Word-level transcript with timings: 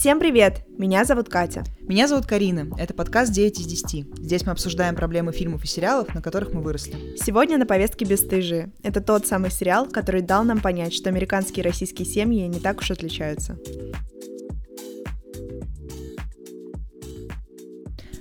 Всем 0.00 0.18
привет! 0.18 0.62
Меня 0.78 1.04
зовут 1.04 1.28
Катя. 1.28 1.62
Меня 1.82 2.08
зовут 2.08 2.24
Карина. 2.24 2.74
Это 2.78 2.94
подкаст 2.94 3.36
«9 3.36 3.50
из 3.50 3.84
10». 3.84 4.22
Здесь 4.22 4.46
мы 4.46 4.52
обсуждаем 4.52 4.96
проблемы 4.96 5.30
фильмов 5.30 5.62
и 5.62 5.66
сериалов, 5.66 6.14
на 6.14 6.22
которых 6.22 6.54
мы 6.54 6.62
выросли. 6.62 7.18
Сегодня 7.22 7.58
на 7.58 7.66
повестке 7.66 8.06
«Бесстыжие». 8.06 8.72
Это 8.82 9.02
тот 9.02 9.26
самый 9.26 9.50
сериал, 9.50 9.84
который 9.84 10.22
дал 10.22 10.42
нам 10.44 10.62
понять, 10.62 10.94
что 10.94 11.10
американские 11.10 11.62
и 11.62 11.68
российские 11.68 12.06
семьи 12.06 12.46
не 12.46 12.60
так 12.60 12.78
уж 12.78 12.90
отличаются. 12.90 13.58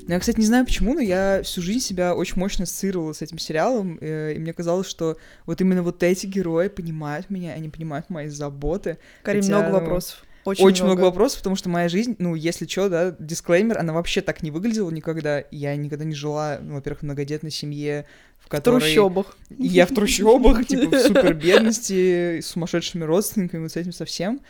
Ну, 0.05 0.13
я, 0.13 0.19
кстати, 0.19 0.37
не 0.37 0.45
знаю 0.47 0.65
почему, 0.65 0.95
но 0.95 0.99
я 0.99 1.43
всю 1.43 1.61
жизнь 1.61 1.85
себя 1.85 2.13
очень 2.13 2.35
мощно 2.35 2.63
ассоциировала 2.63 3.13
с 3.13 3.21
этим 3.21 3.37
сериалом, 3.37 3.97
э, 4.01 4.33
и 4.33 4.39
мне 4.39 4.51
казалось, 4.51 4.87
что 4.87 5.15
вот 5.45 5.61
именно 5.61 5.83
вот 5.83 6.03
эти 6.03 6.25
герои 6.25 6.67
понимают 6.67 7.29
меня, 7.29 7.53
они 7.53 7.69
понимают 7.69 8.09
мои 8.09 8.27
заботы. 8.27 8.97
Карин, 9.23 9.43
Хотя, 9.43 9.55
много 9.55 9.69
ну, 9.69 9.79
вопросов. 9.79 10.25
Очень, 10.45 10.63
очень 10.63 10.83
много. 10.83 10.99
много 10.99 11.11
вопросов, 11.11 11.39
потому 11.39 11.55
что 11.55 11.69
моя 11.69 11.89
жизнь, 11.89 12.15
ну, 12.19 12.35
если 12.35 12.65
что, 12.65 12.89
да, 12.89 13.15
дисклеймер, 13.19 13.77
она 13.77 13.93
вообще 13.93 14.21
так 14.21 14.41
не 14.43 14.51
выглядела 14.51 14.89
никогда. 14.89 15.43
Я 15.51 15.75
никогда 15.75 16.05
не 16.05 16.15
жила, 16.15 16.59
ну, 16.61 16.75
во-первых, 16.75 17.01
в 17.01 17.03
многодетной 17.03 17.51
семье, 17.51 18.05
в 18.39 18.47
которой... 18.47 18.79
В 18.79 18.83
трущобах. 18.83 19.37
Я 19.49 19.85
в 19.85 19.89
трущобах, 19.89 20.65
типа, 20.67 20.97
в 20.97 21.01
супер 21.01 21.33
бедности, 21.33 22.41
с 22.41 22.47
сумасшедшими 22.47 23.03
родственниками, 23.03 23.63
вот 23.63 23.71
с 23.71 23.75
этим 23.75 23.91
совсем 23.91 24.41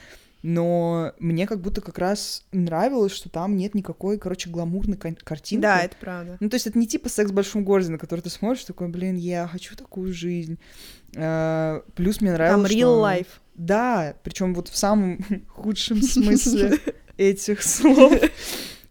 но 0.42 1.14
мне 1.20 1.46
как 1.48 1.60
будто 1.60 1.82
как 1.82 1.98
раз 1.98 2.46
нравилось, 2.52 3.12
что 3.12 3.30
там 3.30 3.58
нет 3.58 3.76
никакой, 3.76 4.18
короче, 4.18 4.50
гламурной 4.50 4.98
картинки. 4.98 5.62
Да, 5.62 5.82
это 5.82 5.96
правда. 6.00 6.38
Ну, 6.40 6.50
то 6.50 6.56
есть 6.56 6.68
это 6.68 6.80
не 6.80 6.88
типа 6.88 7.10
секс 7.10 7.32
в 7.32 7.34
большом 7.34 7.66
городе, 7.66 7.92
на 7.92 7.98
который 7.98 8.22
ты 8.22 8.30
смотришь, 8.30 8.64
такой, 8.64 8.88
блин, 8.88 9.18
я 9.18 9.48
хочу 9.48 9.76
такую 9.76 10.14
жизнь. 10.14 10.58
А, 11.16 11.84
плюс 11.96 12.22
мне 12.22 12.34
нравилось, 12.34 12.70
Там 12.70 12.78
real 12.78 12.96
что... 12.96 13.06
life. 13.06 13.28
Да, 13.56 14.16
причем 14.24 14.54
вот 14.54 14.70
в 14.70 14.78
самом 14.78 15.24
худшем 15.48 16.02
смысле 16.02 16.80
этих 17.18 17.62
слов. 17.64 18.14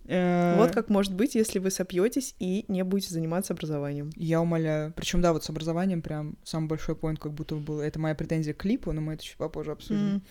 Э, 0.04 0.56
вот 0.56 0.72
как 0.72 0.88
может 0.88 1.14
быть, 1.14 1.34
если 1.34 1.58
вы 1.58 1.70
сопьетесь 1.70 2.34
и 2.38 2.64
не 2.68 2.82
будете 2.82 3.12
заниматься 3.12 3.52
образованием. 3.52 4.10
Я 4.16 4.40
умоляю. 4.40 4.92
Причем, 4.96 5.20
да, 5.20 5.32
вот 5.32 5.44
с 5.44 5.50
образованием 5.50 6.02
прям 6.02 6.36
самый 6.44 6.66
большой 6.66 6.96
поинт 6.96 7.18
как 7.18 7.32
будто 7.32 7.56
был. 7.56 7.80
Это 7.80 7.98
моя 7.98 8.14
претензия 8.14 8.54
к 8.54 8.58
клипу, 8.58 8.92
но 8.92 9.00
мы 9.00 9.14
это 9.14 9.24
чуть 9.24 9.36
попозже 9.36 9.72
обсудим. 9.72 10.22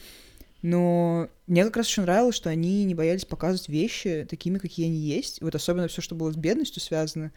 Но 0.64 1.30
мне 1.46 1.64
как 1.64 1.78
раз 1.78 1.88
очень 1.88 2.04
нравилось, 2.04 2.36
что 2.36 2.50
они 2.50 2.84
не 2.86 2.96
боялись 2.96 3.26
показывать 3.26 3.70
вещи 3.70 4.26
такими, 4.28 4.58
какие 4.58 4.88
они 4.88 4.98
есть. 4.98 5.42
Вот 5.42 5.54
особенно 5.54 5.88
все, 5.88 6.02
что 6.02 6.16
было 6.16 6.32
с 6.32 6.36
бедностью 6.36 6.82
связано. 6.82 7.32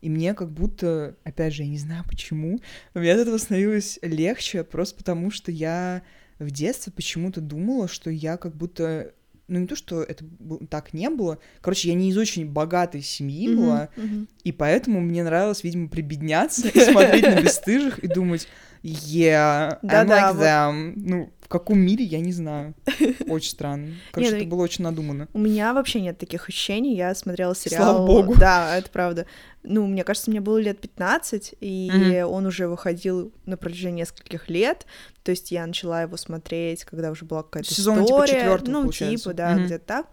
И 0.00 0.08
мне 0.08 0.34
как 0.34 0.50
будто, 0.50 1.16
опять 1.24 1.54
же, 1.54 1.62
я 1.62 1.68
не 1.68 1.78
знаю 1.78 2.04
почему, 2.08 2.60
но 2.94 3.00
мне 3.00 3.12
от 3.12 3.20
этого 3.20 3.38
становилось 3.38 3.98
легче, 4.02 4.62
просто 4.64 4.96
потому 4.96 5.30
что 5.30 5.50
я 5.50 6.02
в 6.38 6.50
детстве 6.50 6.92
почему-то 6.92 7.40
думала, 7.40 7.88
что 7.88 8.10
я 8.10 8.36
как 8.36 8.54
будто 8.54 9.12
ну 9.48 9.60
не 9.60 9.66
то, 9.66 9.76
что 9.76 10.02
это 10.02 10.24
так 10.68 10.92
не 10.92 11.08
было. 11.08 11.38
Короче, 11.60 11.88
я 11.88 11.94
не 11.94 12.10
из 12.10 12.16
очень 12.16 12.46
богатой 12.46 13.02
семьи 13.02 13.48
mm-hmm, 13.48 13.56
была, 13.56 13.88
mm-hmm. 13.96 14.28
и 14.44 14.52
поэтому 14.52 15.00
мне 15.00 15.22
нравилось, 15.22 15.62
видимо, 15.62 15.88
прибедняться 15.88 16.68
и 16.68 16.80
смотреть 16.80 17.24
на 17.24 17.40
бесстыжих 17.42 18.00
и 18.00 18.08
думать, 18.08 18.48
yeah, 18.86 19.80
I'm 19.82 20.08
like 20.08 20.38
them. 20.38 20.92
Ну, 20.96 21.30
в 21.40 21.48
каком 21.48 21.78
мире, 21.78 22.04
я 22.04 22.20
не 22.20 22.32
знаю. 22.32 22.74
Очень 23.28 23.50
странно. 23.50 23.94
Короче, 24.12 24.32
нет, 24.32 24.40
это 24.42 24.50
было 24.50 24.62
очень 24.62 24.82
надумано. 24.82 25.28
У 25.32 25.38
меня 25.38 25.74
вообще 25.74 26.00
нет 26.00 26.18
таких 26.18 26.48
ощущений. 26.48 26.96
Я 26.96 27.14
смотрела 27.14 27.54
сериал... 27.54 27.82
Слава 27.82 28.06
богу. 28.06 28.34
Да, 28.36 28.76
это 28.76 28.90
правда. 28.90 29.26
Ну, 29.62 29.86
мне 29.86 30.02
кажется, 30.02 30.30
мне 30.30 30.40
было 30.40 30.58
лет 30.58 30.80
15, 30.80 31.54
и 31.60 31.90
mm-hmm. 31.92 32.24
он 32.24 32.46
уже 32.46 32.66
выходил 32.66 33.32
на 33.44 33.56
протяжении 33.56 34.00
нескольких 34.00 34.48
лет. 34.48 34.86
То 35.22 35.30
есть 35.30 35.52
я 35.52 35.66
начала 35.66 36.02
его 36.02 36.16
смотреть, 36.16 36.84
когда 36.84 37.12
уже 37.12 37.24
была 37.24 37.44
какая-то 37.44 37.72
Сезон, 37.72 38.04
история. 38.04 38.26
типа, 38.26 38.40
четвертый, 38.40 38.70
ну, 38.70 38.82
получается. 38.82 39.24
типа, 39.24 39.34
да, 39.34 39.52
mm-hmm. 39.52 39.64
где-то 39.66 39.84
так 39.84 40.06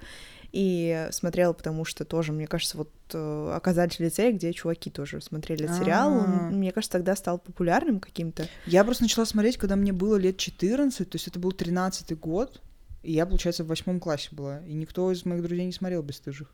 и 0.54 1.08
смотрела, 1.12 1.52
потому 1.52 1.84
что 1.84 2.06
тоже, 2.06 2.32
мне 2.32 2.46
кажется, 2.46 2.78
вот 2.78 2.92
э, 3.12 3.52
«Оказатель 3.56 4.06
лицея», 4.06 4.32
где 4.32 4.54
чуваки 4.54 4.92
тоже 4.92 5.20
смотрели 5.20 5.66
этот 5.66 5.78
сериал, 5.78 6.12
он, 6.12 6.20
А-а-а. 6.20 6.50
мне 6.52 6.72
кажется, 6.72 6.92
тогда 6.94 7.16
стал 7.16 7.40
популярным 7.40 8.00
каким-то. 8.00 8.48
Я 8.68 8.84
просто 8.84 9.04
начала 9.04 9.26
смотреть, 9.26 9.58
когда 9.58 9.76
мне 9.76 9.92
было 9.92 10.16
лет 10.16 10.38
14, 10.38 11.10
то 11.10 11.16
есть 11.16 11.28
это 11.28 11.40
был 11.40 11.52
13-й 11.52 12.14
год, 12.16 12.62
и 13.02 13.14
я, 13.14 13.26
получается, 13.26 13.64
в 13.64 13.68
восьмом 13.68 14.00
классе 14.00 14.30
была, 14.32 14.60
и 14.60 14.74
никто 14.74 15.12
из 15.12 15.26
моих 15.26 15.42
друзей 15.42 15.66
не 15.66 15.74
смотрел 15.74 16.04
«Бесстыжих». 16.04 16.54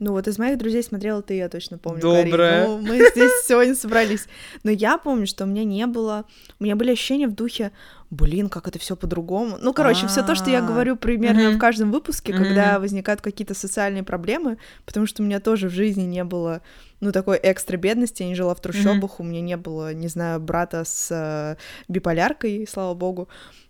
Ну 0.00 0.10
вот 0.10 0.26
из 0.26 0.38
моих 0.38 0.58
друзей 0.58 0.82
смотрела 0.82 1.22
ты, 1.22 1.34
я 1.34 1.48
точно 1.48 1.78
помню. 1.78 2.00
Доброе. 2.00 2.66
Ну, 2.66 2.78
мы 2.78 2.96
здесь 3.10 3.46
сегодня 3.46 3.74
собрались. 3.76 4.26
Но 4.64 4.70
я 4.70 4.98
помню, 4.98 5.26
что 5.26 5.44
у 5.44 5.46
меня 5.46 5.64
не 5.64 5.86
было... 5.86 6.24
У 6.58 6.64
меня 6.64 6.74
были 6.74 6.90
ощущения 6.90 7.28
в 7.28 7.34
духе, 7.34 7.70
блин, 8.10 8.48
как 8.48 8.68
это 8.68 8.78
все 8.78 8.96
по-другому. 8.96 9.56
Ну, 9.60 9.72
короче, 9.72 10.06
все 10.06 10.22
то, 10.22 10.34
что 10.34 10.50
я 10.50 10.58
А. 10.58 10.62
говорю 10.62 10.96
примерно 10.96 11.50
в 11.50 11.58
каждом 11.58 11.90
выпуске, 11.92 12.32
когда 12.32 12.78
возникают 12.78 13.20
какие-то 13.20 13.54
социальные 13.54 14.02
проблемы, 14.02 14.58
потому 14.84 15.06
что 15.06 15.22
у 15.22 15.26
меня 15.26 15.40
тоже 15.40 15.68
в 15.68 15.72
жизни 15.72 16.02
не 16.02 16.24
было, 16.24 16.60
ну, 17.00 17.12
такой 17.12 17.38
экстра 17.42 17.76
бедности, 17.76 18.22
я 18.22 18.28
не 18.28 18.34
жила 18.34 18.54
в 18.54 18.60
трущобах, 18.60 19.20
у 19.20 19.22
меня 19.24 19.40
не 19.40 19.56
было, 19.56 19.92
не 19.92 20.08
знаю, 20.08 20.40
брата 20.40 20.84
с 20.84 21.08
э, 21.10 21.56
биполяркой, 21.88 22.66
слава 22.70 22.94
богу. 22.94 23.28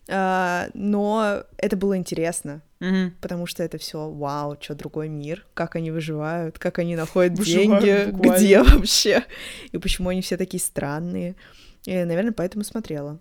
А, 0.08 0.68
но 0.74 1.44
это 1.56 1.76
было 1.78 1.96
интересно, 1.96 2.60
потому 3.22 3.46
что 3.46 3.62
это 3.62 3.78
все 3.78 4.10
вау, 4.10 4.58
что 4.60 4.74
другой 4.74 5.08
мир, 5.08 5.46
как 5.54 5.76
они 5.76 5.90
выживают, 5.90 6.58
как 6.58 6.78
они 6.78 6.94
находят 6.96 7.32
Выживают 7.38 7.82
деньги, 7.82 8.10
буквально. 8.10 8.36
где 8.36 8.62
вообще, 8.62 9.24
и 9.72 9.78
почему 9.78 10.10
они 10.10 10.20
все 10.20 10.36
такие 10.36 10.60
странные. 10.60 11.36
И, 11.86 12.04
наверное, 12.04 12.32
поэтому 12.32 12.64
смотрела. 12.64 13.18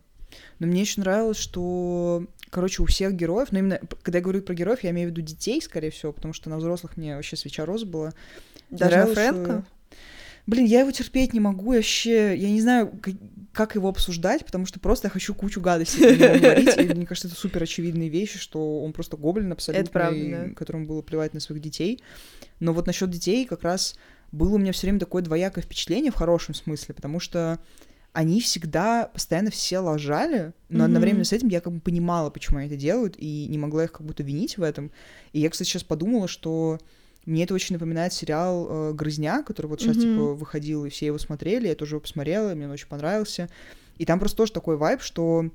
Но 0.59 0.67
мне 0.67 0.81
еще 0.81 1.01
нравилось, 1.01 1.37
что, 1.37 2.25
короче, 2.49 2.81
у 2.81 2.85
всех 2.85 3.13
героев, 3.13 3.51
но 3.51 3.59
именно, 3.59 3.79
когда 4.01 4.19
я 4.19 4.23
говорю 4.23 4.41
про 4.41 4.53
героев, 4.53 4.83
я 4.83 4.91
имею 4.91 5.09
в 5.09 5.11
виду 5.11 5.21
детей, 5.21 5.61
скорее 5.61 5.91
всего, 5.91 6.11
потому 6.11 6.33
что 6.33 6.49
на 6.49 6.57
взрослых 6.57 6.97
мне 6.97 7.15
вообще 7.15 7.35
свеча 7.35 7.65
роза 7.65 7.85
была. 7.85 8.13
Даже 8.69 8.91
Нравилось, 8.91 9.13
Фрэнка? 9.17 9.51
что- 9.51 9.63
Блин, 10.45 10.65
я 10.65 10.81
его 10.81 10.91
терпеть 10.91 11.33
не 11.33 11.39
могу 11.39 11.73
вообще. 11.73 12.35
Я 12.35 12.49
не 12.49 12.59
знаю, 12.59 12.91
как, 13.01 13.13
как 13.53 13.75
его 13.75 13.87
обсуждать, 13.87 14.45
потому 14.45 14.65
что 14.65 14.79
просто 14.79 15.07
я 15.07 15.09
хочу 15.09 15.33
кучу 15.33 15.61
гадостей 15.61 16.15
говорить. 16.15 16.77
И 16.77 16.93
мне 16.93 17.05
кажется, 17.05 17.29
это 17.29 17.37
супер 17.37 17.63
очевидные 17.63 18.09
вещи, 18.09 18.37
что 18.37 18.81
он 18.83 18.91
просто 18.91 19.15
гоблин 19.15 19.53
абсолютно, 19.53 19.89
правда, 19.89 20.19
да. 20.29 20.49
которому 20.53 20.85
было 20.85 21.01
плевать 21.01 21.33
на 21.33 21.39
своих 21.39 21.61
детей. 21.61 22.03
Но 22.59 22.73
вот 22.73 22.87
насчет 22.87 23.09
детей 23.09 23.45
как 23.45 23.63
раз 23.63 23.95
было 24.33 24.55
у 24.55 24.57
меня 24.57 24.73
все 24.73 24.87
время 24.87 24.99
такое 24.99 25.21
двоякое 25.21 25.63
впечатление 25.63 26.11
в 26.11 26.15
хорошем 26.15 26.55
смысле, 26.55 26.93
потому 26.93 27.21
что 27.21 27.59
они 28.13 28.39
всегда 28.41 29.07
постоянно 29.07 29.49
все 29.49 29.79
лажали, 29.79 30.53
но 30.69 30.79
Мгм. 30.79 30.85
одновременно 30.85 31.23
с 31.25 31.33
этим 31.33 31.47
я 31.47 31.61
как 31.61 31.73
бы 31.73 31.79
понимала, 31.79 32.29
почему 32.29 32.59
они 32.59 32.67
это 32.67 32.75
делают, 32.75 33.15
и 33.17 33.47
не 33.47 33.57
могла 33.57 33.85
их 33.85 33.91
как 33.91 34.05
будто 34.05 34.21
винить 34.23 34.57
в 34.57 34.63
этом. 34.63 34.91
И 35.33 35.39
я, 35.39 35.49
кстати, 35.49 35.67
сейчас 35.67 35.83
подумала, 35.83 36.27
что 36.27 36.79
мне 37.25 37.43
это 37.43 37.55
очень 37.55 37.73
напоминает 37.73 38.13
сериал 38.13 38.67
э, 38.69 38.93
«Грызня», 38.93 39.41
который 39.41 39.67
вот 39.67 39.81
сейчас, 39.81 39.97
Мгм. 39.97 40.07
типа, 40.09 40.21
выходил, 40.35 40.85
и 40.85 40.89
все 40.89 41.07
его 41.07 41.17
смотрели, 41.17 41.67
я 41.67 41.75
тоже 41.75 41.95
его 41.95 42.01
посмотрела, 42.01 42.53
мне 42.53 42.65
он 42.65 42.71
очень 42.71 42.87
понравился. 42.87 43.49
И 43.97 44.05
там 44.05 44.19
просто 44.19 44.37
тоже 44.37 44.51
такой 44.51 44.77
вайб, 44.77 45.01
что 45.01 45.49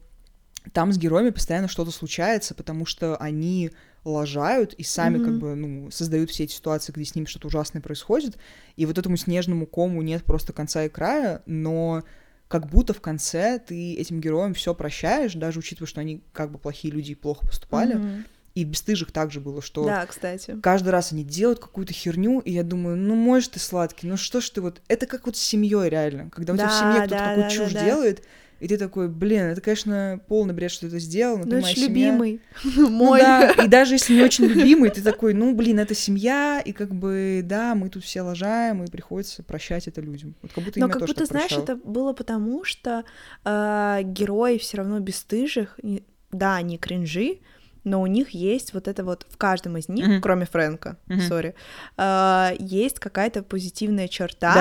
там 0.72 0.92
с 0.92 0.98
героями 0.98 1.30
постоянно 1.30 1.68
что-то 1.68 1.92
случается, 1.92 2.54
потому 2.54 2.86
что 2.86 3.16
они 3.18 3.70
лажают 4.04 4.72
и 4.74 4.82
сами 4.82 5.18
как 5.18 5.34
Мгм. 5.34 5.38
бы, 5.38 5.54
ну, 5.54 5.90
создают 5.92 6.30
все 6.30 6.44
эти 6.44 6.52
ситуации, 6.52 6.92
где 6.92 7.04
с 7.04 7.14
ними 7.14 7.26
что-то 7.26 7.46
ужасное 7.46 7.82
происходит, 7.82 8.36
и 8.76 8.84
вот 8.84 8.98
этому 8.98 9.16
снежному 9.16 9.66
кому 9.66 10.02
нет 10.02 10.24
просто 10.24 10.52
конца 10.52 10.84
и 10.84 10.88
края, 10.88 11.42
но 11.46 12.02
как 12.48 12.66
будто 12.66 12.94
в 12.94 13.00
конце 13.00 13.58
ты 13.58 13.94
этим 13.94 14.20
героям 14.20 14.54
все 14.54 14.74
прощаешь, 14.74 15.34
даже 15.34 15.58
учитывая, 15.58 15.86
что 15.86 16.00
они 16.00 16.22
как 16.32 16.50
бы 16.50 16.58
плохие 16.58 16.92
люди 16.92 17.12
и 17.12 17.14
плохо 17.14 17.46
поступали. 17.46 17.94
Мгм. 17.94 18.24
И 18.54 18.64
в 18.64 18.68
бесстыжих 18.68 19.12
также 19.12 19.40
было, 19.40 19.62
что 19.62 19.84
Да, 19.84 20.04
кстати. 20.06 20.58
каждый 20.60 20.88
раз 20.88 21.12
они 21.12 21.22
делают 21.22 21.60
какую-то 21.60 21.92
херню, 21.92 22.40
и 22.40 22.50
я 22.50 22.64
думаю, 22.64 22.96
ну, 22.96 23.14
может, 23.14 23.52
ты 23.52 23.60
сладкий, 23.60 24.08
ну 24.08 24.16
что 24.16 24.40
ж 24.40 24.50
ты 24.50 24.60
вот... 24.60 24.80
Это 24.88 25.06
как 25.06 25.26
вот 25.26 25.36
с 25.36 25.40
семьей 25.40 25.88
реально, 25.88 26.30
когда 26.30 26.54
у 26.54 26.56
тебя 26.56 26.66
в 26.66 26.70
Да, 26.70 26.78
семье 26.80 27.00
кто-то 27.02 27.22
да, 27.22 27.24
какую 27.28 27.44
да, 27.44 27.50
чушь 27.50 27.72
да, 27.72 27.78
да. 27.80 27.84
делает, 27.84 28.24
и 28.60 28.68
ты 28.68 28.76
такой, 28.76 29.08
блин, 29.08 29.42
это, 29.42 29.60
конечно, 29.60 30.20
полный 30.28 30.52
бред, 30.54 30.70
что 30.70 30.82
ты 30.82 30.86
это 30.88 30.98
сделал, 30.98 31.38
но 31.38 31.44
Ну, 31.44 31.50
ты 31.50 31.56
это 31.56 31.62
моя 31.62 31.74
семья. 31.74 31.86
любимый. 32.12 32.40
Ну 32.64 32.88
Мой. 32.90 33.20
да, 33.20 33.50
и 33.52 33.68
даже 33.68 33.94
если 33.94 34.14
не 34.14 34.22
очень 34.22 34.46
любимый, 34.46 34.90
ты 34.90 35.02
такой, 35.02 35.32
ну, 35.34 35.54
блин, 35.54 35.78
это 35.78 35.94
семья, 35.94 36.60
и 36.64 36.72
как 36.72 36.94
бы, 36.94 37.42
да, 37.44 37.74
мы 37.74 37.88
тут 37.88 38.04
все 38.04 38.22
лажаем, 38.22 38.82
и 38.84 38.90
приходится 38.90 39.42
прощать 39.42 39.86
это 39.88 40.00
людям. 40.00 40.34
Вот 40.42 40.52
как 40.52 40.64
будто 40.64 40.80
Но 40.80 40.88
как 40.88 41.06
будто, 41.06 41.24
знаешь, 41.24 41.48
прощала. 41.48 41.62
это 41.64 41.76
было 41.76 42.12
потому, 42.12 42.64
что 42.64 43.04
э, 43.44 44.00
герои 44.04 44.58
все 44.58 44.78
равно 44.78 44.98
бесстыжих. 45.00 45.78
и- 45.82 46.02
Да, 46.30 46.56
они 46.56 46.76
кринжи, 46.78 47.38
но 47.84 48.00
у 48.02 48.06
них 48.06 48.30
есть 48.30 48.74
вот 48.74 48.88
это 48.88 49.04
вот 49.04 49.26
в 49.30 49.36
каждом 49.36 49.76
из 49.76 49.88
них, 49.88 50.06
Мгм. 50.06 50.20
кроме 50.20 50.46
Фрэнка, 50.46 50.96
сори, 51.28 51.54
э, 51.96 52.50
есть 52.58 52.98
какая-то 52.98 53.42
позитивная 53.42 54.08
черта, 54.08 54.54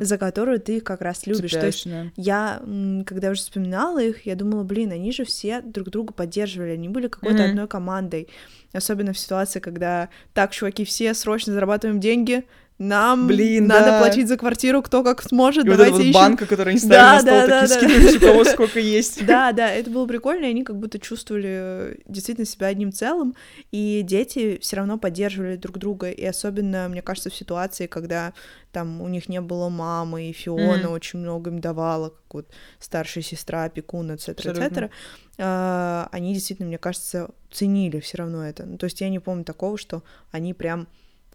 за 0.00 0.18
которую 0.18 0.60
ты 0.60 0.80
как 0.80 1.00
раз 1.00 1.26
любишь. 1.26 1.52
То 1.52 1.66
есть 1.66 1.86
я, 2.16 2.62
когда 3.06 3.30
уже 3.30 3.40
вспоминала 3.40 4.02
их, 4.02 4.26
я 4.26 4.34
думала, 4.36 4.62
блин, 4.64 4.92
они 4.92 5.12
же 5.12 5.24
все 5.24 5.60
друг 5.60 5.90
друга 5.90 6.12
поддерживали, 6.12 6.70
они 6.72 6.88
были 6.88 7.08
какой-то 7.08 7.42
Мгм. 7.42 7.50
одной 7.50 7.68
командой. 7.68 8.28
Особенно 8.72 9.12
в 9.12 9.18
ситуации, 9.18 9.60
когда 9.60 10.08
так, 10.32 10.52
чуваки, 10.52 10.84
все 10.84 11.12
срочно 11.14 11.52
зарабатываем 11.52 12.00
деньги, 12.00 12.44
нам 12.78 13.26
Блин, 13.28 13.66
надо 13.66 13.86
да. 13.92 13.98
платить 14.00 14.26
за 14.28 14.36
квартиру 14.36 14.82
кто 14.82 15.04
как 15.04 15.22
сможет, 15.22 15.64
И 15.66 15.68
вот 15.68 15.76
давайте 15.76 15.94
эта 15.94 15.98
вот 16.02 16.08
ищем. 16.08 16.14
банка, 16.20 16.46
которую 16.46 16.70
они 16.72 16.78
ставили 16.80 16.96
Да, 16.96 17.12
на 17.14 17.20
стол, 17.20 17.32
да, 17.32 17.46
да, 17.46 17.60
такие 17.60 17.68
да. 17.68 17.86
скидывались, 17.86 18.16
у 18.16 18.20
кого 18.20 18.44
сколько 18.52 18.80
есть. 18.80 19.26
Да, 19.26 19.52
да, 19.52 19.70
это 19.70 19.90
было 19.90 20.06
прикольно, 20.06 20.46
и 20.46 20.50
они 20.50 20.64
как 20.64 20.76
будто 20.78 20.98
чувствовали 20.98 21.48
э, 21.48 21.94
действительно 22.08 22.46
себя 22.46 22.66
одним 22.68 22.92
целым, 22.92 23.34
и 23.70 24.02
дети 24.04 24.58
все 24.60 24.76
равно 24.76 24.98
поддерживали 24.98 25.56
друг 25.56 25.78
друга, 25.78 26.10
и 26.10 26.24
особенно, 26.24 26.88
мне 26.88 27.02
кажется, 27.02 27.30
в 27.30 27.34
ситуации, 27.34 27.86
когда 27.86 28.32
там 28.72 29.00
у 29.02 29.08
них 29.08 29.28
не 29.28 29.40
было 29.40 29.68
мамы, 29.68 30.30
и 30.30 30.32
Фиона 30.32 30.78
Мгм. 30.84 30.92
очень 30.92 31.18
много 31.20 31.50
им 31.50 31.60
давала, 31.60 32.08
как 32.08 32.22
вот 32.34 32.48
старшая 32.80 33.22
сестра, 33.22 33.64
опекун, 33.64 34.10
etc., 34.10 34.34
etc., 34.36 34.90
а, 35.38 36.08
они 36.12 36.34
действительно, 36.34 36.68
мне 36.68 36.78
кажется, 36.78 37.30
ценили 37.50 38.00
все 38.00 38.18
равно 38.18 38.46
это. 38.46 38.64
Ну, 38.66 38.76
то 38.78 38.84
есть 38.84 39.00
я 39.00 39.08
не 39.08 39.18
помню 39.18 39.44
такого, 39.44 39.78
что 39.78 40.02
они 40.30 40.52
прям 40.54 40.88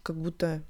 как 0.03 0.15
будто 0.17 0.61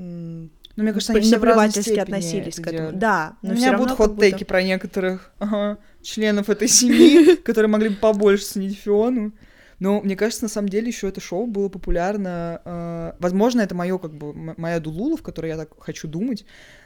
Ну, 0.00 0.84
мне 0.84 0.92
кажется, 0.92 1.12
они 1.12 1.28
наплевательски 1.30 1.98
относились 1.98 2.56
к 2.56 2.66
этому. 2.68 2.92
Да, 2.92 3.36
У 3.42 3.46
но 3.48 3.52
меня 3.54 3.60
все 3.62 3.70
равно 3.72 3.86
будут 3.86 3.98
будто- 3.98 4.12
хот-тейки 4.14 4.44
про 4.44 4.62
некоторых 4.62 5.32
ага, 5.38 5.78
членов 6.02 6.48
этой 6.48 6.68
семьи, 6.68 7.34
которые 7.44 7.68
могли 7.68 7.88
бы 7.88 7.96
побольше 7.96 8.44
ценить 8.44 8.78
Фиону. 8.78 9.32
Но 9.80 10.00
мне 10.00 10.14
кажется, 10.16 10.44
на 10.44 10.48
самом 10.48 10.68
деле 10.68 10.88
еще 10.88 11.08
это 11.08 11.20
шоу 11.20 11.46
было 11.46 11.68
популярно. 11.68 12.60
э, 12.64 13.12
возможно, 13.20 13.60
это 13.60 13.74
мое 13.74 13.98
как 13.98 14.12
бы 14.14 14.32
моя 14.56 14.80
дулула, 14.80 15.16
в 15.16 15.22
которой 15.22 15.48
я 15.48 15.56
так 15.56 15.70
хочу 15.80 16.06
думать, 16.08 16.44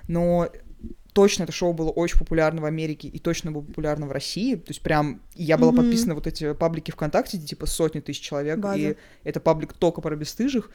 но 0.08 0.48
точно 1.14 1.42
это 1.44 1.52
шоу 1.52 1.72
было 1.74 1.90
очень 1.90 2.18
популярно 2.18 2.62
в 2.62 2.64
Америке 2.64 3.08
и 3.08 3.18
точно 3.18 3.50
было 3.52 3.62
популярно 3.62 4.06
в 4.06 4.12
России. 4.12 4.54
То 4.56 4.70
есть 4.70 4.80
прям 4.82 5.20
я 5.34 5.58
была 5.58 5.72
Мгм. 5.72 5.82
подписана 5.82 6.08
на 6.08 6.14
вот 6.14 6.26
эти 6.26 6.52
паблики 6.54 6.90
ВКонтакте, 6.90 7.36
где 7.36 7.46
типа 7.48 7.66
сотни 7.66 8.00
тысяч 8.00 8.20
человек, 8.20 8.58
База. 8.58 8.78
и 8.78 8.96
это 9.24 9.38
паблик 9.40 9.72
только 9.74 10.00
про 10.00 10.16
бесстыжих. 10.16 10.70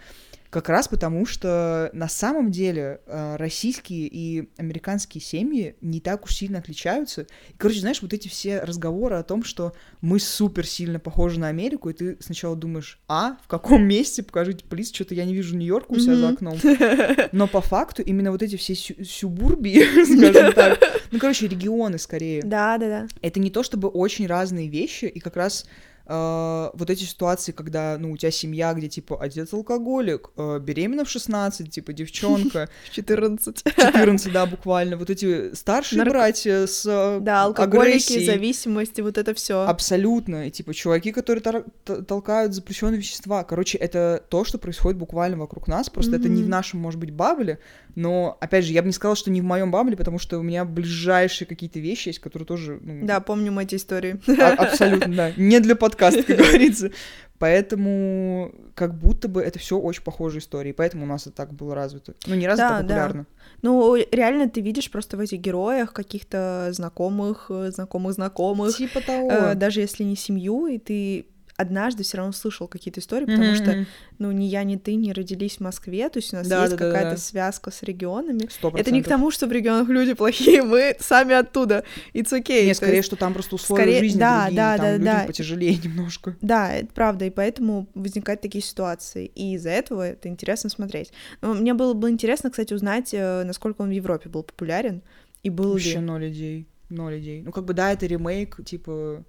Как 0.49 0.69
раз 0.69 0.87
потому, 0.87 1.25
что 1.25 1.89
на 1.93 2.07
самом 2.07 2.51
деле 2.51 3.01
э, 3.05 3.35
российские 3.35 4.07
и 4.07 4.49
американские 4.57 5.21
семьи 5.21 5.75
не 5.81 5.99
так 5.99 6.23
уж 6.25 6.35
сильно 6.35 6.59
отличаются. 6.59 7.23
И, 7.23 7.53
короче, 7.57 7.81
знаешь, 7.81 8.01
вот 8.01 8.13
эти 8.13 8.27
все 8.29 8.59
разговоры 8.61 9.15
о 9.17 9.23
том, 9.23 9.43
что 9.43 9.73
мы 10.01 10.19
супер 10.19 10.65
сильно 10.65 10.99
похожи 10.99 11.39
на 11.39 11.49
Америку, 11.49 11.89
и 11.89 11.93
ты 11.93 12.17
сначала 12.21 12.55
думаешь, 12.55 12.99
а, 13.07 13.37
в 13.43 13.47
каком 13.47 13.85
месте, 13.85 14.23
покажите, 14.23 14.63
плиз, 14.63 14.91
что-то 14.93 15.15
я 15.15 15.25
не 15.25 15.33
вижу 15.33 15.55
Нью-Йорка 15.57 15.91
у 15.91 15.99
себя 15.99 16.15
за 16.15 16.25
Мгм. 16.27 16.33
окном. 16.33 16.57
Но 17.33 17.47
по 17.47 17.61
факту 17.61 18.01
именно 18.01 18.31
вот 18.31 18.41
эти 18.41 18.55
все 18.55 18.73
сю- 18.75 19.03
сюбурбии, 19.03 19.81
скажем 20.05 20.53
так, 20.53 20.79
ну, 21.11 21.19
короче, 21.19 21.47
регионы 21.47 21.97
скорее, 21.97 22.41
Да, 22.43 22.77
да, 22.77 22.87
да. 22.87 23.07
это 23.21 23.39
не 23.39 23.49
то 23.51 23.63
чтобы 23.63 23.89
очень 23.89 24.27
разные 24.27 24.67
вещи, 24.69 25.05
и 25.05 25.19
как 25.19 25.35
раз 25.35 25.65
э, 26.07 26.69
вот 26.73 26.89
эти 26.89 27.03
ситуации, 27.03 27.51
когда, 27.51 27.97
ну, 27.99 28.11
у 28.11 28.17
тебя 28.17 28.31
семья, 28.31 28.73
где, 28.73 28.87
типа, 28.87 29.17
отец 29.21 29.53
алкоголик, 29.53 30.29
э, 30.37 30.59
беременна 30.59 31.05
в 31.05 31.09
16, 31.09 31.69
типа, 31.71 31.93
девчонка, 31.93 32.69
14. 32.91 33.63
14, 33.77 34.31
да, 34.33 34.45
буквально, 34.45 34.97
вот 34.97 35.09
эти 35.09 35.53
старшие 35.53 36.01
Нарко- 36.01 36.09
братья 36.09 36.65
с 36.65 36.85
э, 36.85 37.19
Да, 37.21 37.43
алкоголики, 37.43 37.89
агрессией. 37.89 38.25
зависимости, 38.25 39.01
вот 39.01 39.17
это 39.17 39.33
все. 39.33 39.65
Абсолютно. 39.67 40.47
И, 40.47 40.51
типа, 40.51 40.73
чуваки, 40.73 41.11
которые 41.11 41.41
тор- 41.41 42.03
толкают 42.05 42.53
запрещенные 42.53 42.97
вещества. 42.97 43.43
Короче, 43.43 43.77
это 43.77 44.23
то, 44.29 44.43
что 44.45 44.57
происходит 44.57 44.97
буквально 44.97 45.37
вокруг 45.37 45.67
нас. 45.67 45.89
Просто 45.89 46.15
это 46.15 46.29
не 46.29 46.43
в 46.43 46.49
нашем, 46.49 46.79
может 46.79 46.99
быть, 46.99 47.11
бабле. 47.11 47.59
Но, 47.95 48.37
опять 48.41 48.63
же, 48.65 48.73
я 48.73 48.81
бы 48.81 48.87
не 48.87 48.93
сказала, 48.93 49.15
что 49.15 49.31
не 49.31 49.41
в 49.41 49.43
моем 49.43 49.71
бабле, 49.71 49.97
потому 49.97 50.19
что 50.19 50.37
у 50.37 50.43
меня 50.43 50.65
ближайшие 50.65 51.47
какие-то 51.47 51.79
вещи 51.79 52.09
есть, 52.09 52.19
которые 52.19 52.45
тоже... 52.45 52.79
ну, 52.81 53.05
Да, 53.05 53.19
помним 53.19 53.57
эти 53.59 53.75
истории. 53.75 54.19
а- 54.39 54.53
абсолютно, 54.67 55.15
да. 55.15 55.31
Не 55.35 55.59
для 55.59 55.75
подкаста, 55.75 55.96
как 55.97 56.13
говорится. 56.27 56.91
Поэтому 57.39 58.51
как 58.75 58.97
будто 58.97 59.27
бы 59.27 59.41
это 59.41 59.59
все 59.59 59.77
очень 59.77 60.03
похожие 60.03 60.39
истории. 60.39 60.71
Поэтому 60.71 61.03
у 61.03 61.07
нас 61.07 61.27
это 61.27 61.35
так 61.35 61.53
было 61.53 61.75
развито. 61.75 62.15
Ну, 62.25 62.35
не 62.35 62.47
развито, 62.47 62.69
Да, 62.69 62.77
а 62.77 62.81
да. 62.81 62.87
популярно. 62.87 63.25
Ну, 63.61 63.95
реально 64.11 64.49
ты 64.49 64.61
видишь 64.61 64.89
просто 64.91 65.17
в 65.17 65.19
этих 65.19 65.39
героях 65.39 65.93
каких-то 65.93 66.69
знакомых, 66.71 67.47
э, 67.49 67.71
знакомых 67.71 68.13
знакомых, 68.13 68.75
Типа 68.75 69.01
того. 69.01 69.31
э, 69.31 69.55
даже 69.55 69.81
если 69.81 70.03
не 70.03 70.15
семью, 70.15 70.67
и 70.67 70.77
ты 70.77 71.27
однажды 71.57 72.03
все 72.03 72.17
равно 72.17 72.31
слышал 72.33 72.67
какие-то 72.67 72.99
истории, 72.99 73.25
потому 73.25 73.43
Мгм, 73.43 73.55
что, 73.55 73.85
ну, 74.19 74.31
ни 74.31 74.45
я, 74.45 74.63
ни 74.63 74.75
ты 74.75 74.93
не 74.95 75.11
родились 75.11 75.57
в 75.57 75.59
Москве, 75.61 76.07
то 76.09 76.19
есть 76.19 76.31
у 76.31 76.37
нас 76.37 76.47
Да, 76.47 76.63
есть 76.65 76.77
да, 76.77 76.85
какая-то 76.85 77.11
да. 77.11 77.17
связка 77.17 77.71
с 77.71 77.81
регионами. 77.83 78.47
Сто 78.49 78.69
Это 78.75 78.91
не 78.91 79.01
к 79.01 79.07
тому, 79.07 79.31
что 79.31 79.47
в 79.47 79.51
регионах 79.51 79.89
люди 79.89 80.13
плохие, 80.13 80.61
мы 80.61 80.95
сами 80.99 81.33
оттуда. 81.33 81.83
It's 82.13 82.31
okay. 82.31 82.63
Не, 82.65 82.69
То 82.69 82.75
скорее, 82.77 82.97
есть- 82.97 83.07
что 83.07 83.15
там 83.15 83.33
просто 83.33 83.55
условия 83.55 83.83
скорее- 83.83 83.99
жизни 83.99 84.19
да, 84.19 84.41
другие, 84.43 84.55
да, 84.57 84.77
там 84.77 84.85
да, 84.85 84.91
людям 84.97 85.05
да. 85.05 85.23
потяжелее 85.25 85.77
немножко. 85.83 86.37
Да, 86.41 86.73
это 86.73 86.93
правда, 86.93 87.25
и 87.25 87.29
поэтому 87.31 87.87
возникают 87.95 88.41
такие 88.41 88.63
ситуации. 88.63 89.25
И 89.33 89.55
из-за 89.55 89.71
этого 89.71 90.07
это 90.07 90.29
интересно 90.29 90.69
смотреть. 90.69 91.11
Но 91.41 91.53
мне 91.55 91.73
было 91.73 91.93
бы 91.93 92.09
интересно, 92.11 92.51
кстати, 92.51 92.73
узнать, 92.73 93.09
э, 93.13 93.43
насколько 93.43 93.81
он 93.81 93.89
в 93.89 93.93
Европе 93.93 94.29
был 94.29 94.43
популярен, 94.43 95.01
и 95.41 95.49
был 95.49 95.71
Вообще 95.71 95.93
ли... 95.93 95.99
ноль 96.01 96.29
идей. 96.29 96.67
Ноль 96.89 97.19
идей. 97.19 97.41
Ну, 97.41 97.51
как 97.51 97.65
бы, 97.65 97.73
да, 97.73 97.91
это 97.91 98.05
ремейк, 98.05 98.63
типа, 98.63 99.23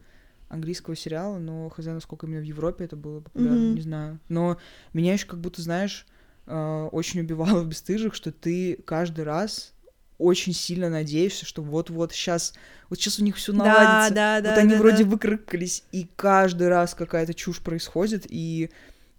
английского 0.48 0.96
сериала, 0.96 1.38
но 1.38 1.68
хз, 1.68 1.84
насколько 1.86 2.26
именно 2.26 2.40
в 2.40 2.44
Европе 2.44 2.84
это 2.84 2.96
было 2.96 3.20
популярно, 3.20 3.64
Мгм. 3.66 3.74
не 3.74 3.80
знаю. 3.82 4.18
Но 4.28 4.58
меня 4.92 5.12
еще 5.12 5.26
как 5.26 5.40
будто, 5.40 5.62
знаешь, 5.62 6.06
э, 6.46 6.88
очень 6.92 7.20
убивало 7.20 7.60
в 7.62 7.68
«Бесстыжих», 7.68 8.14
что 8.14 8.32
ты 8.32 8.76
каждый 8.84 9.24
раз 9.24 9.74
очень 10.18 10.52
сильно 10.52 10.88
надеешься, 10.90 11.46
что 11.46 11.62
вот-вот 11.62 12.12
сейчас, 12.12 12.54
вот 12.90 12.98
сейчас 12.98 13.20
у 13.20 13.24
них 13.24 13.36
все 13.36 13.52
Да, 13.52 13.58
наладится. 13.58 14.14
да, 14.14 14.40
да. 14.40 14.50
вот 14.50 14.58
они 14.58 14.72
да, 14.72 14.78
вроде 14.78 15.04
да. 15.04 15.10
выкрыкались, 15.10 15.84
и 15.92 16.08
каждый 16.16 16.68
раз 16.68 16.94
какая-то 16.94 17.34
чушь 17.34 17.60
происходит, 17.60 18.26
и 18.28 18.70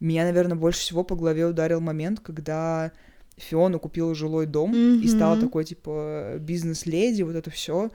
меня, 0.02 0.26
наверное, 0.26 0.58
больше 0.58 0.80
всего 0.82 1.04
по 1.04 1.16
голове 1.16 1.46
ударил 1.46 1.80
момент, 1.80 2.20
когда 2.20 2.92
Фиона 3.38 3.78
купила 3.80 4.14
жилой 4.14 4.46
дом 4.46 4.74
и 4.74 5.08
стала 5.08 5.38
такой, 5.40 5.64
типа, 5.64 6.36
бизнес-леди, 6.40 7.22
вот 7.22 7.36
это 7.36 7.50
все. 7.50 7.92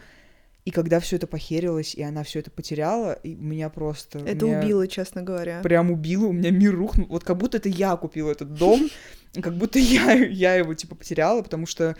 И 0.65 0.71
когда 0.71 0.99
все 0.99 1.17
это 1.17 1.27
похерилось, 1.27 1.95
и 1.95 2.03
она 2.03 2.23
все 2.25 2.39
это 2.39 2.51
потеряла, 2.51 3.13
и 3.23 3.35
меня 3.35 3.69
просто... 3.69 4.21
Это 4.21 4.47
меня 4.47 4.61
убило, 4.61 4.89
честно 4.89 5.23
говоря. 5.23 5.61
Прям 5.61 5.91
убило, 5.91 6.27
у 6.27 6.33
меня 6.33 6.51
мир 6.51 6.75
рухнул. 6.75 7.07
Вот 7.09 7.23
как 7.23 7.37
будто 7.37 7.59
это 7.59 7.69
я 7.69 7.95
купила 7.97 8.31
этот 8.31 8.55
дом, 8.55 8.89
как 9.35 9.57
будто 9.57 9.79
я, 9.79 10.15
я 10.15 10.55
его, 10.55 10.73
типа, 10.73 10.95
потеряла, 10.95 11.43
потому 11.43 11.67
что, 11.67 11.97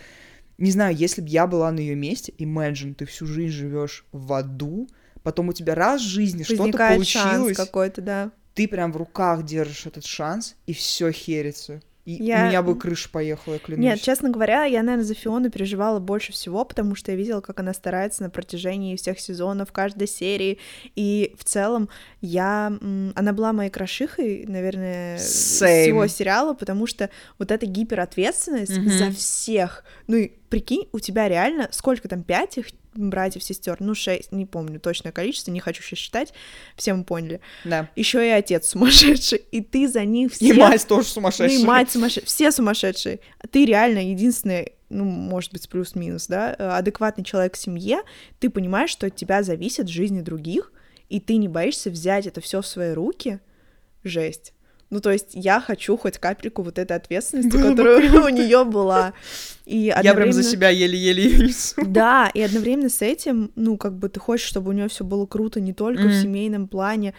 не 0.57 0.71
знаю, 0.71 0.95
если 0.95 1.21
бы 1.21 1.27
я 1.29 1.45
была 1.45 1.71
на 1.71 1.79
ее 1.79 1.95
месте, 1.95 2.33
imagine, 2.39 2.95
ты 2.95 3.05
всю 3.05 3.27
жизнь 3.27 3.53
живешь 3.53 4.03
в 4.11 4.33
аду, 4.33 4.89
потом 5.21 5.49
у 5.49 5.53
тебя 5.53 5.75
раз 5.75 6.01
в 6.01 6.07
жизни 6.07 6.41
что-то 6.41 6.75
получилось, 6.75 7.55
какой-то, 7.55 8.01
да. 8.01 8.31
ты 8.55 8.67
прям 8.67 8.91
в 8.91 8.97
руках 8.97 9.45
держишь 9.45 9.85
этот 9.85 10.05
шанс, 10.05 10.55
и 10.65 10.73
все 10.73 11.11
херится. 11.11 11.81
И 12.05 12.23
Я- 12.23 12.43
у 12.43 12.47
меня 12.49 12.61
бы 12.61 12.77
крыша 12.77 13.09
поехала, 13.09 13.53
я 13.55 13.59
клянусь. 13.59 13.83
Нет, 13.83 13.99
честно 14.01 14.29
говоря, 14.29 14.65
я, 14.65 14.83
наверное, 14.83 15.05
за 15.05 15.15
Фиону 15.15 15.49
переживала 15.49 15.99
больше 15.99 16.33
всего, 16.33 16.63
потому 16.63 16.93
что 16.93 17.11
я 17.11 17.17
видела, 17.17 17.41
как 17.41 17.59
она 17.59 17.73
старается 17.73 18.21
на 18.21 18.29
протяжении 18.29 18.95
всех 18.95 19.19
сезонов, 19.19 19.71
каждой 19.71 20.07
серии. 20.07 20.59
И 20.95 21.33
в 21.39 21.43
целом 21.43 21.89
я... 22.21 22.67
Она 23.15 23.33
была 23.33 23.53
моей 23.53 23.71
крошихой, 23.71 24.45
наверное, 24.47 25.17
Same. 25.17 25.83
всего 25.83 26.05
сериала, 26.07 26.53
потому 26.53 26.85
что 26.85 27.09
вот 27.39 27.49
эта 27.49 27.65
гиперответственность 27.65 28.77
Мгм. 28.77 28.89
за 28.91 29.11
всех. 29.11 29.83
Ну 30.07 30.17
и 30.17 30.31
прикинь, 30.49 30.87
у 30.91 30.99
тебя 30.99 31.27
реально 31.27 31.69
сколько 31.71 32.07
там, 32.07 32.23
пять 32.23 32.57
их 32.57 32.67
братьев, 32.95 33.43
сестер, 33.43 33.77
ну, 33.79 33.93
шесть, 33.93 34.31
не 34.31 34.45
помню 34.45 34.79
точное 34.79 35.11
количество, 35.11 35.51
не 35.51 35.59
хочу 35.59 35.83
сейчас 35.83 35.99
считать, 35.99 36.33
все 36.75 36.93
мы 36.93 37.03
поняли. 37.03 37.41
Да. 37.63 37.89
Еще 37.95 38.25
и 38.25 38.29
отец 38.29 38.69
сумасшедший, 38.69 39.39
и 39.51 39.61
ты 39.61 39.87
за 39.87 40.05
них 40.05 40.31
И 40.31 40.35
всех 40.35 40.57
мать 40.57 40.87
тоже 40.87 41.07
ну 41.07 41.13
сумасшедшая. 41.13 41.59
и 41.59 41.63
мать 41.63 41.91
сумасшедшая. 41.91 42.25
Все 42.25 42.51
сумасшедшие. 42.51 43.19
Ты 43.51 43.65
реально 43.65 44.09
единственный, 44.09 44.73
ну, 44.89 45.03
может 45.03 45.51
быть, 45.51 45.67
плюс-минус, 45.67 46.27
да, 46.27 46.55
э, 46.57 46.67
адекватный 46.69 47.23
человек 47.23 47.55
в 47.55 47.57
семье. 47.57 47.99
Ты 48.39 48.49
понимаешь, 48.49 48.89
что 48.89 49.07
от 49.07 49.15
тебя 49.15 49.43
зависит 49.43 49.89
жизни 49.89 50.21
других, 50.21 50.71
и 51.09 51.19
ты 51.19 51.35
не 51.37 51.47
боишься 51.47 51.89
взять 51.89 52.27
это 52.27 52.41
все 52.41 52.61
в 52.61 52.67
свои 52.67 52.93
руки. 52.93 53.39
Жесть. 54.03 54.53
Ну, 54.91 55.01
то 55.01 55.11
есть 55.11 55.29
я 55.33 55.59
хочу 55.59 55.97
хоть 55.97 56.17
капельку 56.19 56.61
вот 56.61 56.77
этой 56.77 56.95
ответственности, 56.95 57.49
Было 57.57 57.69
бы 57.71 57.75
которая 57.75 58.11
у 58.25 58.29
нее 58.29 58.63
была. 58.63 59.13
И 59.65 59.77
Я 59.85 59.95
прям 60.13 60.31
за 60.31 60.41
одновременно- 60.41 60.43
себя 60.43 60.69
еле-еле 60.69 61.23
её 61.23 61.43
несу. 61.47 61.81
да, 61.85 62.29
и 62.33 62.41
одновременно 62.41 62.89
с 62.89 63.01
этим, 63.01 63.51
ну, 63.55 63.77
как 63.77 63.97
бы 63.97 64.09
ты 64.09 64.19
хочешь, 64.19 64.45
чтобы 64.47 64.69
у 64.69 64.73
нее 64.73 64.87
все 64.87 65.03
было 65.03 65.25
круто 65.25 65.59
не 65.59 65.73
только 65.73 66.03
в 66.03 66.05
Мгм. 66.05 66.21
семейном 66.21 66.67
плане, 66.67 67.13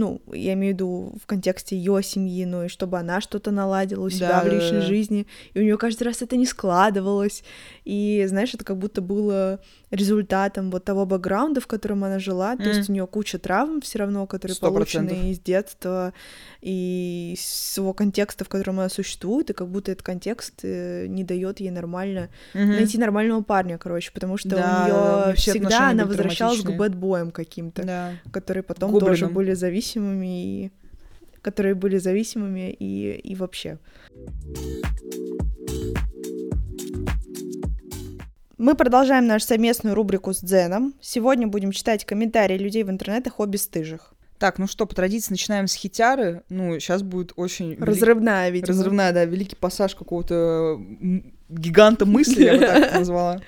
ну, 0.00 0.20
я 0.32 0.54
имею 0.54 0.72
в 0.72 0.76
виду 0.76 1.12
в 1.22 1.26
контексте 1.26 1.76
ее 1.76 2.02
семьи, 2.02 2.44
но 2.44 2.64
и 2.64 2.68
чтобы 2.68 2.98
она 2.98 3.20
что-то 3.20 3.50
наладила 3.50 4.04
у 4.06 4.10
себя 4.10 4.40
в 4.40 4.46
личной 4.46 4.60
Да-да-да. 4.80 4.86
жизни, 4.86 5.26
и 5.54 5.58
у 5.60 5.62
нее 5.62 5.76
каждый 5.76 6.04
раз 6.04 6.22
это 6.22 6.36
не 6.36 6.46
складывалось. 6.46 7.44
И, 7.84 8.24
знаешь, 8.28 8.54
это 8.54 8.64
как 8.64 8.78
будто 8.78 9.00
было 9.02 9.60
результатом 9.90 10.70
вот 10.70 10.84
того 10.84 11.04
бэкграунда, 11.06 11.60
в 11.60 11.66
котором 11.66 12.04
она 12.04 12.18
жила. 12.18 12.56
То 12.56 12.68
есть 12.68 12.88
у 12.88 12.92
нее 12.92 13.06
куча 13.06 13.38
травм 13.38 13.80
все 13.80 13.98
равно, 13.98 14.26
которые 14.26 14.54
Сто 14.54 14.68
получены 14.72 15.08
процентов. 15.08 15.30
из 15.30 15.40
детства 15.40 16.12
и 16.60 17.34
из 17.36 17.74
того 17.74 17.92
контекста, 17.92 18.44
в 18.44 18.48
котором 18.48 18.78
она 18.80 18.88
существует, 18.88 19.50
и 19.50 19.52
как 19.52 19.68
будто 19.68 19.90
этот 19.92 20.04
контекст 20.04 20.60
э, 20.62 21.06
не 21.08 21.24
дает 21.24 21.60
ей 21.60 21.70
нормально 21.70 22.28
найти 22.54 22.98
нормального 22.98 23.42
парня, 23.42 23.78
короче, 23.78 24.10
потому 24.12 24.36
что 24.36 24.50
Да, 24.50 24.56
у 24.56 24.58
да, 24.60 24.86
да, 24.86 25.24
нее 25.26 25.34
всегда 25.36 25.90
она 25.90 26.04
возвращалась 26.06 26.60
к 26.62 26.70
бэтбоям 26.70 27.30
каким-то, 27.30 27.82
Да. 27.84 28.12
которые 28.32 28.62
потом 28.62 28.92
Гоблинам. 28.92 29.12
тоже 29.12 29.26
были 29.28 29.54
зависимыми 29.94 30.64
и 30.66 30.70
которые 31.42 31.74
были 31.74 31.96
зависимыми 31.98 32.70
и, 32.70 33.12
и 33.12 33.34
вообще. 33.34 33.78
Мы 38.58 38.74
продолжаем 38.74 39.26
нашу 39.26 39.46
совместную 39.46 39.94
рубрику 39.96 40.34
с 40.34 40.40
Дзеном. 40.40 40.92
Сегодня 41.00 41.46
будем 41.46 41.72
читать 41.72 42.04
комментарии 42.04 42.58
людей 42.58 42.82
в 42.84 42.90
интернетах 42.90 43.40
о 43.40 43.46
бесстыжих. 43.46 44.12
Так, 44.38 44.58
ну 44.58 44.66
что, 44.66 44.84
по 44.86 44.94
традиции 44.94 45.32
начинаем 45.32 45.66
с 45.66 45.74
хитяры. 45.74 46.42
Ну, 46.50 46.78
сейчас 46.78 47.02
будет 47.02 47.32
очень... 47.36 47.72
вели- 47.72 47.84
Разрывная, 47.84 48.50
видимо. 48.50 48.68
Разрывная, 48.68 49.12
да, 49.12 49.24
великий 49.24 49.56
пассаж 49.56 49.94
какого-то 49.94 50.78
гиганта 51.48 52.04
мысли, 52.06 52.44
я 52.44 52.52
бы 52.54 52.66
так 52.66 52.94
назвала. 52.98 53.40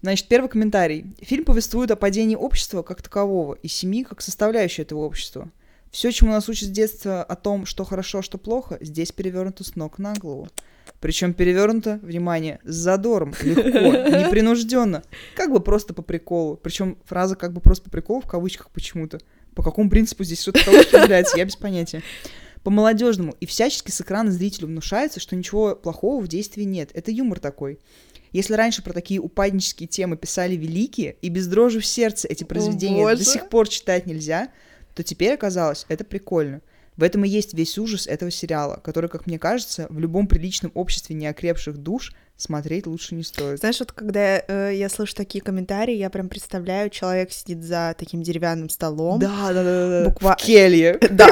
Значит, 0.00 0.26
первый 0.28 0.48
комментарий. 0.48 1.06
Фильм 1.20 1.44
повествует 1.44 1.90
о 1.92 1.96
падении 1.96 2.36
общества 2.36 2.82
как 2.82 3.00
такового 3.02 3.54
и 3.54 3.68
семьи 3.68 4.02
как 4.04 4.20
составляющей 4.22 4.82
этого 4.82 5.00
общества. 5.00 5.48
Все, 5.90 6.12
чему 6.12 6.32
нас 6.32 6.48
учат 6.48 6.68
с 6.68 6.72
детства 6.72 7.22
о 7.22 7.34
том, 7.34 7.66
что 7.66 7.84
хорошо, 7.84 8.18
а 8.18 8.22
что 8.22 8.38
плохо, 8.38 8.78
здесь 8.80 9.12
перевернуто 9.12 9.64
с 9.64 9.74
ног 9.76 9.98
на 9.98 10.14
голову. 10.14 10.48
Причем 11.00 11.32
перевернуто, 11.32 12.00
внимание, 12.02 12.58
с 12.64 12.74
задором, 12.74 13.34
легко, 13.42 13.62
непринужденно, 14.18 15.02
как 15.36 15.52
бы 15.52 15.60
просто 15.60 15.94
по 15.94 16.02
приколу. 16.02 16.56
Причем 16.56 16.98
фраза 17.04 17.36
как 17.36 17.52
бы 17.52 17.60
просто 17.60 17.84
по 17.84 17.90
приколу 17.90 18.20
в 18.20 18.26
кавычках 18.26 18.70
почему-то. 18.70 19.20
По 19.54 19.62
какому 19.62 19.90
принципу 19.90 20.24
здесь 20.24 20.42
что-то 20.42 20.58
является, 20.60 21.36
я 21.36 21.44
без 21.44 21.56
понятия. 21.56 22.02
По-молодежному 22.64 23.34
и 23.40 23.46
всячески 23.46 23.90
с 23.90 24.00
экрана 24.00 24.30
зрителю 24.30 24.66
внушается, 24.66 25.20
что 25.20 25.36
ничего 25.36 25.76
плохого 25.76 26.20
в 26.20 26.28
действии 26.28 26.64
нет. 26.64 26.90
Это 26.94 27.10
юмор 27.10 27.38
такой. 27.38 27.78
Если 28.32 28.54
раньше 28.54 28.82
про 28.82 28.92
такие 28.92 29.20
упаднические 29.20 29.88
темы 29.88 30.16
писали 30.16 30.54
великие, 30.54 31.16
и 31.22 31.28
без 31.28 31.46
дрожи 31.46 31.80
в 31.80 31.86
сердце 31.86 32.28
эти 32.28 32.44
произведения 32.44 33.02
боже. 33.02 33.18
до 33.18 33.24
сих 33.24 33.48
пор 33.48 33.68
читать 33.68 34.06
нельзя, 34.06 34.50
то 34.98 35.04
теперь 35.04 35.34
оказалось, 35.34 35.86
это 35.88 36.02
прикольно. 36.02 36.60
В 36.96 37.04
этом 37.04 37.24
и 37.24 37.28
есть 37.28 37.54
весь 37.54 37.78
ужас 37.78 38.08
этого 38.08 38.32
сериала, 38.32 38.80
который, 38.82 39.08
как 39.08 39.28
мне 39.28 39.38
кажется, 39.38 39.86
в 39.90 40.00
любом 40.00 40.26
приличном 40.26 40.72
обществе 40.74 41.14
неокрепших 41.14 41.76
душ 41.76 42.12
смотреть 42.38 42.86
лучше 42.86 43.16
не 43.16 43.24
стоит. 43.24 43.58
Знаешь, 43.58 43.80
вот 43.80 43.90
когда 43.92 44.38
э, 44.46 44.72
я 44.74 44.88
слышу 44.88 45.14
такие 45.14 45.42
комментарии, 45.42 45.94
я 45.96 46.08
прям 46.08 46.28
представляю, 46.28 46.88
человек 46.88 47.32
сидит 47.32 47.64
за 47.64 47.94
таким 47.98 48.22
деревянным 48.22 48.70
столом. 48.70 49.18
Да, 49.18 49.52
да, 49.52 49.64
да, 49.64 50.02
да. 50.04 50.08
Буква- 50.08 50.34
В 50.34 50.36
келье. 50.36 50.98
Да, 51.10 51.28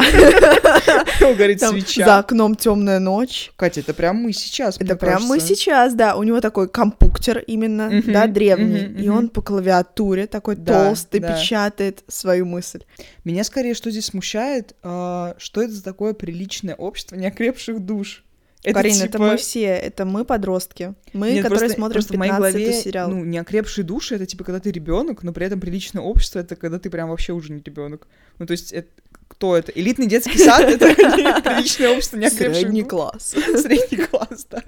Горит 1.39 1.61
свеча. 1.61 2.05
за 2.05 2.19
окном 2.19 2.57
темная 2.57 2.99
ночь. 2.99 3.53
Катя, 3.57 3.81
это 3.81 3.95
прям 3.95 4.17
мы 4.17 4.33
сейчас. 4.33 4.77
Это 4.81 4.97
прям 4.97 5.23
мы 5.25 5.39
сейчас, 5.41 5.95
да. 5.95 6.17
У 6.17 6.23
него 6.25 6.41
такой 6.41 6.69
компуктер 6.69 7.39
именно, 7.39 8.03
да, 8.05 8.27
древний. 8.27 9.03
И 9.03 9.09
он 9.09 9.29
по 9.29 9.43
клавиатуре 9.43 10.27
такой 10.27 10.57
толстый 10.57 11.21
печатает 11.39 12.03
свою 12.09 12.47
мысль. 12.47 12.81
Меня 13.25 13.45
скорее 13.45 13.75
что 13.75 13.91
здесь 13.91 14.07
смущает, 14.07 14.75
а, 14.83 15.35
что 15.39 15.63
это 15.63 15.73
за 15.73 15.83
такое 15.85 16.15
приличное 16.15 16.75
общество 16.75 17.15
неокрепших 17.17 17.81
душ. 17.81 18.25
Это 18.67 18.75
Карин, 18.75 18.97
это 18.97 19.07
типа- 19.13 19.19
мы 19.27 19.37
все, 19.37 19.63
это 19.67 20.05
мы 20.05 20.25
подростки. 20.25 20.95
Мы, 21.13 21.33
Нет, 21.33 21.43
которые 21.45 21.61
просто- 21.61 21.77
смотрим 21.77 21.93
просто 21.95 22.15
в 22.15 22.17
моей 22.17 22.33
15 22.33 22.53
голове, 22.55 22.73
сериал. 22.83 23.11
ну, 23.11 23.25
неокрепшие 23.25 23.85
души 23.85 24.17
это 24.17 24.27
типа 24.27 24.45
когда 24.45 24.61
ты 24.61 24.71
ребенок, 24.73 25.23
но 25.23 25.33
при 25.33 25.47
этом 25.47 25.61
приличное 25.61 26.03
общество 26.03 26.41
это 26.41 26.57
когда 26.57 26.79
ты 26.79 26.91
прям 26.91 27.09
вообще 27.11 27.33
уже 27.33 27.53
не 27.53 27.63
ребенок. 27.65 28.09
Ну, 28.39 28.47
то 28.47 28.53
есть, 28.53 28.73
это- 28.73 28.89
кто 29.29 29.57
это? 29.57 29.73
Элитный 29.73 30.07
детский 30.07 30.39
сад 30.39 30.63
это 30.63 30.87
приличное 31.43 31.91
общество 31.91 32.17
неокрепших 32.17 32.57
Средний 32.63 32.83
класс. 32.85 33.35
Средний 33.63 33.99
класс, 34.07 34.47
да. 34.51 34.63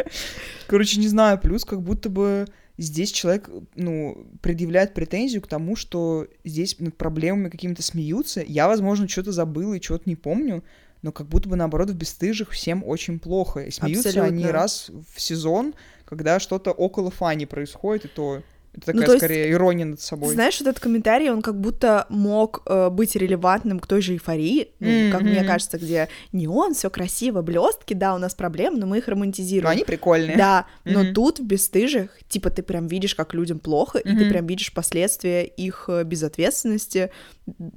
Короче, 0.66 0.98
не 1.00 1.08
знаю, 1.08 1.38
плюс 1.38 1.64
как 1.64 1.80
будто 1.82 2.08
бы 2.08 2.46
здесь 2.76 3.10
человек, 3.10 3.48
ну, 3.74 4.26
предъявляет 4.40 4.94
претензию 4.94 5.42
к 5.42 5.48
тому, 5.48 5.74
что 5.76 6.26
здесь 6.44 6.78
над 6.78 6.96
проблемами 6.96 7.48
какими-то 7.48 7.82
смеются. 7.82 8.42
Я, 8.46 8.68
возможно, 8.68 9.08
что-то 9.08 9.32
забыла 9.32 9.74
и 9.74 9.82
что-то 9.82 10.04
не 10.06 10.14
помню, 10.16 10.62
но 11.02 11.12
как 11.12 11.28
будто 11.28 11.48
бы, 11.48 11.56
наоборот, 11.56 11.90
в 11.90 11.94
«Бесстыжих» 11.94 12.50
всем 12.50 12.82
очень 12.84 13.18
плохо. 13.18 13.60
И 13.60 13.70
смеются 13.70 14.08
они 14.08 14.18
Абсолютно. 14.20 14.52
раз 14.52 14.90
в 15.14 15.20
сезон, 15.20 15.74
когда 16.04 16.40
что-то 16.40 16.72
около 16.72 17.10
фани 17.10 17.46
происходит, 17.46 18.06
и 18.06 18.08
то 18.08 18.42
это 18.74 18.92
Ну, 18.92 18.92
такая, 18.92 19.06
то 19.06 19.12
есть, 19.12 19.24
скорее, 19.24 19.50
ирония 19.52 19.84
над 19.86 20.00
собой. 20.00 20.34
Знаешь, 20.34 20.58
вот 20.60 20.68
этот 20.68 20.80
комментарий, 20.82 21.30
он 21.30 21.42
как 21.42 21.60
будто 21.60 22.06
мог 22.08 22.62
э, 22.66 22.90
быть 22.90 23.16
релевантным 23.16 23.80
к 23.80 23.86
той 23.86 24.00
же 24.02 24.12
эйфории, 24.14 24.72
ну, 24.80 25.10
как 25.10 25.22
мне 25.22 25.42
кажется, 25.44 25.78
где 25.78 26.08
неон, 26.32 26.74
все 26.74 26.90
красиво, 26.90 27.42
блестки, 27.42 27.94
да, 27.94 28.14
у 28.14 28.18
нас 28.18 28.34
проблемы, 28.34 28.78
но 28.78 28.86
мы 28.86 28.98
их 28.98 29.06
но 29.06 29.12
романтизируем. 29.14 29.68
они 29.72 29.84
прикольные. 29.84 30.36
Да, 30.36 30.66
но 30.84 31.02
Мгм. 31.02 31.14
тут 31.14 31.38
в 31.40 31.44
бесстыжих, 31.44 32.10
типа, 32.28 32.50
ты 32.50 32.62
прям 32.62 32.86
видишь, 32.86 33.14
как 33.14 33.34
людям 33.34 33.58
плохо, 33.58 33.98
и 33.98 34.16
ты 34.16 34.28
прям 34.28 34.46
видишь 34.46 34.72
последствия 34.72 35.44
их 35.44 35.86
э, 35.88 36.04
безответственности, 36.04 37.10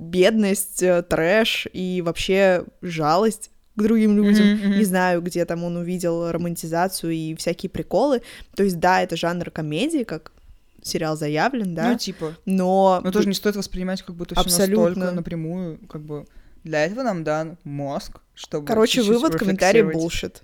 бедность, 0.06 0.84
э, 0.84 1.02
трэш 1.04 1.68
и 1.74 2.02
вообще 2.02 2.66
жалость 2.82 3.52
к 3.76 3.82
другим 3.82 4.16
людям. 4.18 4.48
Мгм, 4.54 4.68
мгм. 4.70 4.78
Не 4.80 4.84
знаю, 4.86 5.22
где 5.22 5.46
там 5.46 5.64
он 5.64 5.78
увидел 5.78 6.30
романтизацию 6.32 7.14
и 7.14 7.36
всякие 7.36 7.70
приколы. 7.70 8.22
То 8.56 8.64
есть, 8.64 8.80
да, 8.80 9.02
это 9.02 9.16
жанр 9.16 9.50
комедии, 9.50 10.04
как 10.04 10.32
сериал 10.82 11.18
заявлен, 11.18 11.76
да, 11.76 11.92
Ну, 11.92 11.98
типа. 11.98 12.36
но... 12.46 13.02
Но 13.04 13.12
тоже 13.12 13.28
не 13.28 13.34
стоит 13.34 13.56
воспринимать 13.56 14.02
как 14.02 14.16
будто 14.16 14.36
все 14.36 14.44
Абсолютно. 14.44 14.86
настолько 14.86 15.12
напрямую, 15.12 15.80
как 15.88 16.02
бы 16.02 16.26
для 16.64 16.86
этого 16.86 17.04
нам 17.04 17.24
дан 17.24 17.58
мозг, 17.64 18.20
чтобы 18.36 18.68
Короче, 18.68 19.02
вывод, 19.02 19.36
комментарий 19.36 19.84
булшит. 19.84 20.44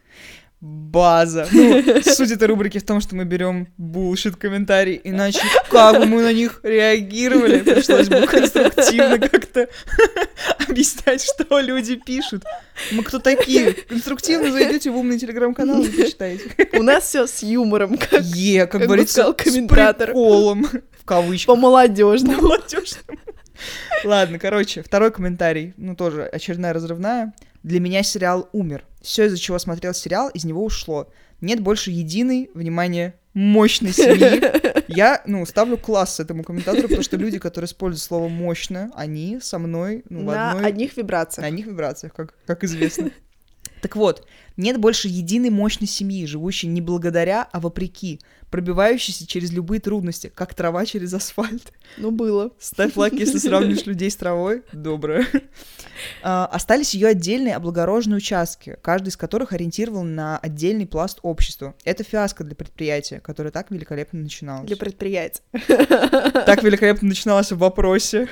База. 0.60 1.48
Ну, 1.52 1.84
суть 2.04 2.32
этой 2.32 2.48
рубрики 2.48 2.80
в 2.80 2.86
том, 2.86 3.00
что 3.00 3.16
мы 3.16 3.26
берем 3.26 3.68
булшит 3.78 4.38
комментарий, 4.38 5.00
иначе 5.04 5.40
как 5.70 6.00
бы 6.00 6.06
мы 6.08 6.24
на 6.24 6.34
них 6.34 6.62
реагировали, 6.64 7.60
пришлось 7.60 8.08
бы 8.10 8.26
конструктивно 8.26 9.20
как-то 9.20 9.70
объяснять, 10.68 11.24
что 11.24 11.60
люди 11.60 11.96
пишут. 11.96 12.44
Мы 12.92 13.04
кто 13.04 13.20
такие? 13.20 13.74
Конструктивно 13.74 14.52
зайдете 14.52 14.90
в 14.90 14.98
умный 14.98 15.20
телеграм-канал 15.20 15.84
и 15.84 15.90
почитайте. 15.90 16.50
У 16.74 16.82
нас 16.82 17.04
все 17.04 17.28
с 17.28 17.44
юмором, 17.44 17.96
как 17.98 18.24
Е, 18.24 18.62
как 18.66 18.72
Как 18.72 18.82
говорится, 18.82 19.14
сказал 19.14 19.34
с 19.38 19.44
комментатор. 19.44 20.08
приколом, 20.08 20.68
в 21.00 21.06
кавычках. 21.06 21.54
по-молодежному. 21.56 22.42
молодежному. 22.42 23.20
Ладно, 24.04 24.40
короче, 24.40 24.82
второй 24.82 25.12
комментарий, 25.12 25.74
ну 25.78 25.96
тоже 25.96 26.24
очередная 26.24 26.74
разрывная. 26.74 27.34
Для 27.64 27.80
меня 27.80 28.02
сериал 28.04 28.50
умер. 28.54 28.84
Все, 29.08 29.28
из-за 29.28 29.38
чего 29.38 29.58
смотрел 29.58 29.94
сериал, 29.94 30.28
из 30.28 30.44
него 30.44 30.66
ушло. 30.66 31.10
Нет 31.40 31.62
больше 31.62 31.92
единой, 31.92 32.52
внимание, 32.54 33.14
мощной 33.34 33.94
семьи. 33.94 34.42
Я, 34.90 35.22
ну, 35.26 35.46
ставлю 35.46 35.78
класс 35.78 36.20
этому 36.20 36.44
комментатору, 36.44 36.90
потому 36.90 37.04
что 37.04 37.16
люди, 37.16 37.40
которые 37.40 37.68
используют 37.68 38.04
слово 38.04 38.28
«мощно», 38.28 38.92
они 38.96 39.40
со 39.42 39.60
мной, 39.60 40.04
ну, 40.10 40.20
в 40.20 40.24
На 40.26 40.52
одной... 40.52 40.66
одних 40.66 40.98
вибрациях. 40.98 41.44
На 41.44 41.48
одних 41.48 41.68
вибрациях, 41.68 42.14
как, 42.14 42.34
как 42.46 42.66
известно. 42.66 43.12
Так 43.82 43.96
вот, 43.96 44.28
нет 44.58 44.80
больше 44.80 45.08
единой 45.08 45.50
мощной 45.50 45.88
семьи, 45.88 46.26
живущей 46.26 46.68
не 46.68 46.82
благодаря, 46.82 47.48
а 47.52 47.60
вопреки, 47.60 48.20
пробивающейся 48.50 49.28
через 49.28 49.52
любые 49.52 49.80
трудности, 49.80 50.32
как 50.34 50.54
трава 50.54 50.86
через 50.86 51.14
асфальт. 51.14 51.72
Ну, 51.98 52.12
было. 52.12 52.52
Ставь 52.60 52.96
лайк, 52.96 53.14
если 53.14 53.38
сравнишь 53.38 53.86
людей 53.86 54.10
с 54.10 54.16
травой. 54.16 54.64
Доброе. 54.74 55.28
А, 56.24 56.46
Остались 56.48 56.94
ее 56.94 57.08
отдельные 57.08 57.56
облагороженные 57.56 58.18
участки, 58.18 58.78
каждый 58.82 59.10
из 59.10 59.18
которых 59.18 59.54
ориентирован 59.54 60.16
на 60.16 60.38
отдельный 60.38 60.88
пласт 60.88 61.20
общества. 61.22 61.76
Это 61.84 62.04
фиаско 62.04 62.44
для 62.44 62.56
предприятия, 62.56 63.20
которое 63.20 63.52
так 63.52 63.72
великолепно 63.72 64.20
начиналось. 64.20 64.68
Для 64.68 64.78
предприятий. 64.78 65.42
Так 65.52 66.64
великолепно 66.64 67.10
начиналось 67.10 67.52
в 67.52 67.58
вопросе. 67.58 68.28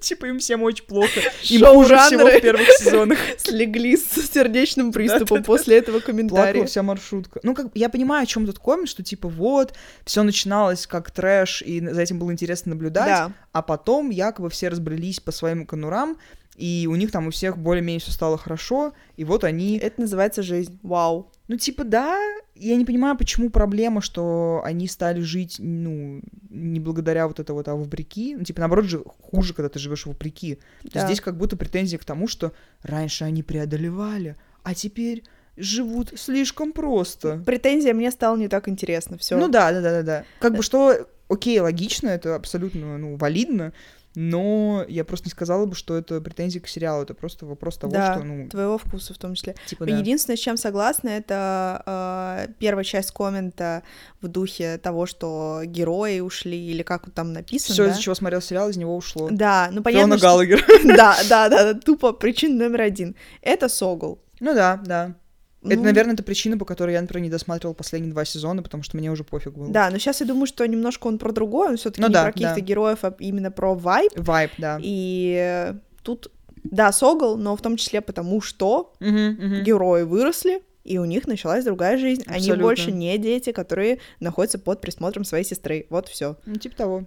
Типа 0.00 0.26
им 0.26 0.38
всем 0.38 0.62
очень 0.62 0.84
плохо. 0.84 1.20
Им 1.48 1.64
хуже 1.66 1.96
всего 1.96 2.26
в 2.26 2.40
первых 2.40 2.68
сезонах. 2.78 3.18
слегли 3.38 3.96
с 3.96 4.30
сердечным 4.32 4.92
приступом 4.92 5.42
после 5.42 5.78
этого 5.78 5.96
Плакала 5.96 6.12
комментария. 6.12 6.64
вся 6.66 6.82
маршрутка. 6.82 7.40
Ну, 7.42 7.54
как 7.54 7.66
я 7.74 7.88
понимаю, 7.88 8.22
о 8.22 8.26
чем 8.26 8.46
тут 8.46 8.58
коммент, 8.58 8.88
что 8.88 9.02
типа 9.02 9.28
вот, 9.28 9.74
все 10.04 10.22
начиналось 10.22 10.86
как 10.86 11.10
трэш, 11.10 11.62
и 11.62 11.80
за 11.86 12.00
этим 12.00 12.18
было 12.18 12.32
интересно 12.32 12.70
наблюдать. 12.70 13.08
Да. 13.08 13.32
а 13.52 13.62
потом 13.62 14.10
якобы 14.10 14.50
все 14.50 14.68
разбрелись 14.68 15.20
по 15.20 15.32
своим 15.32 15.66
конурам, 15.66 16.16
и 16.56 16.86
у 16.90 16.94
них 16.94 17.10
там 17.10 17.26
у 17.26 17.30
всех 17.30 17.56
более-менее 17.56 18.00
все 18.00 18.12
стало 18.12 18.36
хорошо, 18.36 18.92
и 19.16 19.24
вот 19.24 19.44
они... 19.44 19.78
Это 19.78 20.02
называется 20.02 20.42
жизнь. 20.42 20.78
Вау. 20.82 21.30
Ну, 21.48 21.56
типа, 21.56 21.84
да, 21.84 22.18
я 22.60 22.76
не 22.76 22.84
понимаю, 22.84 23.16
почему 23.16 23.50
проблема, 23.50 24.00
что 24.00 24.60
они 24.64 24.86
стали 24.86 25.20
жить, 25.20 25.56
ну, 25.58 26.20
не 26.50 26.80
благодаря 26.80 27.26
вот 27.26 27.40
это 27.40 27.54
вот, 27.54 27.68
а 27.68 27.74
вопреки. 27.74 28.36
Ну, 28.36 28.44
типа, 28.44 28.60
наоборот 28.60 28.84
же 28.84 29.02
хуже, 29.04 29.54
когда 29.54 29.68
ты 29.68 29.78
живешь 29.78 30.06
вопреки. 30.06 30.54
То 30.54 30.60
есть 30.84 30.94
Да. 30.94 31.06
здесь 31.06 31.20
как 31.20 31.36
будто 31.36 31.56
претензии 31.56 31.96
к 31.96 32.04
тому, 32.04 32.28
что 32.28 32.52
раньше 32.82 33.24
они 33.24 33.42
преодолевали, 33.42 34.36
а 34.62 34.74
теперь 34.74 35.24
живут 35.56 36.12
слишком 36.16 36.72
просто. 36.72 37.42
Претензия 37.44 37.94
мне 37.94 38.10
стало 38.10 38.36
не 38.36 38.48
так 38.48 38.68
интересно. 38.68 39.18
Все. 39.18 39.36
Ну 39.38 39.48
да, 39.48 39.72
да, 39.72 39.80
да, 39.80 39.90
да, 39.90 40.02
да. 40.02 40.24
Как 40.38 40.54
бы 40.54 40.62
что, 40.62 41.06
окей, 41.28 41.58
логично, 41.60 42.08
это 42.08 42.34
абсолютно, 42.34 42.98
ну, 42.98 43.16
валидно, 43.16 43.72
но 44.14 44.84
я 44.88 45.04
просто 45.04 45.26
не 45.26 45.30
сказала 45.30 45.66
бы, 45.66 45.74
что 45.74 45.96
это 45.96 46.20
претензии 46.20 46.58
к 46.58 46.66
сериалу, 46.66 47.02
это 47.02 47.14
просто 47.14 47.46
вопрос 47.46 47.78
того, 47.78 47.92
Да, 47.92 48.14
что, 48.14 48.24
ну, 48.24 48.48
твоего 48.48 48.76
вкуса 48.76 49.14
в 49.14 49.18
том 49.18 49.34
числе. 49.34 49.54
типа, 49.66 49.86
да. 49.86 49.96
Единственное, 49.96 50.36
с 50.36 50.40
чем 50.40 50.56
согласна, 50.56 51.10
это 51.10 51.82
э, 51.86 52.52
первая 52.58 52.84
часть 52.84 53.12
коммента 53.12 53.82
в 54.20 54.28
духе 54.28 54.78
того, 54.78 55.06
что 55.06 55.62
герои 55.64 56.20
ушли, 56.20 56.58
или 56.58 56.82
как 56.82 57.10
там 57.10 57.32
написано. 57.32 57.74
Все, 57.74 57.84
да? 57.84 57.90
из-за 57.90 58.00
чего 58.00 58.14
смотрел 58.14 58.40
сериал, 58.40 58.68
из 58.68 58.76
него 58.76 58.96
ушло. 58.96 59.28
Да, 59.30 59.68
ну 59.70 59.82
Фиона 59.82 59.82
понятно, 59.82 60.18
что... 60.18 60.26
Галагер. 60.26 60.66
Да, 60.84 61.16
да, 61.28 61.48
да, 61.48 61.74
тупо 61.74 62.12
причина 62.12 62.64
номер 62.64 62.82
один. 62.82 63.14
Это 63.42 63.68
Согул. 63.68 64.20
Ну 64.40 64.54
да, 64.54 64.80
да. 64.84 65.14
Это, 65.62 65.76
Ну, 65.76 65.82
наверное, 65.82 66.14
это 66.14 66.22
причина, 66.22 66.56
по 66.56 66.64
которой 66.64 66.92
я, 66.92 67.00
например, 67.02 67.24
не 67.24 67.30
досматривал 67.30 67.74
последние 67.74 68.12
два 68.12 68.24
сезона, 68.24 68.62
потому 68.62 68.82
что 68.82 68.96
мне 68.96 69.10
уже 69.10 69.24
пофиг 69.24 69.52
было. 69.52 69.68
Да, 69.68 69.90
но 69.90 69.98
сейчас 69.98 70.20
я 70.20 70.26
думаю, 70.26 70.46
что 70.46 70.66
немножко 70.66 71.06
он 71.06 71.18
про 71.18 71.32
другое, 71.32 71.70
он 71.70 71.76
все 71.76 71.90
таки 71.90 72.00
Ну 72.00 72.08
не 72.08 72.14
да, 72.14 72.22
про 72.24 72.32
каких-то 72.32 72.54
да. 72.54 72.60
героев, 72.60 72.98
а 73.02 73.14
именно 73.18 73.50
про 73.50 73.74
вайб. 73.74 74.10
Вайп, 74.16 74.52
да. 74.56 74.78
И 74.82 75.74
тут, 76.02 76.30
да, 76.64 76.92
Согл, 76.92 77.36
но 77.36 77.56
в 77.56 77.60
том 77.62 77.76
числе 77.76 78.00
потому, 78.00 78.40
что 78.40 78.94
Мгм, 79.00 79.28
мгм. 79.38 79.62
герои 79.62 80.04
выросли, 80.04 80.62
и 80.82 80.96
у 80.96 81.04
них 81.04 81.26
началась 81.26 81.62
другая 81.64 81.98
жизнь. 81.98 82.22
Они 82.26 82.38
Абсолютно. 82.38 82.62
больше 82.64 82.90
не 82.90 83.18
дети, 83.18 83.52
которые 83.52 83.98
находятся 84.18 84.58
под 84.58 84.80
присмотром 84.80 85.24
своей 85.24 85.44
сестры. 85.44 85.86
Вот 85.90 86.08
все. 86.08 86.36
Ну, 86.46 86.54
типа 86.56 86.74
того. 86.76 87.04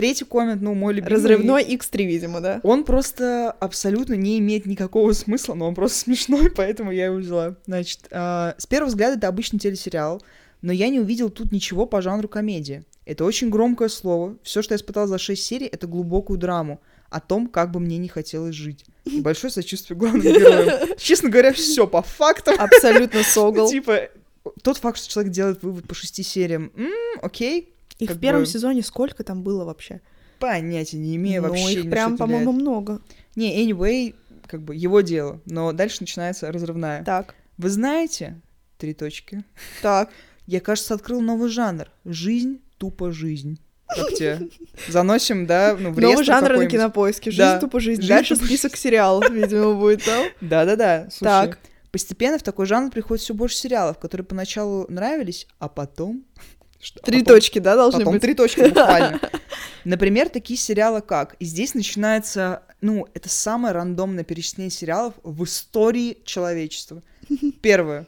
Третий 0.00 0.24
коммент, 0.24 0.62
ну, 0.62 0.72
мой 0.72 0.94
любимый. 0.94 1.12
Разрывной 1.12 1.62
X3, 1.62 2.04
видимо, 2.06 2.40
да? 2.40 2.60
Он 2.62 2.84
просто 2.84 3.50
абсолютно 3.50 4.14
не 4.14 4.38
имеет 4.38 4.64
никакого 4.64 5.12
смысла, 5.12 5.52
но 5.52 5.68
он 5.68 5.74
просто 5.74 5.98
смешной, 6.04 6.50
поэтому 6.50 6.90
я 6.90 7.04
его 7.04 7.16
взяла. 7.16 7.56
Значит, 7.66 8.08
а, 8.10 8.54
с 8.56 8.66
первого 8.66 8.88
взгляда 8.88 9.18
это 9.18 9.28
обычный 9.28 9.58
телесериал, 9.58 10.22
но 10.62 10.72
я 10.72 10.88
не 10.88 11.00
увидел 11.00 11.28
тут 11.28 11.52
ничего 11.52 11.84
по 11.84 12.00
жанру 12.00 12.28
комедии. 12.28 12.82
Это 13.04 13.26
очень 13.26 13.50
громкое 13.50 13.90
слово. 13.90 14.38
Все, 14.42 14.62
что 14.62 14.72
я 14.72 14.76
испытал 14.78 15.06
за 15.06 15.18
6 15.18 15.44
серий, 15.44 15.66
это 15.66 15.86
глубокую 15.86 16.38
драму 16.38 16.80
о 17.10 17.20
том, 17.20 17.46
как 17.46 17.70
бы 17.70 17.78
мне 17.78 17.98
не 17.98 18.08
хотелось 18.08 18.54
жить. 18.54 18.86
И 19.04 19.20
большое 19.20 19.52
сочувствие 19.52 19.98
главным 19.98 20.22
героям. 20.22 20.96
Честно 20.96 21.28
говоря, 21.28 21.52
все 21.52 21.86
по 21.86 22.00
фактам. 22.00 22.54
Абсолютно 22.58 23.22
Согл. 23.24 23.68
Типа, 23.68 24.08
тот 24.62 24.78
факт, 24.78 24.96
что 24.96 25.10
человек 25.10 25.30
делает 25.30 25.62
вывод 25.62 25.86
по 25.86 25.94
шести 25.94 26.22
сериям, 26.22 26.72
окей, 27.20 27.74
Их 28.00 28.08
как 28.08 28.16
в 28.16 28.20
первом 28.20 28.42
бы- 28.42 28.46
сезоне 28.46 28.82
сколько 28.82 29.22
там 29.24 29.42
было 29.42 29.64
вообще? 29.64 30.00
понятия 30.40 30.96
не 30.96 31.14
имею 31.16 31.42
ну, 31.42 31.48
вообще. 31.48 31.74
их 31.74 31.90
прям, 31.90 32.16
по-моему, 32.16 32.50
много. 32.52 33.00
Не, 33.36 33.64
anyway, 33.64 34.16
как 34.46 34.62
бы 34.62 34.74
его 34.74 35.02
дело. 35.02 35.40
Но 35.44 35.72
дальше 35.72 35.98
начинается 36.00 36.50
разрывная. 36.50 37.04
Так, 37.04 37.34
Вы 37.58 37.68
знаете, 37.68 38.40
три 38.78 38.94
точки, 38.94 39.44
так. 39.82 40.10
я, 40.46 40.60
кажется, 40.60 40.94
открыл 40.94 41.20
новый 41.20 41.50
жанр. 41.50 41.88
Жизнь, 42.04 42.60
тупо 42.78 43.12
жизнь. 43.12 43.60
Как 43.86 44.14
тебе? 44.14 44.48
Заносим, 44.88 45.46
да, 45.46 45.76
ну, 45.78 45.90
в 45.90 46.00
Новый 46.00 46.24
жанр 46.24 46.56
на 46.56 46.66
кинопоиске. 46.66 47.30
Жизнь 47.30 47.42
Да. 47.42 47.58
тупо 47.60 47.80
жизнь. 47.80 48.00
Жизнь 48.02 48.12
Дальше 48.12 48.34
тупо 48.34 48.46
список 48.46 48.76
сериалов, 48.76 49.28
видимо, 49.30 49.74
будет 49.74 50.04
там. 50.04 50.26
Да-да-да. 50.40 51.08
Так. 51.20 51.58
Постепенно 51.90 52.38
в 52.38 52.42
такой 52.44 52.66
жанр 52.66 52.90
приходит 52.92 53.24
все 53.24 53.34
больше 53.34 53.56
сериалов, 53.56 53.98
которые 53.98 54.24
поначалу 54.24 54.86
нравились, 54.88 55.48
а 55.58 55.68
потом... 55.68 56.24
Что? 56.80 57.00
Три 57.02 57.18
А 57.18 57.20
потом- 57.20 57.34
точки, 57.36 57.58
да, 57.58 57.76
должны 57.76 58.00
Потом 58.00 58.14
быть? 58.14 58.22
три 58.22 58.34
точки 58.34 58.60
буквально. 58.68 59.20
Например, 59.84 60.28
такие 60.28 60.58
сериалы 60.58 61.02
как... 61.02 61.36
И 61.38 61.44
здесь 61.44 61.74
начинается... 61.74 62.62
Ну, 62.80 63.06
это 63.12 63.28
самое 63.28 63.74
рандомное 63.74 64.24
перечисление 64.24 64.70
сериалов 64.70 65.14
в 65.22 65.44
истории 65.44 66.18
человечества. 66.24 67.02
Первое. 67.62 68.06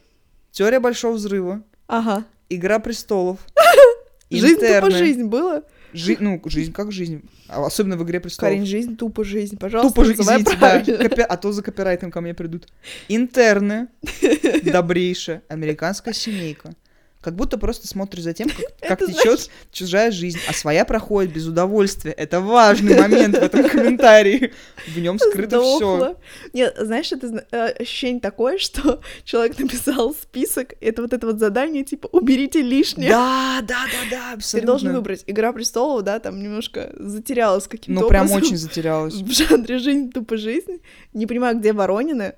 Теория 0.52 0.80
Большого 0.80 1.12
Взрыва. 1.14 1.62
Ага. 1.86 2.24
Игра 2.48 2.78
престолов. 2.78 3.38
Жизнь 4.30 4.60
тупо 4.60 4.90
жизнь 4.90 5.24
было? 5.24 5.62
Жи- 5.92 6.16
Ну, 6.18 6.40
жизнь 6.46 6.72
как 6.72 6.90
жизнь. 6.90 7.22
А 7.48 7.66
Особенно 7.66 7.98
в 7.98 8.02
Игре 8.04 8.18
престолов. 8.20 8.50
Карин, 8.50 8.64
жизнь 8.64 8.96
тупо 8.96 9.24
жизнь. 9.24 9.58
Пожалуйста, 9.58 9.90
Тупо 9.94 10.06
жизнь, 10.06 10.22
извините, 10.22 10.56
да. 10.58 10.80
Копи- 10.80 11.20
А 11.20 11.36
то 11.36 11.52
за 11.52 11.62
копирайтом 11.62 12.10
ко 12.10 12.22
мне 12.22 12.32
придут. 12.32 12.68
Интерны. 13.08 13.88
Добрейшая. 14.62 15.42
Американская 15.48 16.14
семейка. 16.14 16.72
Как 17.22 17.36
будто 17.36 17.56
просто 17.56 17.86
смотришь 17.86 18.24
за 18.24 18.32
тем, 18.32 18.48
как, 18.48 18.98
как 18.98 19.06
течет 19.06 19.48
чужая 19.70 20.10
жизнь, 20.10 20.40
а 20.48 20.52
своя 20.52 20.84
проходит 20.84 21.32
без 21.32 21.46
удовольствия. 21.46 22.10
Это 22.12 22.40
важный 22.40 23.00
момент 23.00 23.36
в 23.36 23.42
этом 23.42 23.68
комментарии. 23.68 24.52
В 24.88 24.98
нем 24.98 25.18
скрыто 25.18 25.60
все. 25.60 26.16
Нет, 26.52 26.76
знаешь, 26.78 27.12
это 27.12 27.46
э, 27.52 27.66
ощущение 27.80 28.20
такое, 28.20 28.58
что 28.58 29.00
человек 29.24 29.58
написал 29.58 30.14
список, 30.14 30.74
это 30.80 31.02
вот 31.02 31.12
это 31.12 31.26
вот 31.28 31.38
задание, 31.38 31.84
типа, 31.84 32.08
уберите 32.08 32.60
лишнее. 32.60 33.10
Да, 33.10 33.60
да, 33.62 33.84
да, 33.86 34.10
да, 34.10 34.30
Ты 34.30 34.36
абсолютно. 34.38 34.66
должен 34.66 34.92
выбрать. 34.92 35.22
Игра 35.28 35.52
престолов, 35.52 36.02
да, 36.02 36.18
там 36.18 36.42
немножко 36.42 36.92
затерялась 36.98 37.68
каким-то 37.68 38.02
Ну, 38.02 38.08
прям 38.08 38.30
очень 38.32 38.56
затерялась. 38.56 39.14
в 39.22 39.30
жанре 39.30 39.78
жизнь 39.78 40.10
тупо 40.10 40.36
жизнь. 40.36 40.80
Не 41.12 41.26
понимаю, 41.26 41.56
где 41.58 41.72
Воронины 41.72 42.34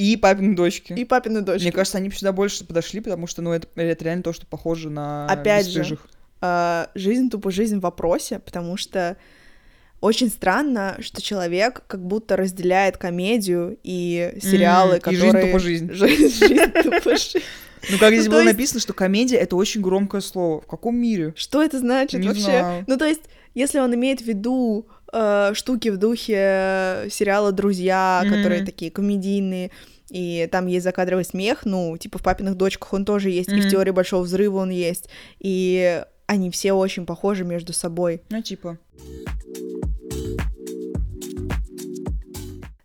И 0.00 0.16
папины 0.16 0.56
дочки. 0.56 0.92
и 0.94 1.04
папины 1.04 1.42
дочки. 1.42 1.64
Мне 1.64 1.72
кажется, 1.72 1.98
они 1.98 2.10
сюда 2.10 2.32
больше 2.32 2.64
подошли, 2.64 3.00
потому 3.00 3.26
что, 3.26 3.42
ну, 3.42 3.52
это, 3.52 3.68
это 3.76 4.04
реально 4.04 4.22
то, 4.22 4.32
что 4.32 4.46
похоже 4.46 4.88
на 4.90 5.26
Опять 5.26 5.66
же, 5.68 5.98
а, 6.40 6.88
жизнь 6.94 7.28
тупо 7.28 7.50
жизнь 7.50 7.76
в 7.78 7.80
вопросе, 7.80 8.38
потому 8.38 8.76
что 8.78 9.16
очень 10.00 10.30
странно, 10.30 10.96
что 11.00 11.20
человек 11.20 11.82
как 11.86 12.02
будто 12.02 12.36
разделяет 12.36 12.96
комедию 12.96 13.76
и 13.82 14.34
сериалы, 14.42 14.96
и 14.96 15.00
которые... 15.00 15.20
жизнь 15.32 15.40
тупо 15.46 15.58
жизнь. 15.58 15.92
Жизнь, 15.92 16.46
жизнь 16.46 16.72
тупо 16.72 17.10
жизнь. 17.16 17.40
Ну, 17.90 17.98
как 17.98 18.12
здесь 18.12 18.26
Ну, 18.26 18.30
было 18.32 18.40
есть- 18.40 18.52
написано, 18.52 18.80
что 18.80 18.92
комедия— 18.94 19.36
это 19.38 19.56
очень 19.56 19.82
громкое 19.82 20.20
слово. 20.22 20.60
В 20.62 20.66
каком 20.66 20.96
мире? 20.96 21.34
Что 21.36 21.62
это 21.62 21.78
значит 21.78 22.20
Не 22.20 22.28
вообще? 22.28 22.42
знаю. 22.42 22.84
Ну, 22.86 22.96
то 22.96 23.04
есть, 23.06 23.22
если 23.54 23.78
он 23.78 23.94
имеет 23.94 24.20
в 24.20 24.24
виду 24.26 24.86
э, 25.12 25.52
штуки 25.54 25.88
в 25.88 25.96
духе 25.96 27.06
сериала 27.10 27.52
«Друзья», 27.52 28.22
Мгм. 28.24 28.34
которые 28.34 28.64
такие 28.64 28.90
комедийные, 28.90 29.70
и 30.10 30.48
там 30.50 30.66
есть 30.66 30.84
закадровый 30.84 31.24
смех, 31.24 31.64
ну, 31.64 31.96
типа 31.96 32.18
в 32.18 32.22
«Папиных 32.22 32.56
дочках» 32.56 32.92
он 32.92 33.04
тоже 33.04 33.30
есть, 33.30 33.50
и 33.50 33.60
в. 33.60 33.70
«Теории 33.70 33.90
большого 33.92 34.22
взрыва» 34.22 34.58
он 34.58 34.70
есть, 34.70 35.08
и 35.38 36.04
они 36.26 36.50
все 36.50 36.72
очень 36.72 37.06
похожи 37.06 37.44
между 37.44 37.72
собой. 37.72 38.22
Ну, 38.30 38.42
типа. 38.42 38.78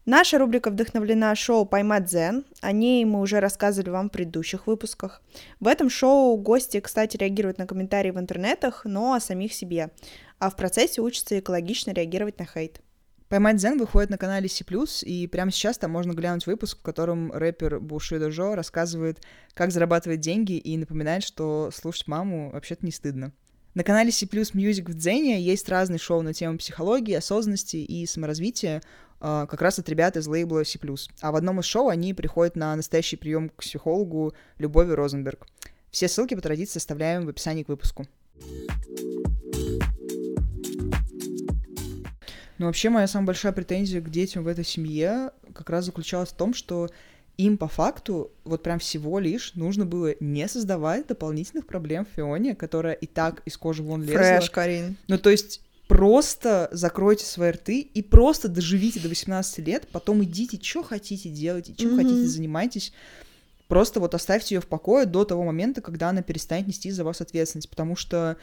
Наша 0.08 0.38
рубрика 0.38 0.70
вдохновлена 0.70 1.34
шоу 1.34 1.66
«Поймать 1.66 2.06
дзен». 2.06 2.46
О 2.62 2.72
ней 2.72 3.04
мы 3.06 3.22
уже 3.22 3.40
рассказывали 3.40 3.90
вам 3.90 4.10
в 4.10 4.12
предыдущих 4.12 4.68
выпусках. 4.68 5.24
В 5.60 5.68
этом 5.68 5.90
шоу 5.90 6.38
гости, 6.38 6.80
кстати, 6.80 7.18
реагируют 7.18 7.58
на 7.58 7.66
комментарии 7.66 8.12
в 8.12 8.20
интернетах, 8.20 8.82
но 8.86 9.14
о 9.14 9.20
самих 9.20 9.52
себе. 9.52 9.90
А 10.40 10.50
в 10.50 10.56
процессе 10.56 11.02
учатся 11.02 11.40
экологично 11.40 11.92
реагировать 11.92 12.40
на 12.40 12.46
хейт. 12.46 12.82
Поймать 13.30 13.60
Зен 13.60 13.80
выходит 13.80 14.12
на 14.12 14.20
канале 14.20 14.48
C+, 14.48 14.64
и 15.04 15.28
прямо 15.28 15.52
сейчас 15.52 15.80
там 15.80 15.92
можно 15.92 16.14
глянуть 16.14 16.46
выпуск, 16.46 16.78
в 16.80 16.84
котором 16.84 17.32
рэпер 17.32 17.80
Бушидо 17.80 18.30
Жо 18.30 18.54
рассказывает, 18.54 19.20
как 19.56 19.72
зарабатывать 19.72 20.20
деньги 20.20 20.54
и 20.54 20.78
напоминает, 20.78 21.24
что 21.24 21.72
слушать 21.74 22.08
маму 22.08 22.52
вообще-то 22.52 22.86
не 22.86 22.92
стыдно. 22.92 23.34
На 23.74 23.84
канале 23.84 24.12
C+, 24.12 24.26
Music 24.26 24.86
в 24.90 24.94
Дзене 24.94 25.42
есть 25.42 25.68
разные 25.70 26.00
шоу 26.00 26.22
на 26.22 26.34
тему 26.34 26.60
психологии, 26.60 27.14
осознанности 27.14 27.78
и 27.78 28.06
саморазвития, 28.06 28.84
а, 29.20 29.48
как 29.48 29.62
раз 29.62 29.80
от 29.80 29.90
ребят 29.90 30.16
из 30.18 30.28
лейбла 30.28 30.64
C+. 30.64 30.80
А 31.20 31.32
в 31.32 31.36
одном 31.36 31.60
из 31.60 31.66
шоу 31.66 31.90
они 31.90 32.14
приходят 32.14 32.56
на 32.56 32.76
настоящий 32.76 33.18
прием 33.18 33.50
к 33.50 33.56
психологу 33.56 34.34
Любови 34.60 34.94
Розенберг. 34.94 35.48
Все 35.90 36.08
ссылки 36.08 36.36
по 36.36 36.42
традиции 36.42 36.78
оставляем 36.78 37.26
в 37.26 37.30
описании 37.30 37.64
к 37.64 37.70
выпуску. 37.70 38.06
Ну, 42.58 42.68
вообще, 42.68 42.90
моя 42.90 43.08
самая 43.08 43.28
большая 43.28 43.52
претензия 43.52 44.02
к 44.02 44.10
детям 44.10 44.44
в 44.44 44.48
этой 44.48 44.64
семье 44.64 45.32
как 45.54 45.70
раз 45.70 45.86
заключалась 45.86 46.30
в 46.30 46.36
том, 46.36 46.54
что 46.54 46.90
им 47.38 47.58
по 47.58 47.68
факту 47.68 48.32
вот 48.46 48.64
прям 48.64 48.80
всего 48.80 49.20
лишь 49.20 49.54
нужно 49.56 49.86
было 49.86 50.16
не 50.20 50.48
создавать 50.48 51.08
дополнительных 51.08 51.66
проблем 51.66 52.06
в 52.06 52.16
Фионе, 52.16 52.56
которая 52.56 52.94
и 52.94 53.08
так 53.08 53.42
из 53.46 53.58
кожи 53.58 53.84
вон 53.84 54.04
лезла. 54.04 54.16
Фрэш, 54.16 54.50
Карин. 54.52 54.96
Ну, 55.08 55.18
то 55.18 55.30
есть 55.30 55.62
просто 55.88 56.70
закройте 56.72 57.26
свои 57.26 57.52
рты 57.52 57.82
и 57.82 58.02
просто 58.02 58.48
доживите 58.48 59.00
до 59.00 59.10
18 59.10 59.60
лет, 59.60 59.88
потом 59.92 60.24
идите, 60.24 60.60
что 60.62 60.82
хотите 60.82 61.30
делайте, 61.30 61.74
чем 61.76 61.90
Мгм. 61.90 61.98
хотите 61.98 62.28
занимайтесь. 62.28 62.94
Просто 63.68 64.00
вот 64.00 64.14
оставьте 64.14 64.56
ее 64.56 64.62
в 64.62 64.68
покое 64.68 65.06
до 65.06 65.26
того 65.26 65.44
момента, 65.44 65.82
когда 65.82 66.10
она 66.10 66.22
перестанет 66.22 66.68
нести 66.68 66.92
за 66.92 67.04
вас 67.04 67.22
ответственность, 67.22 67.70
потому 67.70 67.96
что 67.96 68.38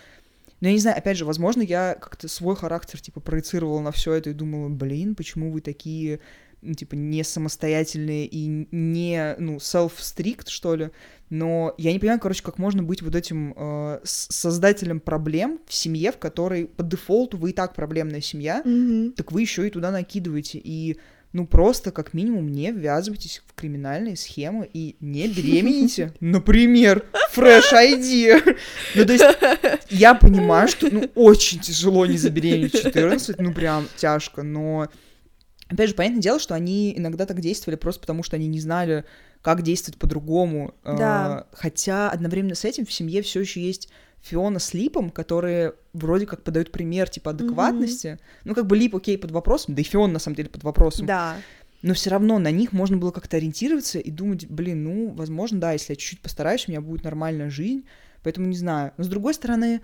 ну, 0.62 0.68
я 0.68 0.72
не 0.75 0.79
знаю, 0.81 0.96
опять 0.96 1.16
же, 1.18 1.25
возможно, 1.27 1.61
я 1.61 1.94
как-то 2.01 2.29
свой 2.29 2.57
характер, 2.57 3.01
типа, 3.01 3.20
проецировала 3.20 3.81
на 3.81 3.90
все 3.92 4.14
это 4.14 4.31
и 4.31 4.33
думала, 4.33 4.68
блин, 4.68 5.14
почему 5.16 5.51
вы 5.53 5.61
такие, 5.61 6.20
ну, 6.62 6.75
типа, 6.75 6.94
не 6.94 7.25
самостоятельные 7.25 8.27
и 8.27 8.46
не, 8.70 9.35
ну, 9.38 9.57
self-strict, 9.57 10.44
что 10.46 10.77
ли. 10.77 10.90
Но 11.31 11.75
я 11.79 11.92
не 11.92 11.98
понимаю, 11.98 12.20
короче, 12.20 12.42
как 12.44 12.59
можно 12.59 12.83
быть 12.85 13.03
вот 13.03 13.16
этим 13.16 13.55
э, 13.57 14.01
создателем 14.05 15.01
проблем 15.01 15.59
в 15.66 15.75
семье, 15.75 16.12
в 16.12 16.18
которой 16.18 16.66
по 16.66 16.83
дефолту 16.85 17.37
вы 17.38 17.51
и 17.51 17.53
так 17.53 17.75
проблемная 17.75 18.20
семья, 18.20 18.62
Мгм. 18.64 19.12
так 19.12 19.33
вы 19.33 19.40
еще 19.40 19.66
и 19.66 19.70
туда 19.70 19.90
накидываете. 19.90 20.61
И, 20.62 20.98
ну, 21.33 21.47
просто, 21.47 21.92
как 21.92 22.12
минимум, 22.12 22.49
не 22.49 22.71
ввязывайтесь 22.73 23.42
в 23.47 23.55
криминальные 23.55 24.16
схемы 24.16 24.68
и 24.71 24.97
не 25.01 25.29
беременните. 25.29 26.12
Например, 26.21 27.07
Fresh 27.35 27.73
ID. 27.73 28.57
Ну, 28.95 29.05
то 29.07 29.12
есть, 29.12 29.25
я 29.88 30.14
понимаю, 30.14 30.68
что, 30.68 30.88
ну, 30.92 31.11
очень 31.14 31.61
тяжело 31.61 32.05
не 32.05 32.18
забеременеть 32.18 32.75
в 32.75 32.83
14, 32.83 33.38
ну, 33.38 33.55
прям 33.55 33.88
тяжко, 33.97 34.42
но... 34.42 34.88
Опять 35.68 35.88
же, 35.88 35.95
понятное 35.95 36.21
дело, 36.21 36.38
что 36.38 36.55
они 36.55 36.92
иногда 36.95 37.25
так 37.25 37.40
действовали 37.40 37.79
просто 37.79 38.03
потому, 38.03 38.23
что 38.23 38.37
они 38.37 38.47
не 38.47 38.61
знали, 38.61 39.05
как 39.40 39.62
действовать 39.62 39.99
по-другому. 39.99 40.75
Да. 40.85 41.47
Э, 41.51 41.57
Хотя 41.57 42.11
одновременно 42.11 42.55
с 42.55 42.66
этим 42.66 42.85
в 42.85 42.92
семье 42.92 43.23
все 43.23 43.40
еще 43.40 43.62
есть 43.62 43.88
Фиона 44.23 44.59
с 44.59 44.73
Липом, 44.73 45.11
которые 45.11 45.75
вроде 45.93 46.27
как 46.27 46.43
подают 46.43 46.71
пример, 46.71 47.09
типа, 47.09 47.33
адекватности. 47.33 48.19
Ну, 48.45 48.55
как 48.55 48.67
бы 48.67 48.77
Лип, 48.77 48.95
окей, 48.95 49.19
под 49.19 49.33
вопросом, 49.33 49.75
да 49.75 49.83
и 49.83 49.85
Фион, 49.85 50.13
на 50.13 50.19
самом 50.19 50.37
деле, 50.37 50.49
под 50.49 50.63
вопросом. 50.65 51.07
Да. 51.07 51.37
но 51.83 51.95
все 51.95 52.11
равно 52.11 52.39
на 52.39 52.51
них 52.53 52.73
можно 52.73 52.97
было 52.97 53.11
как-то 53.11 53.37
ориентироваться 53.37 53.99
и 53.99 54.11
думать, 54.11 54.47
блин, 54.47 54.85
ну, 54.85 55.11
возможно, 55.11 55.61
да, 55.61 55.73
если 55.73 55.93
я 55.93 55.97
чуть-чуть 55.97 56.21
постараюсь, 56.21 56.69
у 56.69 56.71
меня 56.71 56.81
будет 56.81 57.03
нормальная 57.03 57.51
жизнь, 57.51 57.85
поэтому 58.23 58.47
не 58.47 58.57
знаю. 58.57 58.93
Но 58.97 59.05
с 59.05 59.09
другой 59.09 59.35
стороны, 59.35 59.81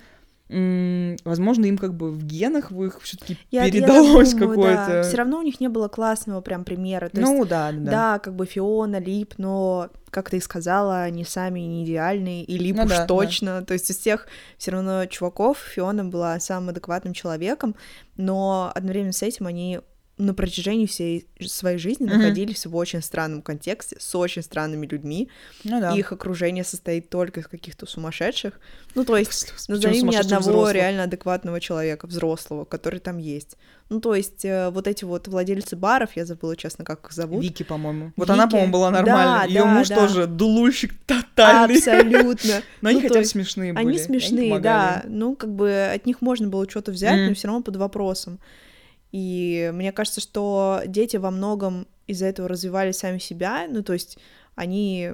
возможно, 0.49 1.67
им 1.67 1.77
как 1.77 1.95
бы 1.95 2.11
в 2.11 2.25
генах 2.25 2.71
в 2.71 2.83
их 2.83 3.01
все-таки 3.03 3.37
передалось 3.51 4.35
какое-то. 4.35 4.87
Да. 4.89 5.03
Все 5.03 5.17
равно 5.17 5.39
у 5.39 5.43
них 5.43 5.61
не 5.61 5.69
было 5.69 5.89
классного 5.89 6.41
прям 6.41 6.65
примера. 6.65 7.09
То 7.11 7.21
ну 7.21 7.39
есть, 7.39 7.49
да, 7.49 7.71
да. 7.73 7.91
Да, 7.91 8.19
как 8.19 8.35
бы 8.35 8.47
Фиона, 8.47 8.99
Лип, 8.99 9.35
но, 9.37 9.91
как 10.11 10.31
ты 10.31 10.39
и 10.39 10.41
сказала, 10.41 11.03
они 11.03 11.25
сами 11.25 11.61
не 11.61 11.85
идеальные, 11.85 12.45
и 12.45 12.57
Лип 12.57 12.77
ну, 12.77 12.85
уж 12.85 12.91
да, 12.91 13.07
точно. 13.07 13.61
Да. 13.61 13.67
То 13.67 13.75
есть 13.75 13.91
из 13.91 13.99
всех 13.99 14.27
все 14.57 14.71
равно 14.71 15.05
чуваков 15.07 15.59
Фиона 15.59 16.05
была 16.05 16.41
самым 16.41 16.71
адекватным 16.71 17.13
человеком, 17.13 17.75
но 18.17 18.73
одновременно 18.75 19.13
с 19.13 19.23
этим 19.23 19.47
они 19.47 19.81
на 20.19 20.35
протяжении 20.35 20.87
всей 20.87 21.27
своей 21.47 21.79
жизни 21.79 22.07
mm-hmm. 22.07 22.17
находились 22.17 22.67
в 22.67 22.77
очень 22.77 23.03
странном 23.03 23.41
контексте, 23.41 23.97
с 24.01 24.15
очень 24.15 24.43
странными 24.43 24.87
людьми. 24.87 25.29
Ну, 25.65 25.81
да. 25.81 25.97
Их 25.97 26.13
окружение 26.13 26.65
состоит 26.65 27.09
только 27.09 27.41
из 27.41 27.47
каких-то 27.47 27.87
сумасшедших. 27.87 28.61
Ну, 28.95 29.05
то 29.05 29.17
есть, 29.17 29.55
назови 29.69 30.03
мне 30.03 30.19
одного 30.19 30.41
взрослых? 30.41 30.75
реально 30.75 31.05
адекватного 31.05 31.61
человека, 31.61 32.07
взрослого, 32.07 32.65
который 32.65 32.99
там 33.01 33.19
есть. 33.19 33.57
Ну, 33.91 34.01
то 34.01 34.15
есть, 34.15 34.45
э, 34.45 34.69
вот 34.71 34.87
эти 34.87 35.05
вот 35.05 35.29
владельцы 35.29 35.75
баров, 35.75 36.11
я 36.15 36.27
забыла, 36.27 36.57
честно, 36.57 36.85
как 36.85 37.07
их 37.07 37.13
зовут. 37.13 37.43
Вики, 37.43 37.63
по-моему. 37.63 38.13
Вот 38.17 38.29
Вики. 38.29 38.35
она, 38.35 38.47
по-моему, 38.47 38.73
была 38.73 38.91
нормальная. 38.91 39.43
Да, 39.43 39.45
Ее 39.45 39.63
да, 39.63 39.67
муж 39.67 39.89
да. 39.89 39.97
тоже 39.97 40.27
дулущик 40.27 40.95
тотальный. 41.07 41.77
Абсолютно. 41.77 42.63
Но 42.83 42.91
они 42.91 43.01
ну, 43.01 43.09
хотя 43.09 43.21
бы 43.21 43.25
смешные 43.25 43.73
были. 43.73 43.87
Они 43.87 43.99
смешные, 43.99 44.59
да. 44.59 45.05
Ну, 45.07 45.37
как 45.37 45.55
бы 45.55 45.91
от 45.95 46.05
них 46.05 46.21
можно 46.21 46.49
было 46.49 46.69
что-то 46.69 46.93
взять, 46.93 47.29
но 47.29 47.35
все 47.35 47.49
равно 47.49 47.63
под 47.63 47.77
вопросом. 47.77 48.39
И 49.13 49.71
мне 49.75 49.93
кажется, 49.93 50.21
что 50.21 50.83
дети 50.87 51.17
во 51.17 51.31
многом 51.31 51.87
из-за 52.07 52.27
этого 52.27 52.49
развивали 52.49 52.93
сами 52.93 53.19
себя, 53.19 53.67
ну, 53.69 53.83
то 53.83 53.93
есть 53.93 54.19
они 54.55 55.13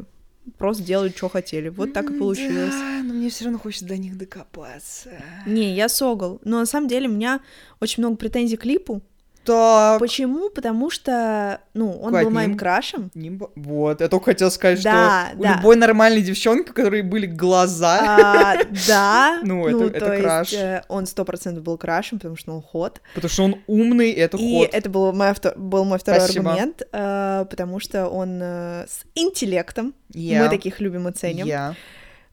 просто 0.59 0.83
делали, 0.83 1.11
что 1.11 1.29
хотели. 1.29 1.69
Вот 1.69 1.93
так 1.93 2.11
и 2.11 2.19
получилось. 2.19 2.71
Да, 2.71 3.03
но 3.05 3.15
мне 3.15 3.31
все 3.31 3.45
равно 3.45 3.59
хочется 3.59 3.87
до 3.87 3.97
них 3.97 4.17
докопаться. 4.19 5.11
Не, 5.47 5.75
я 5.75 5.89
согл. 5.89 6.41
Но 6.45 6.59
на 6.59 6.67
самом 6.67 6.89
деле 6.89 7.09
у 7.09 7.13
меня 7.13 7.41
очень 7.81 8.03
много 8.03 8.17
претензий 8.17 8.57
к 8.57 8.63
клипу. 8.63 9.03
Так. 9.45 10.01
Почему? 10.01 10.51
Потому 10.51 10.91
что, 10.91 11.61
ну, 11.75 11.93
он 12.01 12.13
Кать, 12.13 12.25
был 12.25 12.31
моим 12.31 12.51
ним... 12.51 12.59
крашем. 12.59 13.11
Ним... 13.15 13.43
Вот, 13.55 14.01
я 14.01 14.09
только 14.09 14.27
хотела 14.27 14.51
сказать, 14.51 14.83
да, 14.83 15.29
что 15.31 15.43
да. 15.43 15.51
у 15.53 15.57
любой 15.57 15.77
нормальной 15.77 16.23
девчонки, 16.23 16.71
у 16.71 16.73
которой 16.73 17.03
были 17.03 17.27
глаза. 17.27 17.99
А, 18.01 18.65
да. 18.89 19.41
ну, 19.43 19.67
это, 19.67 19.77
ну, 19.77 19.87
это 19.89 20.01
то 20.01 20.19
краш. 20.19 20.49
Есть, 20.53 20.63
э, 20.63 20.83
он 20.89 21.07
сто 21.07 21.25
процентов 21.25 21.63
был 21.63 21.77
крашем, 21.77 22.19
потому 22.19 22.37
что 22.37 22.53
он 22.53 22.63
ход. 22.63 23.01
Потому 23.15 23.31
что 23.31 23.43
он 23.45 23.57
умный, 23.67 24.11
это 24.13 24.37
и 24.37 24.41
ход. 24.41 24.69
И 24.69 24.77
это 24.77 24.89
был 24.89 25.13
мой, 25.13 25.31
авто... 25.31 25.53
был 25.57 25.85
мой 25.85 25.99
второй 25.99 26.23
Спасибо. 26.23 26.51
аргумент, 26.51 26.83
э, 26.91 27.47
потому 27.49 27.81
что 27.81 28.09
он 28.09 28.41
э, 28.43 28.87
с 28.89 29.05
интеллектом. 29.15 29.95
Yeah. 30.13 30.45
Мы 30.45 30.49
таких 30.49 30.81
любим 30.81 31.09
и 31.09 31.13
ценим. 31.13 31.47
Yeah. 31.47 31.75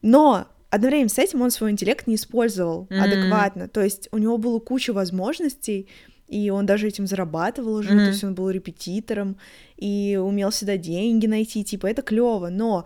Но 0.02 0.48
одновременно 0.70 1.10
с 1.10 1.20
этим 1.20 1.42
он 1.42 1.52
свой 1.52 1.72
интеллект 1.72 2.08
не 2.08 2.16
использовал 2.16 2.88
адекватно. 2.90 3.68
То 3.68 3.82
есть 3.82 4.08
у 4.12 4.18
него 4.18 4.38
было 4.38 4.60
куча 4.60 4.94
возможностей, 4.94 5.88
и 6.32 6.50
он 6.50 6.66
даже 6.66 6.88
этим 6.88 7.08
зарабатывал 7.08 7.76
уже, 7.76 7.90
mm-hmm. 7.90 7.98
то 7.98 8.08
есть 8.08 8.24
он 8.24 8.34
был 8.36 8.50
репетитором 8.50 9.36
и 9.76 10.18
умел 10.22 10.50
всегда 10.52 10.78
деньги 10.78 11.28
найти, 11.28 11.64
типа 11.66 11.88
это 11.88 12.02
клево, 12.02 12.48
но 12.48 12.86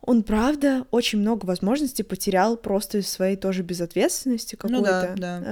он, 0.00 0.22
правда, 0.22 0.86
очень 0.90 1.18
много 1.18 1.44
возможностей 1.44 2.02
потерял 2.02 2.56
просто 2.56 2.98
из 2.98 3.08
своей 3.08 3.36
тоже 3.36 3.62
безответственности 3.62 4.56
какой-то. 4.56 4.76
Ну 4.78 4.82
да, 4.82 5.14
да. 5.16 5.42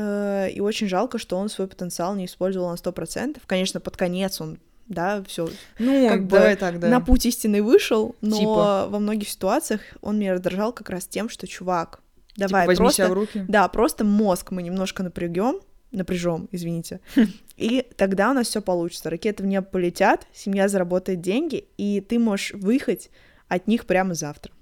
Э, 0.46 0.50
и 0.50 0.61
очень 0.61 0.88
жалко, 0.88 1.18
что 1.18 1.37
он 1.37 1.50
свой 1.50 1.68
потенциал 1.68 2.14
не 2.14 2.24
использовал 2.24 2.70
на 2.70 2.78
сто 2.78 2.92
процентов. 2.92 3.42
Конечно, 3.46 3.78
под 3.80 3.98
конец 3.98 4.40
он 4.40 4.59
да, 4.88 5.22
все. 5.26 5.50
Ну, 5.78 6.09
как 6.09 6.26
бы 6.26 6.56
так, 6.59 6.80
да. 6.80 6.88
На 6.88 7.00
путь 7.00 7.26
истины 7.26 7.62
вышел, 7.62 8.14
но 8.22 8.38
типа. 8.38 8.87
во 8.88 8.98
многих 8.98 9.28
ситуациях 9.28 9.80
он 10.00 10.18
меня 10.18 10.32
раздражал 10.32 10.72
как 10.72 10.88
раз 10.88 11.06
тем, 11.06 11.28
что 11.28 11.46
чувак, 11.46 12.00
давай 12.37 12.66
типа, 12.66 12.76
просто, 12.76 13.09
в 13.09 13.12
руки. 13.12 13.44
да, 13.48 13.68
просто 13.68 14.04
мозг 14.04 14.52
мы 14.52 14.62
немножко 14.62 15.02
напрягем, 15.02 15.61
напряжем, 15.92 16.49
извините. 16.53 17.01
И 17.57 17.87
тогда 17.96 18.31
у 18.31 18.35
нас 18.35 18.49
все 18.49 18.61
получится. 18.61 19.11
Ракеты 19.11 19.42
в 19.42 19.46
небо 19.46 19.66
полетят, 19.66 20.27
семья 20.33 20.68
заработает 20.68 21.20
деньги, 21.20 21.68
и 21.79 22.01
ты 22.01 22.18
можешь 22.18 22.53
выехать 22.53 23.11
от 23.49 23.66
них 23.66 23.87
прямо 23.87 24.14
завтра. 24.14 24.53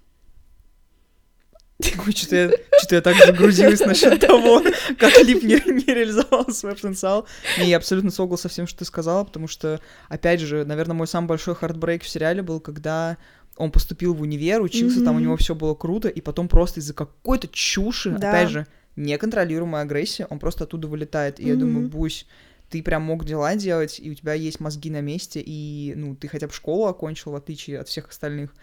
Что-то 1.83 2.37
я, 2.37 2.51
что 2.81 2.95
я 2.95 3.01
так 3.01 3.17
загрузилась 3.17 3.81
насчет 3.87 4.21
того, 4.21 4.63
как 4.99 5.19
Лип 5.23 5.43
не, 5.43 5.55
не 5.73 5.95
реализовал 5.95 6.49
свой 6.51 6.75
потенциал. 6.75 7.27
И 7.59 7.65
я 7.65 7.79
абсолютно 7.79 8.11
согласен 8.11 8.43
со 8.43 8.49
всем, 8.49 8.67
что 8.67 8.81
ты 8.81 8.85
сказала, 8.85 9.25
потому 9.25 9.49
что, 9.49 9.81
опять 10.09 10.41
же, 10.41 10.65
наверное, 10.65 10.95
мой 10.95 11.09
самый 11.09 11.27
большой 11.27 11.57
хардбрейк 11.57 12.05
в 12.05 12.09
сериале 12.09 12.43
был, 12.43 12.61
когда 12.61 13.17
он 13.57 13.71
поступил 13.71 14.15
в 14.15 14.23
универ, 14.23 14.63
учился, 14.63 15.01
mm-hmm. 15.01 15.05
там 15.05 15.17
у 15.17 15.21
него 15.21 15.37
все 15.37 15.55
было 15.55 15.75
круто, 15.75 16.09
и 16.09 16.21
потом 16.21 16.49
просто 16.49 16.81
из-за 16.81 16.95
какой-то 16.95 17.49
чуши, 17.49 18.11
да. 18.11 18.31
опять 18.31 18.51
же, 18.51 18.67
неконтролируемая 18.97 19.83
агрессия, 19.83 20.27
он 20.31 20.39
просто 20.39 20.65
оттуда 20.65 20.89
вылетает. 20.89 21.41
И 21.41 21.45
mm-hmm. 21.45 21.49
я 21.49 21.57
думаю, 21.57 21.89
Бусь, 21.89 22.27
ты 22.71 22.83
прям 22.83 23.03
мог 23.03 23.25
дела 23.25 23.55
делать, 23.57 24.01
и 24.01 24.11
у 24.11 24.15
тебя 24.15 24.35
есть 24.35 24.61
мозги 24.61 24.91
на 24.91 25.01
месте, 25.01 25.43
и, 25.45 25.95
ну, 25.97 26.17
ты 26.17 26.29
хотя 26.29 26.47
бы 26.47 26.53
школу 26.53 26.87
окончил, 26.87 27.33
в 27.33 27.37
отличие 27.37 27.81
от 27.81 27.89
всех 27.89 28.09
остальных. 28.09 28.55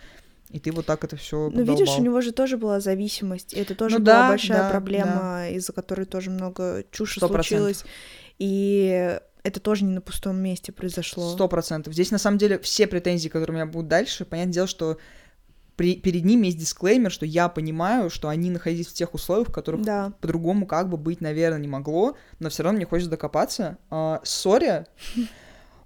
И 0.50 0.60
ты 0.60 0.72
вот 0.72 0.86
так 0.86 1.04
это 1.04 1.16
все. 1.16 1.50
Ну, 1.50 1.64
видишь, 1.64 1.98
у 1.98 2.02
него 2.02 2.20
же 2.20 2.34
тоже 2.34 2.58
была 2.58 2.82
зависимость. 2.82 3.54
И 3.54 3.60
это 3.60 3.74
тоже 3.74 4.00
ну, 4.00 4.06
была 4.06 4.24
да, 4.24 4.30
большая 4.30 4.64
да, 4.64 4.70
проблема, 4.70 5.16
да. 5.16 5.50
из-за 5.50 5.72
которой 5.72 6.06
тоже 6.06 6.30
много 6.30 6.84
чуши 6.92 7.22
100%. 7.22 7.28
случилось. 7.28 7.86
И 8.38 9.18
это 9.44 9.60
тоже 9.60 9.86
не 9.86 9.94
на 9.94 10.02
пустом 10.02 10.38
месте 10.38 10.72
произошло. 10.72 11.32
Сто 11.32 11.48
процентов. 11.48 11.94
Здесь, 11.94 12.12
на 12.12 12.18
самом 12.18 12.38
деле, 12.38 12.60
все 12.60 12.88
претензии, 12.88 13.30
которые 13.30 13.54
у 13.54 13.60
меня 13.62 13.66
будут 13.66 13.88
дальше, 13.88 14.26
понятное 14.26 14.54
дело, 14.54 14.68
что 14.68 14.98
при, 15.82 15.96
перед 15.96 16.26
ними 16.26 16.46
есть 16.46 16.60
дисклеймер, 16.60 17.12
что 17.12 17.26
я 17.26 17.50
понимаю, 17.50 18.12
что 18.12 18.30
они 18.30 18.52
находились 18.52 18.86
в 18.86 18.94
тех 18.94 19.16
условиях, 19.16 19.48
в 19.48 19.52
которых 19.52 19.82
да. 19.82 20.14
по-другому 20.22 20.68
как 20.68 20.88
бы 20.88 20.96
быть, 20.96 21.22
наверное, 21.22 21.58
не 21.58 21.68
могло, 21.68 22.16
но 22.38 22.52
все 22.52 22.62
равно 22.62 22.78
мне 22.78 22.86
хочется 22.86 23.10
докопаться. 23.10 23.80
А, 23.90 24.22
сори, 24.24 24.86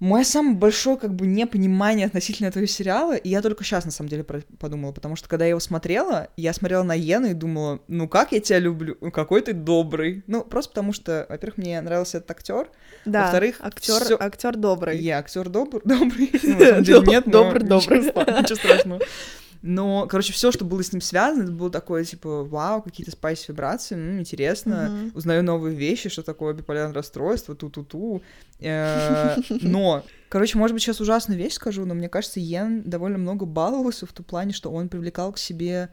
мое 0.02 0.26
самое 0.26 0.58
большое 0.58 0.98
как 0.98 1.16
бы 1.16 1.26
непонимание 1.26 2.08
относительно 2.08 2.48
этого 2.48 2.68
сериала, 2.68 3.16
и 3.16 3.30
я 3.30 3.42
только 3.42 3.64
сейчас 3.64 3.86
на 3.86 3.92
самом 3.92 4.10
деле 4.10 4.26
подумала, 4.26 4.92
потому 4.92 5.16
что 5.16 5.30
когда 5.30 5.46
я 5.46 5.52
его 5.52 5.62
смотрела, 5.62 6.28
я 6.36 6.52
смотрела 6.52 6.84
на 6.84 6.94
Йена 6.94 7.28
и 7.28 7.34
думала, 7.34 7.80
ну 7.88 8.10
как 8.10 8.34
я 8.34 8.42
тебя 8.42 8.60
люблю, 8.60 8.98
ну 9.00 9.12
какой 9.12 9.44
ты 9.44 9.54
добрый. 9.54 10.26
Ну, 10.28 10.44
просто 10.44 10.72
потому 10.72 10.92
что, 10.92 11.26
во-первых, 11.30 11.58
мне 11.58 11.80
нравился 11.80 12.18
этот 12.18 12.32
актер, 12.32 12.68
да, 13.06 13.22
во-вторых, 13.22 13.56
актер, 13.62 14.04
всё... 14.04 14.18
актер 14.20 14.58
добрый. 14.58 15.00
Я 15.00 15.20
актер 15.20 15.48
добр, 15.48 15.80
добрый. 15.86 16.32
Ну, 16.44 16.54
на 16.60 16.66
самом 16.66 16.84
деле 16.84 17.08
нет, 17.08 17.24
добрый, 17.26 17.64
добрый. 17.64 18.00
Ничего 18.02 18.56
страшного. 18.56 19.00
Но, 19.67 20.06
короче, 20.06 20.32
все, 20.32 20.51
что 20.51 20.63
было 20.63 20.84
с 20.84 20.93
ним 20.93 21.01
связано, 21.01 21.41
это 21.41 21.51
было 21.51 21.71
такое, 21.71 22.04
типа, 22.04 22.43
вау, 22.43 22.84
какие-то 22.84 23.10
спайс 23.10 23.47
вибрации, 23.47 23.95
ну, 23.95 24.19
интересно, 24.19 24.91
mm-hmm. 24.91 25.12
узнаю 25.15 25.43
новые 25.43 25.75
вещи, 25.75 26.08
что 26.08 26.21
такое 26.21 26.54
биполярное 26.54 26.93
расстройство, 26.93 27.56
ту-ту-ту. 27.56 28.21
Э, 28.60 29.36
но, 29.49 30.04
короче, 30.30 30.60
может 30.60 30.75
быть, 30.75 30.84
сейчас 30.84 31.01
ужасную 31.01 31.39
вещь 31.39 31.54
скажу, 31.54 31.84
но 31.84 31.95
мне 31.95 32.10
кажется, 32.10 32.39
Йен 32.39 32.84
довольно 32.84 33.17
много 33.17 33.47
баловался 33.47 34.06
в 34.06 34.13
том 34.13 34.23
плане, 34.23 34.54
что 34.54 34.69
он 34.69 34.88
привлекал 34.88 35.34
к 35.34 35.39
себе 35.39 35.89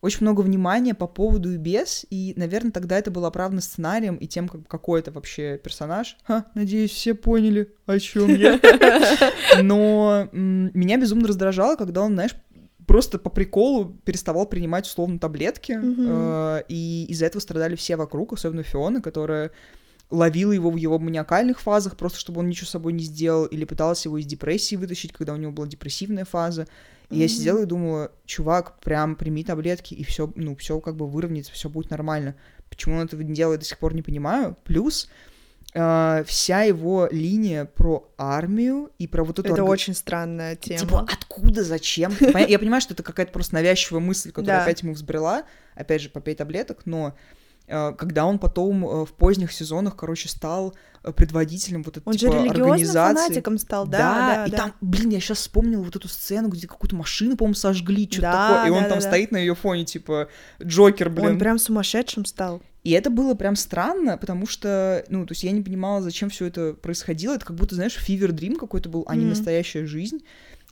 очень 0.00 0.22
много 0.22 0.40
внимания 0.40 0.94
по 0.94 1.06
поводу 1.06 1.52
и 1.52 1.56
без, 1.56 2.06
и, 2.10 2.32
наверное, 2.36 2.72
тогда 2.72 2.98
это 2.98 3.10
было 3.10 3.28
оправдано 3.28 3.60
сценарием 3.60 4.16
и 4.16 4.26
тем, 4.26 4.48
как, 4.48 4.66
какой 4.66 5.00
это 5.00 5.10
вообще 5.10 5.58
персонаж. 5.58 6.16
Ха, 6.24 6.46
надеюсь, 6.54 6.90
все 6.90 7.14
поняли, 7.14 7.72
о 7.86 7.98
чем 7.98 8.34
я. 8.34 8.60
Но 9.62 10.28
меня 10.32 10.98
безумно 10.98 11.28
раздражало, 11.28 11.76
когда 11.76 12.02
он, 12.02 12.14
знаешь, 12.14 12.34
просто 12.96 13.18
по 13.18 13.28
приколу 13.28 13.94
переставал 14.06 14.46
принимать 14.46 14.86
условно 14.86 15.18
таблетки, 15.18 15.72
mm-hmm. 15.72 16.60
э, 16.60 16.64
и 16.70 17.04
из-за 17.10 17.26
этого 17.26 17.42
страдали 17.42 17.76
все 17.76 17.94
вокруг, 17.96 18.32
особенно 18.32 18.62
Фиона, 18.62 19.02
которая 19.02 19.50
ловила 20.08 20.52
его 20.52 20.70
в 20.70 20.76
его 20.76 20.98
маниакальных 20.98 21.60
фазах, 21.60 21.98
просто 21.98 22.18
чтобы 22.18 22.40
он 22.40 22.48
ничего 22.48 22.66
с 22.66 22.70
собой 22.70 22.94
не 22.94 23.04
сделал, 23.04 23.44
или 23.44 23.66
пыталась 23.66 24.06
его 24.06 24.16
из 24.16 24.24
депрессии 24.24 24.76
вытащить, 24.76 25.12
когда 25.12 25.34
у 25.34 25.36
него 25.36 25.52
была 25.52 25.66
депрессивная 25.66 26.24
фаза. 26.24 26.68
И 27.10 27.16
mm-hmm. 27.16 27.18
я 27.18 27.28
сидела 27.28 27.62
и 27.64 27.66
думала, 27.66 28.12
чувак, 28.24 28.80
прям 28.80 29.14
прими 29.14 29.44
таблетки, 29.44 29.92
и 29.92 30.02
все, 30.02 30.32
ну, 30.34 30.56
все 30.56 30.80
как 30.80 30.96
бы 30.96 31.06
выровняется, 31.06 31.52
все 31.52 31.68
будет 31.68 31.90
нормально. 31.90 32.34
Почему 32.70 32.96
он 32.96 33.04
этого 33.04 33.20
не 33.20 33.34
делает, 33.34 33.60
до 33.60 33.66
сих 33.66 33.76
пор 33.76 33.92
не 33.92 34.00
понимаю. 34.00 34.56
Плюс 34.64 35.10
Uh, 35.76 36.24
вся 36.24 36.62
его 36.62 37.06
линия 37.10 37.66
про 37.66 38.10
армию 38.16 38.90
и 38.98 39.06
про 39.06 39.24
вот 39.24 39.38
эту... 39.38 39.52
Это 39.52 39.62
орг... 39.62 39.72
очень 39.72 39.92
странная 39.92 40.56
тема. 40.56 40.78
Типа, 40.78 41.00
откуда, 41.00 41.64
зачем? 41.64 42.14
Я 42.18 42.58
понимаю, 42.58 42.80
что 42.80 42.94
это 42.94 43.02
какая-то 43.02 43.30
просто 43.30 43.56
навязчивая 43.56 44.00
мысль, 44.00 44.32
которая 44.32 44.62
опять 44.62 44.80
ему 44.80 44.94
взбрела, 44.94 45.42
опять 45.74 46.00
же, 46.00 46.08
попей 46.08 46.34
таблеток, 46.34 46.86
но 46.86 47.14
uh, 47.68 47.94
когда 47.94 48.24
он 48.24 48.38
потом 48.38 48.86
uh, 48.86 49.04
в 49.04 49.12
поздних 49.12 49.52
сезонах, 49.52 49.96
короче, 49.96 50.30
стал 50.30 50.74
предводителем 51.14 51.82
вот 51.82 51.98
этой, 51.98 52.08
он 52.08 52.14
типа, 52.14 52.32
же 52.32 52.48
организации. 52.48 53.14
фанатиком 53.14 53.58
стал, 53.58 53.86
да, 53.86 53.98
да, 53.98 54.34
да 54.36 54.46
и 54.46 54.50
да. 54.52 54.56
там, 54.56 54.72
блин, 54.80 55.10
я 55.10 55.20
сейчас 55.20 55.38
вспомнила 55.38 55.82
вот 55.82 55.94
эту 55.94 56.08
сцену, 56.08 56.48
где 56.48 56.66
какую-то 56.66 56.96
машину, 56.96 57.36
по-моему, 57.36 57.54
сожгли, 57.54 58.08
что-то 58.10 58.22
да, 58.22 58.48
такое, 58.48 58.66
и 58.66 58.70
он 58.70 58.82
да, 58.84 58.88
там 58.88 58.98
да. 59.00 59.06
стоит 59.06 59.30
на 59.30 59.36
ее 59.36 59.54
фоне, 59.54 59.84
типа, 59.84 60.28
Джокер, 60.62 61.10
блин. 61.10 61.26
Он 61.26 61.38
прям 61.38 61.58
сумасшедшим 61.58 62.24
стал. 62.24 62.62
И 62.86 62.90
это 62.90 63.10
было 63.10 63.34
прям 63.34 63.56
странно, 63.56 64.16
потому 64.16 64.46
что, 64.46 65.04
ну, 65.08 65.26
то 65.26 65.32
есть 65.32 65.42
я 65.42 65.50
не 65.50 65.60
понимала, 65.60 66.00
зачем 66.00 66.30
все 66.30 66.46
это 66.46 66.72
происходило. 66.72 67.34
Это 67.34 67.44
как 67.44 67.56
будто, 67.56 67.74
знаешь, 67.74 67.96
фивер 67.96 68.30
дрим 68.30 68.54
какой-то 68.54 68.88
был, 68.88 69.04
а 69.08 69.16
не 69.16 69.24
настоящая 69.24 69.86
жизнь. 69.86 70.20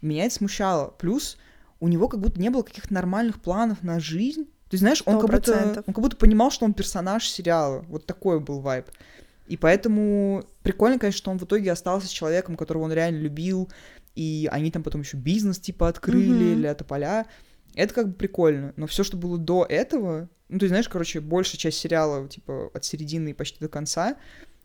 Меня 0.01 0.27
это 0.27 0.37
смущало. 0.37 0.95
Плюс 0.97 1.39
у 1.81 1.89
него 1.89 2.07
как 2.07 2.21
будто 2.21 2.41
не 2.41 2.51
было 2.51 2.63
каких-то 2.63 2.95
нормальных 2.95 3.43
планов 3.43 3.83
на 3.83 3.99
жизнь. 3.99 4.45
То 4.45 4.75
есть, 4.75 4.83
знаешь, 4.83 5.03
он 5.07 5.21
как, 5.21 5.29
будто, 5.29 5.83
он 5.85 5.93
как 5.93 6.01
будто 6.01 6.17
понимал, 6.17 6.53
что 6.53 6.65
он 6.65 6.73
персонаж 6.73 7.29
сериала. 7.29 7.85
Вот 7.89 8.07
такой 8.07 8.39
был 8.39 8.61
вайб. 8.61 8.87
И 9.49 9.57
поэтому 9.57 10.45
прикольно, 10.63 11.01
конечно, 11.01 11.19
что 11.19 11.33
он 11.33 11.41
в 11.41 11.43
итоге 11.43 11.73
остался 11.73 12.07
с 12.07 12.11
человеком, 12.11 12.57
которого 12.57 12.85
он 12.85 12.93
реально 12.93 13.19
любил, 13.19 13.69
и 14.15 14.49
они 14.53 14.71
там 14.71 14.85
потом 14.85 15.01
еще 15.01 15.17
бизнес 15.17 15.59
типа 15.59 15.89
открыли 15.89 16.53
mm-hmm. 16.53 16.57
для 16.59 16.75
тополя. 16.77 17.27
Это 17.75 17.93
как 17.93 18.07
бы 18.07 18.15
прикольно. 18.15 18.73
Но 18.77 18.87
все, 18.87 19.03
что 19.03 19.17
было 19.17 19.37
до 19.37 19.67
этого, 19.69 20.29
ну, 20.55 20.61
ты 20.61 20.69
знаешь, 20.69 20.89
короче, 20.89 21.19
большая 21.21 21.59
часть 21.59 21.79
сериала, 21.79 22.29
типа, 22.29 22.71
от 22.73 22.85
середины 22.85 23.35
почти 23.35 23.59
до 23.59 23.69
конца, 23.69 24.17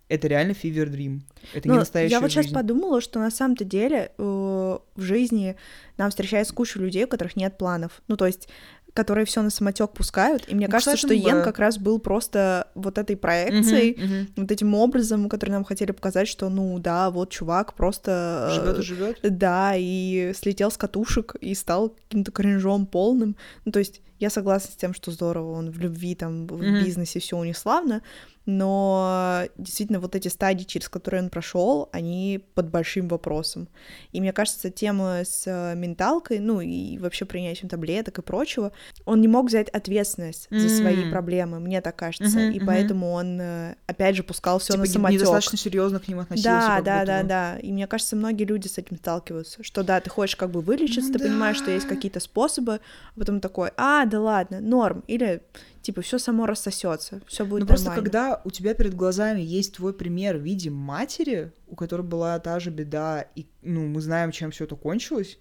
это 0.07 0.27
реально 0.27 0.51
Fever 0.51 0.87
Dream. 0.87 1.21
Это 1.55 1.67
Но 1.67 1.73
не 1.73 1.79
настоящая 1.79 2.11
Я 2.11 2.19
вот 2.19 2.29
жизнь. 2.29 2.43
сейчас 2.43 2.53
подумала, 2.53 3.01
что 3.01 3.17
на 3.17 3.31
самом-то 3.31 3.63
деле 3.65 4.11
э, 4.15 4.21
в 4.21 5.01
жизни 5.01 5.55
нам 5.97 6.11
встречается 6.11 6.53
куча 6.53 6.77
людей, 6.77 7.05
у 7.05 7.07
которых 7.07 7.35
нет 7.35 7.57
планов. 7.57 8.03
Ну, 8.07 8.17
то 8.17 8.27
есть 8.27 8.49
которые 8.93 9.25
все 9.25 9.41
на 9.41 9.49
самотек 9.49 9.91
пускают. 9.91 10.43
И 10.47 10.55
мне 10.55 10.67
ну, 10.67 10.71
кажется, 10.71 10.97
что 10.97 11.13
Йен 11.13 11.43
как 11.43 11.59
раз 11.59 11.77
был 11.77 11.99
просто 11.99 12.67
вот 12.75 12.97
этой 12.97 13.15
проекцией, 13.15 13.93
uh-huh, 13.93 14.03
uh-huh. 14.03 14.27
вот 14.37 14.51
этим 14.51 14.73
образом, 14.73 15.29
который 15.29 15.51
нам 15.51 15.63
хотели 15.63 15.91
показать, 15.91 16.27
что, 16.27 16.49
ну 16.49 16.77
да, 16.79 17.09
вот 17.09 17.29
чувак 17.29 17.73
просто 17.73 18.51
живет 18.53 18.79
и 18.79 18.81
живет. 18.81 19.19
Да, 19.23 19.73
и 19.75 20.33
слетел 20.35 20.71
с 20.71 20.77
катушек 20.77 21.35
и 21.39 21.53
стал 21.53 21.89
каким-то 21.89 22.31
кринжом 22.31 22.85
полным. 22.85 23.35
Ну, 23.65 23.71
то 23.71 23.79
есть 23.79 24.01
я 24.19 24.29
согласна 24.29 24.71
с 24.71 24.75
тем, 24.75 24.93
что 24.93 25.11
здорово, 25.11 25.51
он 25.51 25.71
в 25.71 25.79
любви, 25.79 26.13
там, 26.13 26.45
в 26.45 26.61
mm-hmm. 26.61 26.83
бизнесе 26.83 27.19
все 27.19 27.37
у 27.37 27.43
них 27.43 27.57
славно, 27.57 28.01
но 28.49 29.43
действительно 29.57 29.99
вот 29.99 30.15
эти 30.15 30.27
стадии, 30.27 30.63
через 30.63 30.89
которые 30.89 31.23
он 31.23 31.29
прошел, 31.29 31.87
они 31.91 32.43
под 32.55 32.69
большим 32.69 33.07
вопросом. 33.07 33.67
И 34.11 34.19
мне 34.19 34.33
кажется, 34.33 34.71
тема 34.71 35.21
с 35.23 35.43
э, 35.45 35.75
менталкой, 35.75 36.39
ну 36.39 36.59
и 36.59 36.97
вообще 36.97 37.25
принятием 37.25 37.69
таблеток 37.69 38.17
и 38.17 38.21
прочего, 38.21 38.71
он 39.05 39.21
не 39.21 39.27
мог 39.27 39.47
взять 39.47 39.69
ответственность 39.69 40.47
mm-hmm. 40.49 40.59
за 40.59 40.69
свои 40.69 41.11
проблемы, 41.11 41.59
мне 41.59 41.79
так 41.81 41.95
кажется, 41.95 42.25
mm-hmm, 42.25 42.53
и 42.53 42.59
mm-hmm. 42.59 42.65
поэтому 42.65 43.11
он 43.11 43.39
э, 43.39 43.75
опять 43.85 44.15
же 44.15 44.23
пускал 44.23 44.59
все 44.59 44.73
типа 44.73 44.85
на 44.85 44.85
самотек. 44.87 45.19
недостаточно 45.19 45.57
серьезно 45.57 45.99
к 45.99 46.07
ним 46.07 46.19
относился. 46.19 46.49
Да, 46.49 46.81
да, 46.81 47.05
да, 47.05 47.23
да. 47.23 47.59
И 47.59 47.71
мне 47.71 47.85
кажется, 47.87 48.15
многие 48.15 48.45
люди 48.45 48.67
с 48.67 48.77
этим 48.77 48.97
сталкиваются, 48.97 49.63
что 49.63 49.83
да, 49.83 49.99
ты 50.01 50.09
хочешь 50.09 50.35
как 50.35 50.49
бы 50.49 50.61
вылечиться, 50.61 51.13
ты 51.13 51.19
да. 51.19 51.25
понимаешь, 51.25 51.57
что 51.57 51.69
есть 51.71 51.87
какие-то 51.87 52.19
способы, 52.19 52.79
а 53.15 53.19
потом 53.19 53.39
такой, 53.41 53.69
а, 53.77 54.05
да 54.05 54.19
ладно, 54.19 54.59
норм, 54.59 55.03
или 55.07 55.43
типа 55.81 56.01
все 56.01 56.19
само 56.19 56.45
рассосется, 56.45 57.21
все 57.27 57.45
будет 57.45 57.61
Ну 57.61 57.67
просто 57.67 57.91
когда 57.91 58.41
у 58.43 58.51
тебя 58.51 58.73
перед 58.73 58.93
глазами 58.93 59.41
есть 59.41 59.75
твой 59.75 59.93
пример 59.93 60.37
в 60.37 60.41
виде 60.41 60.69
матери, 60.69 61.51
у 61.67 61.75
которой 61.75 62.01
была 62.01 62.37
та 62.39 62.59
же 62.59 62.69
беда, 62.69 63.25
и 63.35 63.47
ну 63.61 63.87
мы 63.87 64.01
знаем, 64.01 64.31
чем 64.31 64.51
все 64.51 64.65
это 64.65 64.75
кончилось, 64.75 65.39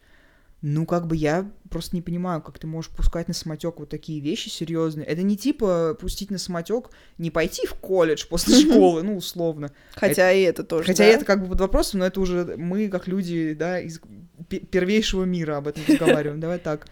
ну, 0.61 0.87
как 0.87 1.07
бы 1.07 1.15
я 1.15 1.49
просто 1.71 1.95
не 1.95 2.03
понимаю, 2.03 2.43
как 2.43 2.59
ты 2.59 2.67
можешь 2.67 2.91
пускать 2.91 3.29
на 3.29 3.35
самотек 3.35 3.79
вот 3.79 3.91
такие 3.91 4.19
вещи 4.19 4.49
серьезные. 4.49 5.07
Это 5.07 5.23
не 5.23 5.37
типа 5.37 5.97
пустить 6.01 6.33
на 6.33 6.39
самотек, 6.39 6.91
не 7.17 7.31
пойти 7.31 7.65
в 7.65 7.75
колледж 7.75 8.27
после 8.29 8.59
школы, 8.59 9.03
ну, 9.03 9.17
условно. 9.17 9.71
Хотя 9.95 10.33
и 10.33 10.43
это 10.43 10.65
тоже. 10.65 10.85
Хотя 10.85 11.05
это 11.05 11.25
как 11.25 11.43
бы 11.43 11.49
под 11.51 11.61
вопросом, 11.61 12.01
но 12.01 12.07
это 12.07 12.21
уже 12.21 12.57
мы, 12.57 12.89
как 12.89 13.07
люди, 13.07 13.55
да, 13.55 13.79
из 13.79 14.01
первейшего 14.49 15.23
мира 15.25 15.59
об 15.59 15.69
этом 15.69 15.85
разговариваем. 15.87 16.41
Давай 16.41 16.59
так. 16.59 16.89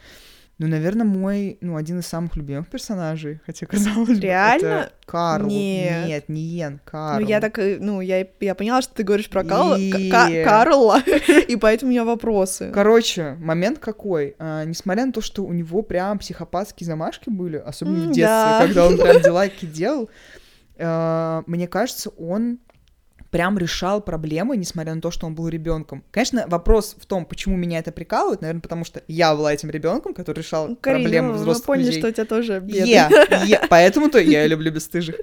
Ну, 0.58 0.68
наверное, 0.68 1.04
мой, 1.04 1.58
ну, 1.60 1.76
один 1.76 1.98
из 1.98 2.06
самых 2.06 2.34
любимых 2.34 2.68
персонажей, 2.68 3.40
хотя 3.44 3.66
казалось 3.66 4.18
бы, 4.18 4.20
Реально? 4.20 4.66
это 4.66 4.92
Карл. 5.04 5.46
Нет. 5.48 6.06
Нет, 6.06 6.28
не 6.30 6.40
Йен, 6.40 6.80
Карл. 6.82 7.20
Ну, 7.20 7.26
я 7.26 7.40
так, 7.42 7.58
э, 7.58 7.76
ну, 7.78 8.00
я, 8.00 8.26
я 8.40 8.54
поняла, 8.54 8.80
что 8.80 8.94
ты 8.94 9.02
говоришь 9.02 9.28
про 9.28 9.44
Карла, 9.44 9.76
и... 9.78 10.10
Карла, 10.44 11.02
и 11.46 11.56
поэтому 11.56 11.90
у 11.90 11.92
меня 11.92 12.04
вопросы. 12.04 12.70
Короче, 12.72 13.36
момент 13.38 13.78
какой? 13.80 14.34
А, 14.38 14.64
несмотря 14.64 15.04
на 15.04 15.12
то, 15.12 15.20
что 15.20 15.44
у 15.44 15.52
него 15.52 15.82
прям 15.82 16.18
психопатские 16.18 16.86
замашки 16.86 17.28
были, 17.28 17.56
особенно 17.56 18.04
в 18.04 18.12
детстве, 18.12 18.24
да. 18.24 18.62
когда 18.62 18.86
он 18.86 18.96
прям 18.96 19.20
дела 19.22 19.48
делал, 19.48 20.08
а, 20.78 21.44
мне 21.46 21.68
кажется, 21.68 22.08
он 22.10 22.60
прям 23.30 23.58
решал 23.58 24.00
проблемы, 24.00 24.56
несмотря 24.56 24.94
на 24.94 25.00
то, 25.00 25.10
что 25.10 25.26
он 25.26 25.34
был 25.34 25.48
ребенком. 25.48 26.04
Конечно, 26.10 26.44
вопрос 26.48 26.96
в 26.98 27.06
том, 27.06 27.24
почему 27.24 27.56
меня 27.56 27.78
это 27.78 27.92
прикалывает, 27.92 28.40
наверное, 28.40 28.60
потому 28.60 28.84
что 28.84 29.02
я 29.08 29.34
была 29.34 29.52
этим 29.52 29.70
ребенком, 29.70 30.14
который 30.14 30.40
решал 30.40 30.68
ну, 30.68 30.76
Карина, 30.76 31.02
проблемы 31.04 31.32
взрослых 31.32 31.68
мы 31.68 31.74
поняли, 31.74 31.86
людей. 31.86 32.00
что 32.00 32.08
у 32.08 32.12
тебя 32.12 32.24
тоже 32.24 32.60
беды. 32.60 32.90
Yeah, 32.90 33.10
yeah, 33.46 33.66
поэтому-то 33.68 34.18
я 34.18 34.46
люблю 34.46 34.72
бесстыжих. 34.72 35.16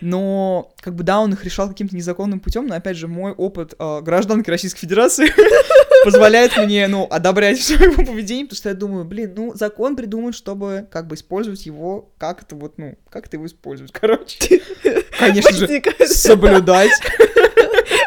Но, 0.00 0.72
как 0.80 0.94
бы, 0.94 1.04
да, 1.04 1.20
он 1.20 1.32
их 1.32 1.44
решал 1.44 1.68
каким-то 1.68 1.94
незаконным 1.94 2.40
путем, 2.40 2.66
но, 2.66 2.74
опять 2.74 2.96
же, 2.96 3.06
мой 3.06 3.32
опыт 3.32 3.74
э, 3.78 4.00
гражданки 4.00 4.48
Российской 4.48 4.80
Федерации 4.80 5.30
позволяет 6.04 6.56
мне, 6.56 6.88
ну, 6.88 7.06
одобрять 7.10 7.58
все 7.58 7.74
его 7.74 8.04
поведение, 8.04 8.46
потому 8.46 8.56
что 8.56 8.68
я 8.70 8.74
думаю, 8.74 9.04
блин, 9.04 9.34
ну, 9.36 9.54
закон 9.54 9.96
придуман, 9.96 10.32
чтобы, 10.32 10.86
как 10.90 11.06
бы, 11.06 11.16
использовать 11.16 11.66
его, 11.66 12.10
как 12.18 12.42
это 12.42 12.56
вот, 12.56 12.78
ну, 12.78 12.96
как 13.10 13.26
это 13.26 13.36
его 13.36 13.46
использовать, 13.46 13.92
короче. 13.92 14.62
Конечно 15.18 15.52
же, 15.52 15.82
соблюдать. 16.06 16.90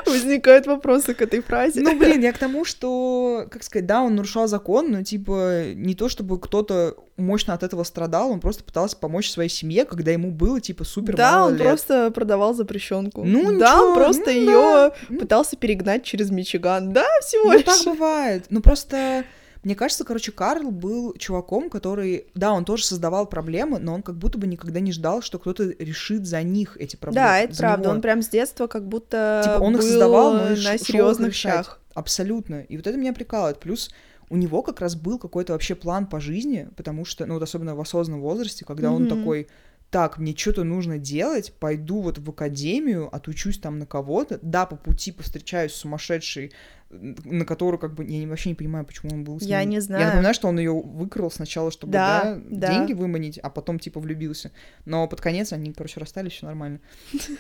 Возникают 0.12 0.68
вопросы 0.68 1.13
к 1.13 1.22
этой 1.22 1.42
фразе. 1.42 1.82
Ну, 1.82 1.98
блин, 1.98 2.22
я 2.22 2.32
к 2.34 2.38
тому, 2.38 2.66
что, 2.66 3.48
как 3.50 3.63
сказать, 3.63 3.86
да, 3.86 4.02
он 4.02 4.16
нарушал 4.16 4.48
закон, 4.48 4.92
но, 4.92 5.04
типа, 5.04 5.74
не 5.76 5.96
то 5.96 6.10
чтобы 6.10 6.39
кто-то 6.39 6.96
мощно 7.18 7.54
от 7.54 7.63
этого 7.63 7.84
страдал, 7.84 8.32
он 8.32 8.39
просто 8.39 8.63
пытался 8.63 8.98
помочь 8.98 9.30
своей 9.30 9.50
семье, 9.50 9.86
когда 9.86 10.12
ему 10.12 10.32
было, 10.32 10.60
типа, 10.60 10.84
супер 10.84 11.16
Да, 11.16 11.34
мало 11.34 11.48
он 11.48 11.54
лет. 11.56 11.62
просто 11.62 12.12
продавал 12.12 12.54
запрещенку. 12.54 13.24
Ну, 13.24 13.58
да, 13.60 13.74
ничего, 13.76 13.88
он 13.89 13.96
просто 13.96 14.26
ну, 14.26 14.32
ее 14.32 14.92
да. 15.10 15.18
пытался 15.20 15.56
перегнать 15.58 16.04
через 16.04 16.32
Мичиган. 16.32 16.92
Да, 16.94 17.06
всего 17.22 17.46
Ну, 17.46 17.54
лишь. 17.54 17.63
так 17.63 17.84
бывает. 17.86 18.46
Ну, 18.50 18.62
просто... 18.62 19.26
Мне 19.63 19.76
кажется, 19.76 20.04
короче, 20.04 20.32
Карл 20.32 20.71
был 20.71 21.13
чуваком, 21.17 21.69
который, 21.69 22.28
да, 22.36 22.52
он 22.52 22.65
тоже 22.65 22.86
создавал 22.86 23.26
проблемы, 23.26 23.80
но 23.80 23.93
он 23.95 24.04
как 24.04 24.15
будто 24.15 24.38
бы 24.38 24.45
никогда 24.45 24.80
не 24.82 24.91
ждал, 24.91 25.21
что 25.21 25.39
кто-то 25.39 25.63
решит 25.80 26.26
за 26.26 26.43
них 26.43 26.76
эти 26.78 26.95
проблемы. 26.97 27.28
Да, 27.28 27.39
это 27.39 27.58
правда. 27.58 27.84
него. 27.84 27.93
Он 27.95 28.02
прям 28.02 28.21
с 28.21 28.28
детства 28.28 28.67
как 28.67 28.88
будто 28.88 29.41
типа 29.45 29.63
он 29.63 29.73
был 29.73 29.80
их 29.80 29.86
создавал, 29.86 30.34
но 30.34 30.49
на 30.49 30.78
серьезных 30.78 31.34
щах. 31.34 31.80
Абсолютно. 31.93 32.62
И 32.62 32.76
вот 32.76 32.88
это 32.88 32.97
меня 32.97 33.13
прикалывает. 33.13 33.60
Плюс 33.60 33.91
у 34.30 34.36
него 34.36 34.63
как 34.63 34.82
раз 34.82 34.95
был 34.95 35.19
какой-то 35.19 35.54
вообще 35.54 35.76
план 35.76 36.08
по 36.08 36.19
жизни, 36.19 36.67
потому 36.76 37.06
что, 37.06 37.26
ну 37.26 37.36
вот 37.36 37.43
особенно 37.43 37.76
в 37.76 37.82
осознанном 37.82 38.21
возрасте, 38.21 38.65
когда 38.65 38.91
он 38.91 39.04
Мгм. 39.04 39.17
такой, 39.17 39.47
так, 39.94 40.18
мне 40.18 40.36
что-то 40.36 40.64
нужно 40.64 40.98
делать, 40.98 41.54
пойду 41.60 42.02
вот 42.02 42.18
в 42.18 42.28
академию, 42.32 43.16
отучусь 43.16 43.60
там 43.60 43.78
на 43.78 43.86
кого-то, 43.86 44.40
да, 44.42 44.66
по 44.66 44.76
пути 44.76 45.12
повстречаюсь 45.12 45.72
с 45.72 45.76
сумасшедшей, 45.76 46.52
на 46.90 47.46
которую 47.46 47.80
как 47.80 47.94
бы, 47.94 48.04
я 48.04 48.18
не- 48.20 48.26
вообще 48.26 48.50
не 48.50 48.56
понимаю, 48.56 48.86
почему 48.86 49.14
он 49.14 49.24
был 49.24 49.40
с 49.40 49.44
Я 49.44 49.62
ним. 49.62 49.70
не 49.70 49.76
Я 49.76 49.82
знаю. 49.82 50.06
напоминаю, 50.08 50.34
что 50.34 50.48
он 50.48 50.58
ее 50.58 50.72
выкрал 50.74 51.30
сначала, 51.30 51.70
чтобы, 51.72 51.94
Да, 51.94 52.40
да, 52.50 52.68
да. 52.68 52.74
деньги 52.74 52.94
выманить, 52.94 53.38
а 53.38 53.50
потом, 53.52 53.78
типа, 53.78 54.00
влюбился. 54.00 54.52
Но 54.86 55.08
под 55.08 55.22
конец 55.22 55.54
они, 55.54 55.72
короче, 55.74 56.00
расстались, 56.00 56.32
все 56.34 56.48
нормально. 56.48 56.80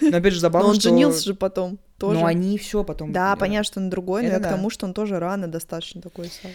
Но 0.01 0.17
опять 0.17 0.33
же 0.33 0.39
забавно, 0.39 0.67
Но 0.67 0.73
он 0.73 0.79
что... 0.79 0.89
женился 0.89 1.23
же 1.25 1.33
потом 1.33 1.79
тоже. 1.97 2.19
Но 2.19 2.25
они 2.27 2.57
все 2.59 2.83
потом... 2.83 3.11
Да, 3.13 3.35
понятно, 3.35 3.63
что 3.63 3.79
он 3.79 3.89
другой, 3.89 4.21
но 4.23 4.29
я 4.29 4.39
к 4.39 4.47
тому, 4.49 4.69
что 4.69 4.85
он 4.85 4.93
тоже 4.93 5.17
рано 5.19 5.47
достаточно 5.47 6.01
такой 6.01 6.27
стал. 6.27 6.51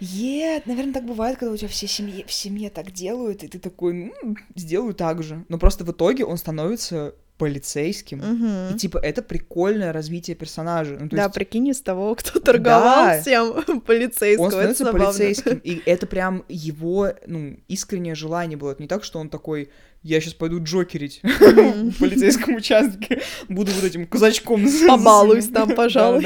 Нет, 0.00 0.66
наверное, 0.66 0.92
так 0.94 1.04
бывает, 1.04 1.38
когда 1.38 1.52
у 1.52 1.56
тебя 1.56 1.68
все 1.68 1.86
семьи, 1.86 2.24
в 2.26 2.32
семье 2.32 2.70
так 2.70 2.92
делают, 2.92 3.42
и 3.44 3.48
ты 3.48 3.58
такой, 3.58 3.92
ну, 4.22 4.36
сделаю 4.54 4.94
так 4.94 5.22
же. 5.22 5.44
Но 5.48 5.58
просто 5.58 5.84
в 5.84 5.90
итоге 5.90 6.24
он 6.24 6.36
становится 6.38 7.14
полицейским. 7.38 8.18
Мгм. 8.18 8.74
И 8.74 8.78
типа 8.78 8.98
это 8.98 9.22
прикольное 9.22 9.92
развитие 9.92 10.34
персонажа. 10.34 10.98
Ну, 11.00 11.08
Да, 11.08 11.22
есть 11.24 11.34
прикинь, 11.34 11.68
из 11.68 11.80
того, 11.80 12.14
кто 12.16 12.40
торговал 12.40 13.06
Да. 13.06 13.20
всем 13.20 13.80
полицейского. 13.86 14.46
он 14.46 14.48
это 14.54 14.74
становится 14.74 14.84
забавно. 14.84 15.06
полицейским. 15.06 15.58
И 15.64 15.80
это 15.86 16.06
прям 16.08 16.44
его, 16.48 17.10
ну, 17.26 17.56
искреннее 17.68 18.16
желание 18.16 18.56
было. 18.58 18.72
Это 18.72 18.82
не 18.82 18.88
так, 18.88 19.04
что 19.04 19.20
он 19.20 19.28
такой, 19.30 19.70
я 20.02 20.20
сейчас 20.20 20.34
пойду 20.34 20.62
джокерить 20.62 21.20
в 21.22 21.98
полицейском 21.98 22.54
участке, 22.56 23.20
буду 23.48 23.72
вот 23.72 23.84
этим 23.84 24.06
казачком. 24.06 24.66
за- 24.68 24.86
Побалуюсь 24.88 25.48
там, 25.48 25.70
пожалуй. 25.76 26.24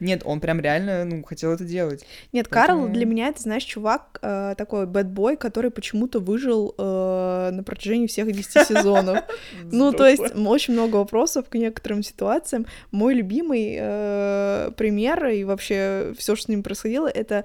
Нет, 0.00 0.22
он 0.24 0.40
прям 0.40 0.60
реально, 0.60 1.04
ну, 1.04 1.22
хотел 1.22 1.52
это 1.52 1.64
делать. 1.64 2.04
Нет, 2.32 2.48
Карл 2.48 2.88
для 2.88 3.06
меня 3.06 3.28
это, 3.28 3.40
знаешь, 3.40 3.62
чувак 3.64 4.18
э, 4.22 4.54
такой 4.58 4.86
бэтбой, 4.86 5.36
который 5.36 5.70
почему-то 5.70 6.18
выжил 6.18 6.74
э, 6.76 7.50
на 7.52 7.62
протяжении 7.62 8.06
всех 8.08 8.30
10 8.30 8.66
сезонов. 8.66 9.20
Ну, 9.70 9.92
то 9.92 10.06
есть 10.06 10.22
очень 10.34 10.74
много 10.74 10.96
вопросов 10.96 11.48
к 11.48 11.54
некоторым 11.54 12.02
ситуациям. 12.02 12.66
Мой 12.90 13.14
любимый 13.14 13.76
э, 13.78 14.70
пример 14.76 15.26
и 15.28 15.44
вообще 15.44 16.12
все, 16.18 16.34
что 16.34 16.46
с 16.46 16.48
ним 16.48 16.62
происходило, 16.62 17.06
это 17.06 17.44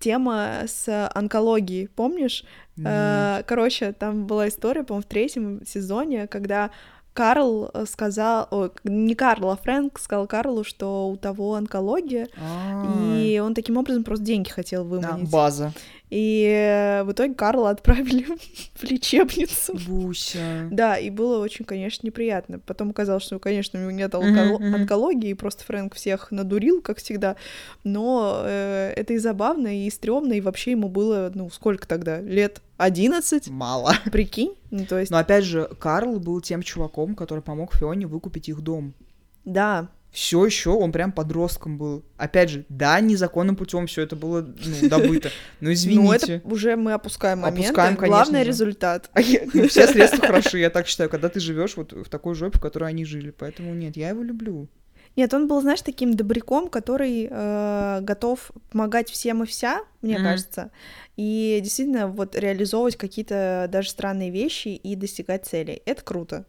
тема 0.00 0.62
с 0.66 1.08
онкологией, 1.14 1.88
помнишь? 1.88 2.44
Э, 2.84 3.42
Короче, 3.46 3.92
там 3.92 4.26
была 4.26 4.48
история, 4.48 4.82
по-моему, 4.82 5.04
в 5.04 5.08
третьем 5.08 5.60
сезоне, 5.66 6.26
когда 6.26 6.70
Карл 7.12 7.70
э, 7.74 7.84
сказал, 7.86 8.48
ой, 8.50 8.70
не 8.84 9.14
Карл, 9.14 9.50
а 9.50 9.56
Фрэнк 9.56 9.98
сказал 9.98 10.26
Карлу, 10.26 10.64
что 10.64 11.08
у 11.10 11.16
того 11.16 11.54
онкология, 11.54 12.28
А, 12.40 13.16
и 13.18 13.38
он 13.38 13.54
таким 13.54 13.76
образом 13.76 14.04
просто 14.04 14.24
деньги 14.24 14.48
хотел 14.48 14.84
да, 14.84 14.88
выманить. 14.90 15.30
база. 15.30 15.72
И 16.10 17.02
в 17.04 17.12
итоге 17.12 17.34
Карла 17.34 17.70
отправили 17.70 18.26
в 18.74 18.82
лечебницу. 18.82 19.78
Буся. 19.86 20.68
Да, 20.70 20.98
и 20.98 21.08
было 21.08 21.38
очень, 21.38 21.64
конечно, 21.64 22.04
неприятно. 22.06 22.58
Потом 22.58 22.90
оказалось, 22.90 23.22
что, 23.22 23.38
конечно, 23.38 23.78
у 23.78 23.82
него 23.82 23.92
нет 23.92 24.14
онкологии, 24.14 25.30
и 25.30 25.34
просто 25.34 25.64
Фрэнк 25.64 25.94
всех 25.94 26.30
надурил, 26.32 26.82
как 26.82 26.98
всегда. 26.98 27.36
Но 27.84 28.42
э, 28.44 28.92
это 28.96 29.12
и 29.12 29.18
забавно, 29.18 29.86
и 29.86 29.90
стрёмно, 29.90 30.32
и 30.32 30.40
вообще 30.40 30.72
ему 30.72 30.88
было, 30.88 31.30
ну, 31.34 31.48
сколько 31.50 31.86
тогда? 31.86 32.20
Лет 32.20 32.60
11? 32.78 33.48
Мало. 33.48 33.94
Прикинь? 34.10 34.54
Ну, 34.70 34.86
то 34.86 34.98
есть, 34.98 35.10
Но 35.10 35.18
опять 35.18 35.44
же, 35.44 35.68
Карл 35.78 36.18
был 36.18 36.40
тем 36.40 36.62
чуваком, 36.62 37.14
который 37.14 37.42
помог 37.42 37.74
Фионе 37.74 38.06
выкупить 38.06 38.48
их 38.48 38.60
дом. 38.62 38.94
да, 39.44 39.88
Все 40.10 40.44
еще 40.44 40.70
он 40.70 40.90
прям 40.90 41.12
подростком 41.12 41.78
был. 41.78 42.04
Опять 42.16 42.50
же, 42.50 42.64
да, 42.68 42.98
незаконным 43.00 43.54
путем 43.54 43.86
все 43.86 44.02
это 44.02 44.16
было 44.16 44.40
ну, 44.42 44.88
добыто. 44.88 45.30
Но 45.60 45.72
извините. 45.72 46.02
ну 46.02 46.12
это 46.12 46.48
уже 46.48 46.76
мы 46.76 46.92
опускаем 46.94 47.40
моменты. 47.40 47.68
Опускаем, 47.68 47.96
конечно 47.96 48.16
Главный 48.16 48.44
результат. 48.44 49.10
Ну, 49.54 49.68
все 49.68 49.86
средства 49.92 50.26
хороши, 50.26 50.58
я 50.58 50.70
так 50.70 50.86
считаю, 50.86 51.08
когда 51.10 51.28
ты 51.28 51.38
живешь 51.38 51.76
вот 51.76 51.92
в 51.92 52.08
такой 52.08 52.34
жопе, 52.34 52.58
в 52.58 52.60
которой 52.60 52.90
они 52.90 53.04
жили. 53.04 53.30
Поэтому 53.30 53.72
нет, 53.74 53.96
я 53.96 54.08
его 54.08 54.22
люблю. 54.22 54.68
Нет, 55.16 55.34
он 55.34 55.48
был, 55.48 55.60
знаешь, 55.60 55.82
таким 55.82 56.14
добряком, 56.14 56.68
который 56.68 57.28
э, 57.30 57.98
готов 58.02 58.52
помогать 58.70 59.10
всем 59.10 59.42
и 59.42 59.46
вся, 59.46 59.80
мне 60.02 60.14
Мгм. 60.14 60.24
кажется, 60.24 60.70
и 61.16 61.60
действительно 61.62 62.06
вот 62.06 62.36
реализовывать 62.36 62.96
какие-то 62.96 63.68
даже 63.70 63.90
странные 63.90 64.30
вещи 64.30 64.68
и 64.68 64.94
достигать 64.94 65.46
целей. 65.46 65.82
Это 65.84 66.02
круто. 66.02 66.46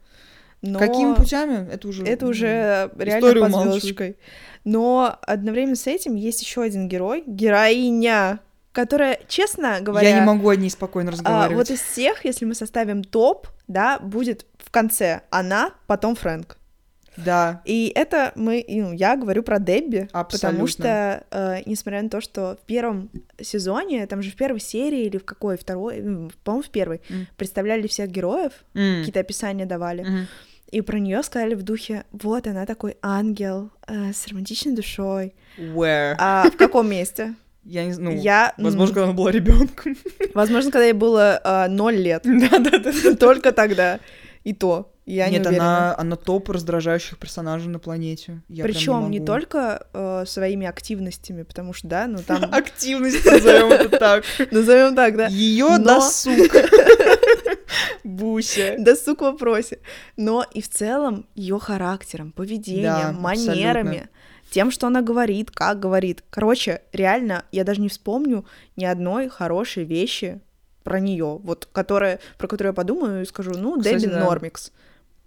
Но 0.62 0.78
Какими 0.80 1.15
путями? 1.15 1.67
Это 1.71 1.88
уже... 1.88 2.04
это 2.04 2.26
уже 2.28 2.91
реально 2.97 3.19
история 3.26 3.41
по 3.41 3.45
умалчивает. 3.47 3.71
звездочкой. 3.82 4.17
Но 4.63 5.17
одновременно 5.24 5.76
с 5.76 5.88
этим 5.88 6.15
есть 6.15 6.41
еще 6.41 6.62
один 6.62 6.88
герой, 6.88 7.24
героиня, 7.26 8.39
которая, 8.71 9.19
честно 9.28 9.80
говоря, 9.82 10.10
Я 10.10 10.19
не 10.19 10.26
могу 10.26 10.50
о 10.50 10.56
ней 10.56 10.69
спокойно 10.69 11.10
а, 11.10 11.13
разговаривать. 11.13 11.58
вот 11.69 11.76
из 11.76 11.82
всех, 11.82 12.24
если 12.26 12.45
мы 12.45 12.54
составим 12.56 13.04
топ, 13.04 13.47
да, 13.67 13.97
будет 14.00 14.45
в 14.60 14.69
конце 14.69 15.21
она, 15.32 15.71
потом 15.88 16.15
Фрэнк. 16.15 16.58
Да. 17.17 17.62
И 17.65 17.91
это 17.93 18.32
мы, 18.36 18.63
ну, 18.69 18.93
я 18.93 19.17
говорю 19.17 19.43
про 19.43 19.60
Дебби, 19.60 20.08
потому 20.13 20.21
Абсолютно. 20.21 20.67
что, 20.69 21.24
э, 21.32 21.62
несмотря 21.65 22.02
на 22.04 22.10
то, 22.10 22.21
что 22.21 22.58
в 22.62 22.65
первом 22.65 23.10
сезоне, 23.41 24.08
там 24.08 24.21
же 24.21 24.32
в 24.32 24.36
первой 24.36 24.62
серии 24.62 25.02
или 25.08 25.17
в 25.17 25.26
какой, 25.26 25.58
второй, 25.58 25.95
по-моему, 26.43 26.63
в 26.63 26.69
первой, 26.69 27.02
М. 27.10 27.28
представляли 27.36 27.88
всех 27.88 28.10
героев, 28.10 28.54
М. 28.76 29.00
какие-то 29.00 29.19
описания 29.19 29.65
давали, 29.65 30.04
Мгм. 30.04 30.28
И 30.71 30.81
про 30.81 30.99
нее 30.99 31.21
сказали 31.23 31.53
в 31.53 31.63
духе, 31.63 32.05
вот 32.12 32.47
она 32.47 32.65
такой 32.65 32.97
ангел 33.01 33.71
э, 33.88 34.13
с 34.13 34.27
романтичной 34.27 34.73
душой. 34.73 35.34
Where? 35.57 36.15
А 36.17 36.49
в 36.49 36.55
каком 36.57 36.89
месте? 36.89 37.36
Я 37.63 37.86
не 37.86 37.91
знаю. 37.91 38.15
Ну, 38.15 38.21
я, 38.23 38.53
возможно, 38.57 38.95
когда 38.95 39.03
она 39.05 39.13
была 39.13 39.31
ребенком. 39.31 39.95
возможно, 40.34 40.71
когда 40.71 40.86
ей 40.86 40.93
было 40.93 41.39
э, 41.43 41.67
ноль 41.67 41.95
лет, 41.95 42.23
Да-да-да. 42.25 43.15
только 43.15 43.51
тогда, 43.51 43.99
и 44.43 44.53
то. 44.53 44.91
Я 45.05 45.27
не 45.27 45.38
Нет, 45.38 45.47
уверена. 45.47 45.77
она, 45.77 45.95
она 45.97 46.15
топ 46.15 46.49
раздражающих 46.49 47.17
персонажей 47.17 47.69
на 47.69 47.79
планете. 47.79 48.41
Я 48.47 48.63
Причем 48.63 49.10
не, 49.10 49.19
могу. 49.19 49.25
только 49.25 49.88
э, 49.93 50.23
своими 50.27 50.67
активностями, 50.67 51.43
потому 51.43 51.73
что, 51.73 51.88
да, 51.88 52.07
ну 52.07 52.19
там, 52.25 52.45
активность, 52.51 53.25
назовем 53.25 53.71
это 53.71 53.97
так. 53.97 54.23
назовем 54.51 54.95
так, 54.95 55.17
да, 55.17 55.27
Ее 55.27 55.79
досуг. 55.79 56.51
Буся. 58.03 58.75
досуг 58.79 59.19
в 59.19 59.23
вопросе. 59.23 59.79
Но 60.17 60.45
и 60.53 60.61
в 60.61 60.69
целом 60.69 61.25
ее 61.35 61.59
характером, 61.59 62.31
поведением, 62.31 62.83
Да, 62.83 63.11
манерами, 63.11 63.89
абсолютно. 63.89 64.09
тем, 64.49 64.71
что 64.71 64.87
она 64.87 65.01
говорит, 65.01 65.51
как 65.51 65.79
говорит. 65.79 66.23
Короче, 66.29 66.81
реально, 66.93 67.45
я 67.51 67.63
даже 67.63 67.81
не 67.81 67.89
вспомню 67.89 68.45
ни 68.75 68.85
одной 68.85 69.29
хорошей 69.29 69.83
вещи 69.83 70.41
про 70.83 70.99
нее, 70.99 71.39
вот, 71.43 71.67
которая, 71.71 72.19
про 72.37 72.47
которую 72.47 72.71
я 72.71 72.75
подумаю 72.75 73.21
и 73.21 73.25
скажу, 73.25 73.51
ну, 73.51 73.77
Кстати, 73.77 74.01
Дебби 74.01 74.13
да. 74.13 74.23
Нормикс. 74.23 74.71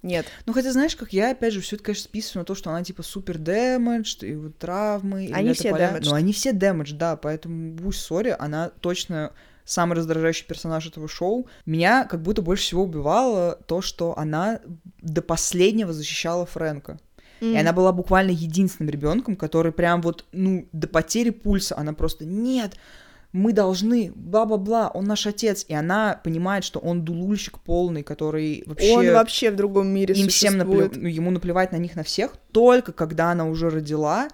Нет. 0.02 0.26
Ну, 0.44 0.52
хотя, 0.52 0.70
знаешь, 0.70 0.96
как 0.96 1.14
я, 1.14 1.30
опять 1.30 1.54
же, 1.54 1.62
все 1.62 1.76
это, 1.76 1.84
конечно, 1.86 2.04
списываю 2.04 2.42
на 2.42 2.44
то, 2.44 2.54
что 2.54 2.68
она, 2.68 2.84
типа, 2.84 3.02
супер 3.02 3.38
дэмэдж, 3.38 4.16
и 4.22 4.34
вот 4.34 4.58
травмы. 4.58 5.30
Они 5.32 5.54
все 5.54 5.70
damaged. 5.70 6.02
Ну, 6.04 6.14
они 6.14 6.34
все 6.34 6.52
дэмэдж, 6.52 6.92
да, 6.92 7.16
поэтому, 7.16 7.72
будь 7.72 7.96
сори, 7.96 8.36
она 8.38 8.68
точно 8.68 9.32
самый 9.64 9.94
раздражающий 9.94 10.46
персонаж 10.46 10.86
этого 10.86 11.08
шоу. 11.08 11.46
Меня 11.66 12.04
как 12.04 12.22
будто 12.22 12.42
больше 12.42 12.64
всего 12.64 12.82
убивало 12.84 13.58
то, 13.66 13.80
что 13.80 14.16
она 14.18 14.60
до 15.00 15.22
последнего 15.22 15.92
защищала 15.92 16.46
Фрэнка. 16.46 16.98
И 17.40 17.56
она 17.56 17.72
была 17.74 17.92
буквально 17.92 18.30
единственным 18.30 18.90
ребенком, 18.90 19.36
который 19.36 19.70
прям 19.72 20.00
вот, 20.00 20.24
ну, 20.32 20.66
до 20.72 20.88
потери 20.88 21.28
пульса, 21.30 21.76
она 21.76 21.92
просто, 21.92 22.24
нет, 22.24 22.74
мы 23.32 23.52
должны, 23.52 24.12
бла-бла-бла, 24.14 24.88
он 24.94 25.04
наш 25.04 25.26
отец. 25.26 25.66
И 25.68 25.74
она 25.74 26.18
понимает, 26.24 26.64
что 26.64 26.78
он 26.78 27.04
дулульщик 27.04 27.58
полный, 27.58 28.02
который 28.02 28.62
вообще... 28.64 28.96
Он 28.96 29.12
вообще 29.12 29.50
в 29.50 29.56
другом 29.56 29.88
мире 29.88 30.14
им 30.14 30.28
всем 30.28 30.52
существует. 30.54 30.92
наплев- 30.92 31.00
ну, 31.02 31.08
ему 31.08 31.30
наплевать 31.32 31.72
на 31.72 31.76
них 31.76 31.96
на 31.96 32.02
всех, 32.04 32.36
только 32.52 32.92
когда 32.92 33.32
она 33.32 33.44
уже 33.46 33.68
родила, 33.68 34.28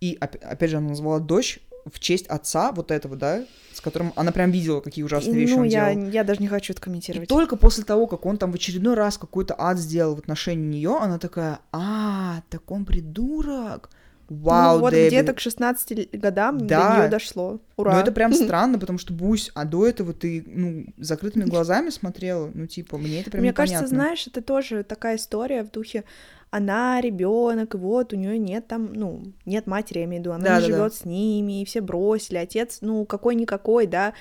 и 0.00 0.18
оп- 0.20 0.42
опять 0.42 0.70
же 0.70 0.78
она 0.78 0.88
назвала 0.88 1.20
дочь 1.20 1.60
в 1.92 1.98
честь 2.00 2.26
отца 2.26 2.72
вот 2.72 2.90
этого, 2.90 3.16
да, 3.16 3.44
с 3.72 3.80
которым 3.80 4.12
она 4.16 4.32
прям 4.32 4.50
видела, 4.50 4.80
какие 4.80 5.04
ужасные 5.04 5.36
И, 5.36 5.40
вещи 5.40 5.52
ну, 5.52 5.60
он 5.60 5.64
я, 5.66 5.94
делал. 5.94 6.10
я 6.10 6.24
даже 6.24 6.40
не 6.40 6.48
хочу 6.48 6.72
это 6.72 6.80
И 6.80 6.84
комментировать. 6.84 7.28
только 7.28 7.56
после 7.56 7.84
того, 7.84 8.06
как 8.06 8.26
он 8.26 8.38
там 8.38 8.52
в 8.52 8.54
очередной 8.54 8.94
раз 8.94 9.18
какой-то 9.18 9.54
ад 9.58 9.78
сделал 9.78 10.16
в 10.16 10.18
отношении 10.18 10.78
нее, 10.78 10.96
она 11.00 11.18
такая, 11.18 11.60
а, 11.72 12.42
так 12.50 12.70
он 12.70 12.84
придурок. 12.84 13.90
Вау, 14.28 14.76
ну, 14.76 14.80
вот 14.82 14.92
Дебби». 14.92 15.08
где-то 15.08 15.32
к 15.34 15.40
16 15.40 16.10
годам 16.12 16.66
Да. 16.66 16.90
до 16.94 17.00
нее 17.00 17.08
дошло. 17.10 17.60
Ура. 17.76 17.94
Ну, 17.94 17.98
это 18.00 18.12
прям 18.12 18.32
странно, 18.34 18.78
потому 18.78 18.98
что, 18.98 19.12
Бусь, 19.12 19.50
а 19.54 19.64
до 19.64 19.86
этого 19.86 20.12
ты, 20.12 20.42
ну, 20.46 20.86
закрытыми 20.96 21.44
глазами 21.44 21.90
смотрела, 21.90 22.50
ну, 22.52 22.66
типа, 22.66 22.98
мне 22.98 23.20
это 23.20 23.30
прям 23.30 23.42
Мне 23.42 23.50
непонятно. 23.50 23.74
кажется, 23.76 23.94
знаешь, 23.94 24.26
это 24.26 24.42
тоже 24.42 24.82
такая 24.84 25.16
история 25.16 25.62
в 25.62 25.70
духе 25.70 26.04
она 26.50 27.00
ребенок, 27.00 27.74
и 27.74 27.76
вот 27.78 28.12
у 28.12 28.16
нее 28.16 28.38
нет 28.38 28.66
там, 28.68 28.92
ну, 28.92 29.22
нет 29.44 29.66
матери, 29.66 29.98
я 29.98 30.04
имею 30.04 30.22
в 30.22 30.24
виду, 30.24 30.32
она 30.32 30.42
не 30.42 30.44
Да-да-да. 30.48 30.66
живет 30.66 30.94
с 30.94 31.04
ними, 31.04 31.60
и 31.60 31.64
все 31.64 31.80
бросили, 31.80 32.36
отец, 32.38 32.78
ну, 32.80 33.04
какой-никакой, 33.04 33.86
да, 33.86 34.14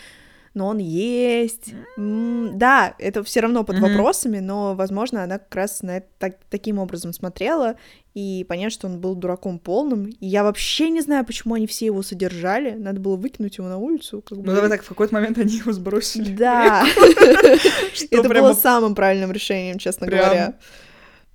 но 0.56 0.68
он 0.68 0.80
есть. 0.80 1.74
М, 1.98 2.58
да, 2.58 2.96
это 2.98 3.24
все 3.24 3.42
равно 3.42 3.64
под 3.64 3.78
Мгм. 3.78 3.90
вопросами, 3.90 4.40
но, 4.40 4.74
возможно, 4.74 5.24
она 5.24 5.38
как 5.38 5.54
раз 5.54 5.82
на 5.84 5.98
это 5.98 6.08
так- 6.18 6.38
таким 6.50 6.80
образом 6.80 7.14
смотрела, 7.14 7.76
и 8.16 8.46
понятно, 8.50 8.70
что 8.72 8.88
он 8.88 9.00
был 9.00 9.14
дураком 9.16 9.60
полным. 9.60 10.06
И 10.06 10.26
я 10.26 10.44
вообще 10.44 10.90
не 10.90 11.02
знаю, 11.02 11.26
почему 11.26 11.54
они 11.56 11.68
все 11.68 11.86
его 11.88 12.02
содержали. 12.02 12.72
Надо 12.72 13.00
было 13.02 13.18
выкинуть 13.18 13.58
его 13.58 13.68
на 13.68 13.78
улицу. 13.78 14.22
Как 14.26 14.38
бы. 14.40 14.46
Ну, 14.46 14.54
давай 14.56 14.70
так, 14.70 14.84
в 14.84 14.88
какой-то 14.88 15.14
момент 15.14 15.38
они 15.38 15.58
его 15.58 15.74
сбросили. 15.74 16.34
Да. 16.34 16.86
Это 18.12 18.30
было 18.30 18.54
самым 18.54 18.96
правильным 18.96 19.32
решением, 19.32 19.78
честно 19.78 20.08
говоря. 20.08 20.56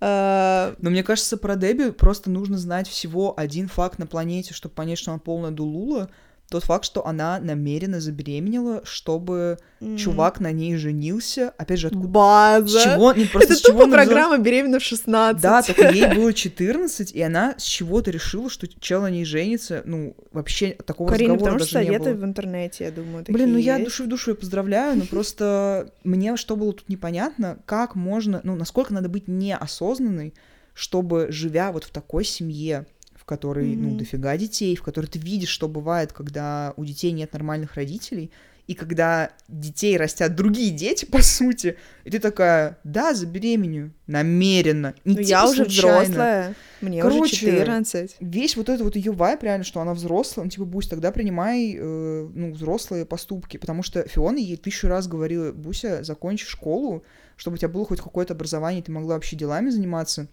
А, 0.01 0.75
Но 0.79 0.89
мне 0.91 1.03
кажется, 1.03 1.37
про 1.37 1.57
Дебби 1.57 1.91
просто 1.91 2.31
нужно 2.31 2.57
знать 2.57 2.89
всего 2.89 3.35
один 3.37 3.69
факт 3.69 3.99
на 3.99 4.07
планете, 4.07 4.55
чтобы 4.55 4.75
понять, 4.75 4.99
что 4.99 5.11
она 5.11 5.21
полная 5.21 5.51
дулула. 5.51 6.09
Тот 6.51 6.65
факт, 6.65 6.85
что 6.85 7.07
она 7.07 7.39
намеренно 7.39 8.01
забеременела, 8.01 8.81
чтобы 8.85 9.59
м, 9.81 9.97
чувак 9.97 10.41
на 10.41 10.51
ней 10.51 10.75
женился. 10.77 11.55
Опять 11.57 11.79
же, 11.79 11.87
откуда? 11.87 12.09
База. 12.09 12.81
С 12.81 12.83
чего? 12.83 13.13
Нет, 13.13 13.31
просто 13.31 13.53
Это 13.53 13.57
с 13.57 13.63
чего 13.65 13.83
тупо 13.85 13.85
она 13.85 14.03
взяла- 14.03 14.13
программа 14.15 14.39
«Беременна 14.45 14.79
в 14.81 14.83
16». 14.83 15.41
Да, 15.41 15.63
только 15.63 15.91
ей 15.91 16.09
было 16.15 16.33
14, 16.35 17.13
и 17.13 17.23
она 17.23 17.55
с 17.57 17.63
чего-то 17.63 18.11
решила, 18.11 18.51
что 18.51 18.67
чел 18.67 19.03
на 19.03 19.11
ней 19.11 19.25
женится. 19.25 19.83
Ну, 19.85 20.17
вообще 20.33 20.73
такого 20.85 21.09
Карина, 21.09 21.35
разговора 21.35 21.53
потому 21.53 21.67
что 21.69 21.75
даже 21.75 21.85
не 21.89 21.93
советы 21.97 22.15
было. 22.15 22.21
в 22.21 22.25
интернете, 22.29 22.85
я 22.85 22.91
думаю, 22.91 23.19
такие 23.25 23.33
Блин, 23.33 23.53
ну 23.53 23.59
я 23.59 23.77
есть. 23.77 23.85
душой 23.85 24.07
в 24.07 24.09
душу 24.09 24.31
её 24.33 24.37
поздравляю, 24.41 24.99
но 24.99 25.05
просто 25.11 25.93
мне 26.03 26.37
что 26.37 26.57
было 26.57 26.73
тут 26.73 26.89
непонятно, 26.89 27.59
как 27.65 27.95
можно, 27.95 28.41
ну, 28.43 28.57
насколько 28.57 28.93
надо 28.93 29.09
быть 29.09 29.29
неосознанной, 29.29 30.35
чтобы, 30.75 31.29
живя 31.31 31.71
вот 31.71 31.85
в 31.85 31.91
такой 31.91 32.25
семье, 32.25 32.87
которой, 33.31 33.77
ну, 33.77 33.89
Мгм. 33.91 33.99
дофига 33.99 34.37
детей, 34.37 34.75
в 34.77 34.83
которой 34.83 35.07
ты 35.07 35.19
видишь, 35.19 35.49
что 35.51 35.69
бывает, 35.69 36.13
когда 36.13 36.75
у 36.77 36.85
детей 36.85 37.13
нет 37.13 37.33
нормальных 37.33 37.75
родителей, 37.77 38.31
и 38.67 38.75
когда 38.75 39.31
детей 39.49 39.97
растят 39.97 40.35
другие 40.37 40.71
дети, 40.71 41.05
по 41.13 41.23
сути, 41.23 41.77
и 42.05 42.11
ты 42.11 42.19
такая, 42.19 42.79
да, 42.85 43.15
забеременю, 43.15 43.93
намеренно, 44.07 44.95
не 45.05 45.15
Ну, 45.15 45.17
типа 45.17 45.29
я 45.29 45.45
уже 45.49 45.65
случайно. 45.65 46.01
взрослая, 46.01 46.55
мне 46.81 47.05
уже 47.05 47.15
Короче, 47.15 47.37
14. 47.37 48.17
Весь 48.21 48.57
вот 48.57 48.69
этот 48.69 48.83
вот 48.85 48.97
ее 48.97 49.13
вайп, 49.13 49.43
реально, 49.43 49.65
что 49.65 49.81
она 49.81 49.95
взрослая, 49.95 50.45
ну, 50.45 50.51
типа, 50.51 50.65
Бусь, 50.65 50.89
тогда 50.89 51.11
принимай, 51.11 51.75
э, 51.79 52.29
ну, 52.35 52.53
взрослые 52.53 53.05
поступки, 53.07 53.57
потому 53.57 53.83
что 53.83 54.07
Фиона 54.09 54.39
ей 54.39 54.57
тысячу 54.57 54.89
раз 54.89 55.09
говорила, 55.09 55.53
Буся, 55.53 56.03
закончи 56.05 56.47
школу, 56.47 57.03
чтобы 57.37 57.55
у 57.55 57.59
тебя 57.59 57.69
было 57.69 57.85
хоть 57.87 58.01
какое-то 58.01 58.35
образование, 58.35 58.83
ты 58.83 58.93
могла 58.93 59.15
вообще 59.15 59.37
делами 59.37 59.71
заниматься, 59.71 60.29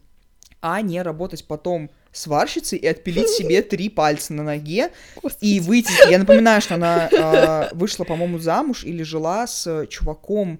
а 0.61 0.81
не 0.81 1.01
работать 1.01 1.45
потом 1.47 1.89
сварщицей 2.11 2.79
и 2.79 2.87
отпилить 2.87 3.29
себе 3.29 3.61
три 3.63 3.89
пальца 3.89 4.33
на 4.33 4.43
ноге 4.43 4.91
и 5.39 5.59
выйти. 5.59 6.09
Я 6.09 6.17
напоминаю, 6.19 6.61
что 6.61 6.75
она 6.75 7.09
э, 7.09 7.75
вышла, 7.75 8.03
по-моему, 8.03 8.39
замуж 8.39 8.83
или 8.83 9.03
жила 9.03 9.45
с 9.45 9.85
чуваком, 9.87 10.59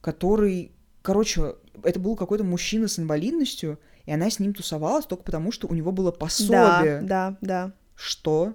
который, 0.00 0.72
короче, 1.02 1.54
это 1.82 1.98
был 1.98 2.16
какой-то 2.16 2.44
мужчина 2.44 2.88
с 2.88 2.98
инвалидностью, 2.98 3.78
и 4.04 4.12
она 4.12 4.30
с 4.30 4.38
ним 4.38 4.54
тусовалась 4.54 5.06
только 5.06 5.22
потому, 5.22 5.52
что 5.52 5.66
у 5.68 5.74
него 5.74 5.92
было 5.92 6.12
Да, 6.12 6.18
пособие. 6.18 7.00
да, 7.02 7.36
да. 7.40 7.72
Что? 7.94 8.54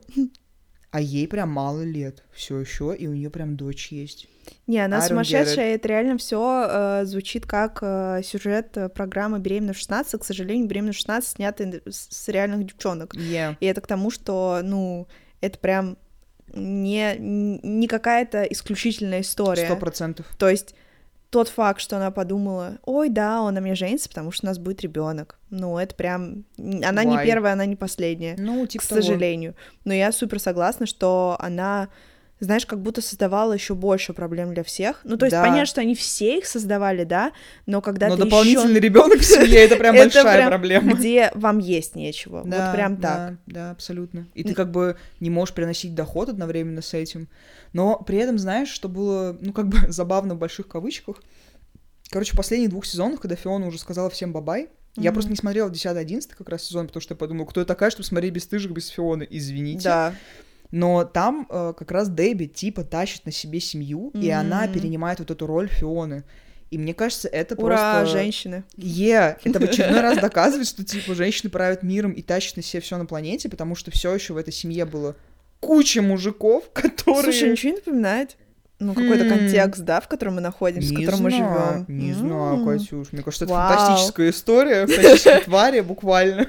а 0.92 1.02
ей 1.02 1.28
прям 1.28 1.50
мало 1.50 1.82
лет 1.82 2.24
все 2.34 2.60
еще, 2.60 2.96
и 2.96 3.08
у 3.08 3.14
нее 3.14 3.32
прям 3.32 3.58
дочь 3.58 3.92
есть. 3.92 4.28
Не, 4.68 4.80
она 4.80 4.98
I 4.98 5.02
don't 5.02 5.06
get 5.06 5.08
сумасшедшая, 5.10 5.76
это 5.76 5.88
реально 5.88 6.18
все 6.18 7.04
звучит 7.06 7.46
как 7.46 7.80
э, 7.82 8.22
сюжет 8.24 8.76
э, 8.78 8.90
программы 8.90 9.40
«Беременна 9.40 9.74
в 9.74 9.78
16». 9.78 10.18
К 10.18 10.24
сожалению, 10.24 10.68
«Беременна 10.68 10.94
в 10.94 10.98
16» 10.98 11.22
снята 11.24 11.64
с, 11.86 12.08
с 12.10 12.28
реальных 12.28 12.66
девчонок. 12.66 13.16
Yeah. 13.16 13.56
И 13.60 13.66
это 13.66 13.82
к 13.82 13.88
тому, 13.88 14.10
что, 14.12 14.62
ну, 14.64 15.08
это 15.42 15.60
прям 15.60 15.98
не, 16.54 17.16
не 17.18 17.88
какая-то 17.88 18.44
исключительная 18.44 19.22
история. 19.22 19.66
Сто 19.66 19.76
процентов. 19.76 20.26
То 20.38 20.50
есть 20.50 20.76
тот 21.30 21.50
факт, 21.50 21.82
что 21.82 21.98
она 21.98 22.12
подумала, 22.12 22.78
ой, 22.84 23.10
да, 23.10 23.42
он 23.42 23.56
на 23.56 23.62
мне 23.62 23.74
женится, 23.74 24.08
потому 24.08 24.32
что 24.32 24.46
у 24.46 24.50
нас 24.50 24.60
будет 24.60 24.82
ребенок. 24.82 25.40
Ну, 25.50 25.80
это 25.80 25.96
прям... 25.96 26.46
Она 26.58 27.04
не 27.04 27.16
Why? 27.16 27.26
первая, 27.26 27.54
она 27.54 27.66
не 27.66 27.76
последняя, 27.76 28.36
Ну, 28.38 28.64
к 28.66 28.70
типа 28.70 28.88
того. 28.88 29.02
сожалению. 29.02 29.56
Но 29.84 29.94
я 29.94 30.12
супер 30.12 30.40
согласна, 30.40 30.86
что 30.86 31.36
она 31.40 31.90
знаешь, 32.44 32.66
как 32.66 32.82
будто 32.82 33.02
создавала 33.02 33.54
еще 33.54 33.74
больше 33.74 34.14
проблем 34.14 34.54
для 34.54 34.64
всех. 34.64 35.02
Ну, 35.04 35.18
то 35.18 35.26
есть, 35.26 35.36
Да. 35.36 35.42
понятно, 35.42 35.66
что 35.66 35.82
они 35.82 35.96
все 35.96 36.38
их 36.38 36.46
создавали, 36.46 37.04
да, 37.04 37.32
но 37.66 37.82
когда 37.82 38.10
Но 38.10 38.16
ты 38.18 38.24
дополнительный 38.26 38.80
ребенок 38.80 39.20
в 39.20 39.24
семье 39.26 39.60
это 39.64 39.76
прям 39.78 39.96
большая 39.98 40.38
прям 40.38 40.50
проблема. 40.50 40.94
где 40.94 41.32
вам 41.36 41.60
есть 41.60 41.96
нечего. 41.96 42.44
Да, 42.46 42.66
вот 42.68 42.76
прям 42.76 42.98
так. 42.98 43.32
Да, 43.32 43.38
да, 43.48 43.72
абсолютно. 43.72 44.28
И 44.34 44.44
ты 44.44 44.54
как 44.54 44.72
бы 44.72 44.98
не 45.20 45.30
можешь 45.30 45.56
приносить 45.56 45.96
доход 45.96 46.30
одновременно 46.30 46.82
с 46.82 46.94
этим. 46.94 47.30
Но 47.72 47.98
при 47.98 48.18
этом, 48.18 48.38
знаешь, 48.38 48.70
что 48.70 48.90
было, 48.90 49.38
ну, 49.42 49.54
как 49.54 49.68
бы 49.68 49.78
забавно 49.88 50.36
в 50.36 50.38
больших 50.38 50.68
кавычках. 50.68 51.18
Короче, 52.10 52.34
в 52.34 52.38
последних 52.38 52.70
двух 52.70 52.86
сезонах, 52.86 53.22
когда 53.22 53.36
Фиона 53.36 53.68
уже 53.68 53.80
сказала 53.80 54.10
всем 54.10 54.34
бабай, 54.34 54.70
я 54.96 55.10
Мгм. 55.10 55.14
просто 55.16 55.32
не 55.32 55.38
смотрела 55.38 55.70
10-11 55.70 56.36
как 56.38 56.50
раз 56.50 56.64
сезон, 56.66 56.86
потому 56.88 57.02
что 57.02 57.14
я 57.14 57.18
подумала, 57.18 57.46
кто 57.48 57.62
я 57.62 57.66
такая, 57.66 57.90
чтобы 57.90 58.04
смотреть 58.06 58.34
бесстыжих 58.34 58.72
без 58.72 58.90
Фионы, 58.90 59.26
извините. 59.28 59.86
Да. 59.86 60.14
Но 60.74 61.04
там 61.04 61.46
э, 61.52 61.74
как 61.78 61.92
раз 61.92 62.10
Дебби 62.10 62.46
типа 62.46 62.84
тащит 62.84 63.28
на 63.28 63.32
себе 63.32 63.60
семью, 63.60 64.10
и 64.16 64.28
она 64.32 64.68
перенимает 64.68 65.20
вот 65.20 65.30
эту 65.30 65.46
роль 65.46 65.70
Фионы. 65.70 66.24
И 66.72 66.80
мне 66.80 66.96
кажется, 66.96 67.28
это 67.28 67.54
Ура, 67.54 68.02
просто... 68.02 68.18
женщины. 68.18 68.64
Е, 68.76 69.38
это 69.44 69.60
в 69.60 69.64
очередной 69.64 70.02
раз 70.02 70.18
доказывает, 70.22 70.68
что 70.68 70.84
типа 70.84 71.14
женщины 71.14 71.52
правят 71.52 71.84
миром 71.84 72.12
и 72.14 72.24
тащат 72.24 72.56
на 72.56 72.64
себе 72.64 72.82
все 72.82 72.98
на 72.98 73.06
планете, 73.06 73.50
потому 73.50 73.76
что 73.76 73.92
все 73.92 74.16
еще 74.16 74.34
в 74.34 74.38
этой 74.38 74.52
семье 74.52 74.86
было 74.86 75.16
куча 75.60 76.02
мужиков, 76.02 76.64
которые. 76.74 77.22
Слушай, 77.22 77.52
ничего 77.52 77.74
не 77.74 77.78
напоминает? 77.78 78.36
Ну, 78.88 78.94
какой-то 78.94 79.28
контекст, 79.30 79.82
да, 79.82 80.02
в 80.02 80.08
котором 80.08 80.36
мы 80.36 80.42
находимся, 80.42 80.90
в 80.94 80.98
не 80.98 81.06
котором 81.06 81.24
мы 81.24 81.30
знаю, 81.32 81.86
живем. 81.88 82.00
Не 82.00 82.14
знаю. 82.14 82.66
Катюш. 82.66 83.12
Мне 83.12 83.22
кажется, 83.24 83.46
это 83.46 83.54
Вау. 83.54 83.74
фантастическая 83.78 84.30
история, 84.30 84.88
фантастические 84.88 85.40
твари, 85.46 85.80
буквально. 85.82 86.48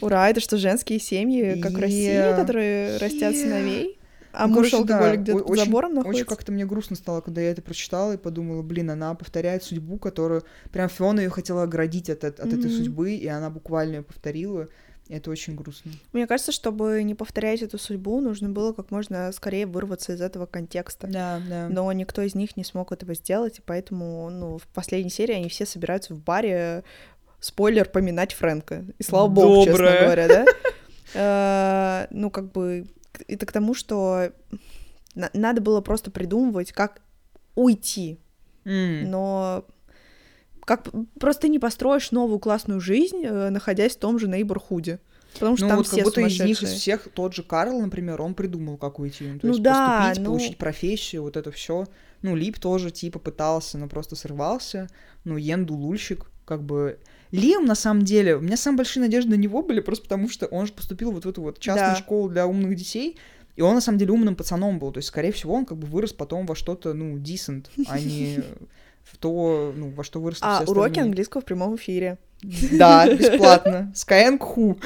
Ура, 0.00 0.28
это 0.28 0.40
что, 0.40 0.56
женские 0.58 1.00
семьи, 1.00 1.60
как 1.60 1.72
в 1.72 1.78
России, 1.80 2.36
которые 2.36 2.96
растят 2.98 3.32
Е. 3.34 3.42
синовей? 3.42 3.96
А 4.32 4.46
Ну, 4.46 4.54
муж 4.54 4.70
короче, 4.70 4.84
да, 4.86 4.94
алкоголик 4.96 5.20
где-то 5.22 5.38
под 5.40 5.50
очень- 5.50 5.64
забором 5.64 5.90
Очень 5.90 5.96
находится? 5.98 6.24
как-то 6.26 6.52
мне 6.52 6.64
грустно 6.64 6.94
стало, 6.94 7.20
когда 7.20 7.40
я 7.40 7.50
это 7.50 7.62
прочитала 7.62 8.12
и 8.12 8.16
подумала, 8.16 8.62
блин, 8.62 8.90
она 8.90 9.12
повторяет 9.14 9.64
судьбу, 9.64 9.98
которую... 9.98 10.44
Прям 10.72 10.88
Фиона 10.88 11.18
ее 11.18 11.30
хотела 11.30 11.64
оградить 11.64 12.08
от, 12.08 12.22
от 12.22 12.38
этой 12.38 12.58
Мгм. 12.66 12.70
судьбы, 12.70 13.14
и 13.14 13.26
она 13.26 13.50
буквально 13.50 13.96
ее 13.96 14.02
повторила. 14.02 14.68
Это 15.10 15.30
очень 15.30 15.56
грустно. 15.56 15.90
Мне 16.12 16.26
кажется, 16.26 16.52
чтобы 16.52 17.02
не 17.02 17.14
повторять 17.16 17.62
эту 17.62 17.78
судьбу, 17.78 18.20
нужно 18.20 18.48
было 18.48 18.72
как 18.72 18.90
можно 18.92 19.32
скорее 19.32 19.66
вырваться 19.66 20.12
из 20.12 20.20
этого 20.20 20.46
контекста. 20.46 21.08
Да, 21.08 21.40
да. 21.48 21.68
Но 21.68 21.90
никто 21.92 22.22
из 22.22 22.34
них 22.36 22.56
не 22.56 22.62
смог 22.64 22.92
этого 22.92 23.14
сделать, 23.14 23.58
и 23.58 23.62
поэтому, 23.64 24.30
ну, 24.30 24.58
в 24.58 24.66
последней 24.68 25.10
серии 25.10 25.34
они 25.34 25.48
все 25.48 25.66
собираются 25.66 26.14
в 26.14 26.22
баре, 26.22 26.84
спойлер, 27.40 27.88
поминать 27.88 28.34
Фрэнка. 28.34 28.84
И 28.98 29.02
слава 29.02 29.26
богу, 29.28 29.64
честно 29.64 29.84
говоря, 30.04 30.28
да? 30.28 30.46
Э, 31.14 32.06
Ну, 32.10 32.30
как 32.30 32.52
бы, 32.52 32.86
это 33.26 33.44
к 33.46 33.50
тому, 33.52 33.74
что 33.74 34.30
на- 35.16 35.30
надо 35.32 35.60
было 35.60 35.80
просто 35.80 36.10
придумывать, 36.12 36.70
как 36.72 37.02
уйти, 37.56 38.20
но 39.10 39.64
как 40.70 40.86
просто 41.18 41.48
не 41.48 41.58
построишь 41.58 42.12
новую 42.12 42.38
классную 42.38 42.80
жизнь, 42.80 43.22
э, 43.24 43.50
находясь 43.50 43.96
в 43.96 43.98
том 43.98 44.20
же 44.20 44.28
нейборхуде. 44.28 45.00
Потому 45.34 45.56
что 45.56 45.64
Ну, 45.64 45.68
там 45.70 45.78
вот 45.78 45.86
все 45.88 45.96
как 45.96 46.04
будто 46.04 46.20
из 46.20 46.38
них, 46.40 46.62
из 46.62 46.70
всех, 46.70 47.08
тот 47.12 47.34
же 47.34 47.42
Карл, 47.42 47.80
например, 47.80 48.22
он 48.22 48.34
придумал, 48.34 48.76
как 48.76 49.00
уйти. 49.00 49.24
Ну, 49.24 49.38
то 49.40 49.46
Ну 49.48 49.52
есть 49.54 49.64
да, 49.64 49.98
поступить, 49.98 50.18
ну- 50.24 50.30
получить 50.30 50.58
профессию, 50.58 51.22
вот 51.22 51.36
это 51.36 51.50
все. 51.50 51.86
Ну, 52.22 52.36
Лип 52.36 52.60
тоже, 52.60 52.92
типа, 52.92 53.18
пытался, 53.18 53.78
но 53.78 53.88
просто 53.88 54.14
сорвался. 54.14 54.86
Ну, 55.24 55.36
Йен 55.36 55.66
дулульщик, 55.66 56.26
как 56.44 56.62
бы... 56.62 57.00
Лиам, 57.32 57.64
на 57.64 57.74
самом 57.74 58.04
деле, 58.04 58.36
у 58.36 58.40
меня 58.40 58.56
самые 58.56 58.76
большие 58.78 59.02
надежды 59.02 59.30
на 59.30 59.34
него 59.40 59.62
были 59.62 59.80
просто 59.80 60.04
потому, 60.04 60.28
что 60.28 60.46
он 60.46 60.66
же 60.68 60.72
поступил 60.72 61.10
вот 61.10 61.24
в 61.24 61.28
эту 61.28 61.42
вот 61.42 61.58
частную 61.58 61.94
Да. 61.94 61.96
школу 61.96 62.28
для 62.28 62.46
умных 62.46 62.76
детей, 62.76 63.16
и 63.56 63.62
он, 63.62 63.74
на 63.74 63.80
самом 63.80 63.98
деле, 63.98 64.12
умным 64.12 64.36
пацаном 64.36 64.78
был. 64.78 64.92
То 64.92 64.98
есть, 64.98 65.08
скорее 65.08 65.32
всего, 65.32 65.52
он 65.52 65.64
как 65.64 65.78
бы 65.78 65.88
вырос 65.88 66.12
потом 66.12 66.46
во 66.46 66.54
что-то, 66.54 66.92
ну, 66.94 67.16
decent, 67.18 67.66
а 67.88 67.98
не 67.98 68.38
в 69.12 69.18
то, 69.18 69.72
ну, 69.76 69.90
во 69.90 70.04
что 70.04 70.20
выросли 70.20 70.44
А, 70.44 70.62
все 70.62 70.70
уроки 70.70 70.90
остальные. 70.92 71.08
английского 71.10 71.40
в 71.40 71.44
прямом 71.44 71.76
эфире. 71.76 72.18
Да, 72.72 73.06
бесплатно. 73.06 73.92
Skyeng 73.94 74.38
Ху. 74.38 74.78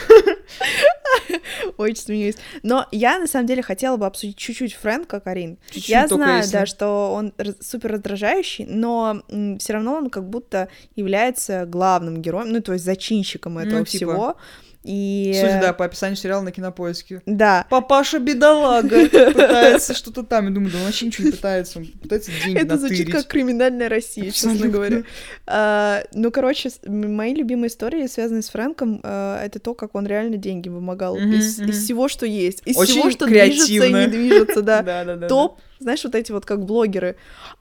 Очень 1.77 1.97
смеюсь. 1.97 2.37
Но 2.63 2.87
я, 2.91 3.19
на 3.19 3.27
самом 3.27 3.47
деле, 3.47 3.63
хотела 3.63 3.97
бы 3.97 4.07
обсудить 4.07 4.37
чуть-чуть 4.37 4.75
Фрэнка, 4.75 5.21
Карин. 5.21 5.59
Чуть-чуть 5.71 5.89
я 5.89 6.07
знаю, 6.09 6.39
если. 6.39 6.53
да, 6.53 6.67
что 6.67 7.13
он 7.15 7.33
супер 7.61 7.93
раздражающий, 7.93 8.67
но 8.67 9.23
все 9.59 9.73
равно 9.73 9.95
он 9.95 10.11
как 10.11 10.29
будто 10.29 10.69
является 10.97 11.65
главным 11.67 12.21
героем, 12.23 12.51
ну, 12.53 12.61
то 12.61 12.73
есть 12.73 12.85
зачинщиком 12.85 13.59
этого 13.59 13.79
Ну, 13.81 13.85
типа. 13.85 13.97
всего. 14.13 14.37
И... 14.85 15.33
Судя, 15.35 15.61
да, 15.61 15.73
по 15.73 15.87
описанию 15.87 16.17
сериала 16.17 16.43
на 16.43 16.53
кинопоиске. 16.53 17.23
Да. 17.25 17.67
Папаша 17.71 18.19
бедолага 18.19 19.09
пытается 19.09 19.95
что-то 19.95 20.23
там. 20.23 20.49
Я 20.49 20.51
думаю, 20.51 20.71
да 20.73 20.79
он 20.79 20.85
вообще 20.85 21.07
ничего 21.07 21.27
не 21.27 21.33
пытается. 21.33 21.79
Он 21.79 21.87
пытается 21.87 22.31
деньги 22.45 22.59
Это 22.59 22.77
звучит 22.77 23.07
натырить. 23.07 23.23
как 23.23 23.27
криминальная 23.27 23.89
Россия, 23.89 24.31
честно 24.31 24.69
говоря. 24.69 25.03
А, 25.47 26.03
ну, 26.13 26.31
короче, 26.31 26.71
мои 26.87 27.35
любимые 27.35 27.69
истории, 27.69 28.07
связанные 28.07 28.43
с 28.43 28.51
Фрэнком, 28.51 29.01
а, 29.03 29.43
это 29.43 29.59
то, 29.59 29.75
как 29.75 29.95
он 29.95 30.07
реально 30.07 30.37
деньги 30.37 30.69
вымогал 30.69 31.17
из, 31.17 31.59
из 31.61 31.83
всего, 31.85 32.09
что 32.09 32.27
есть. 32.27 32.63
Из 32.67 32.77
Очень 32.77 32.93
всего, 32.93 33.11
что 33.11 33.27
движется 33.27 33.73
и 33.73 33.79
креативно. 33.79 34.01
не 34.03 34.07
движется, 34.09 34.63
да. 34.63 34.83
Да-да-да. 34.85 35.29
Топ, 35.29 35.61
знаешь, 35.85 36.03
вот 36.05 36.15
эти 36.15 36.33
вот 36.33 36.45
как 36.45 36.65
блогеры. 36.65 37.17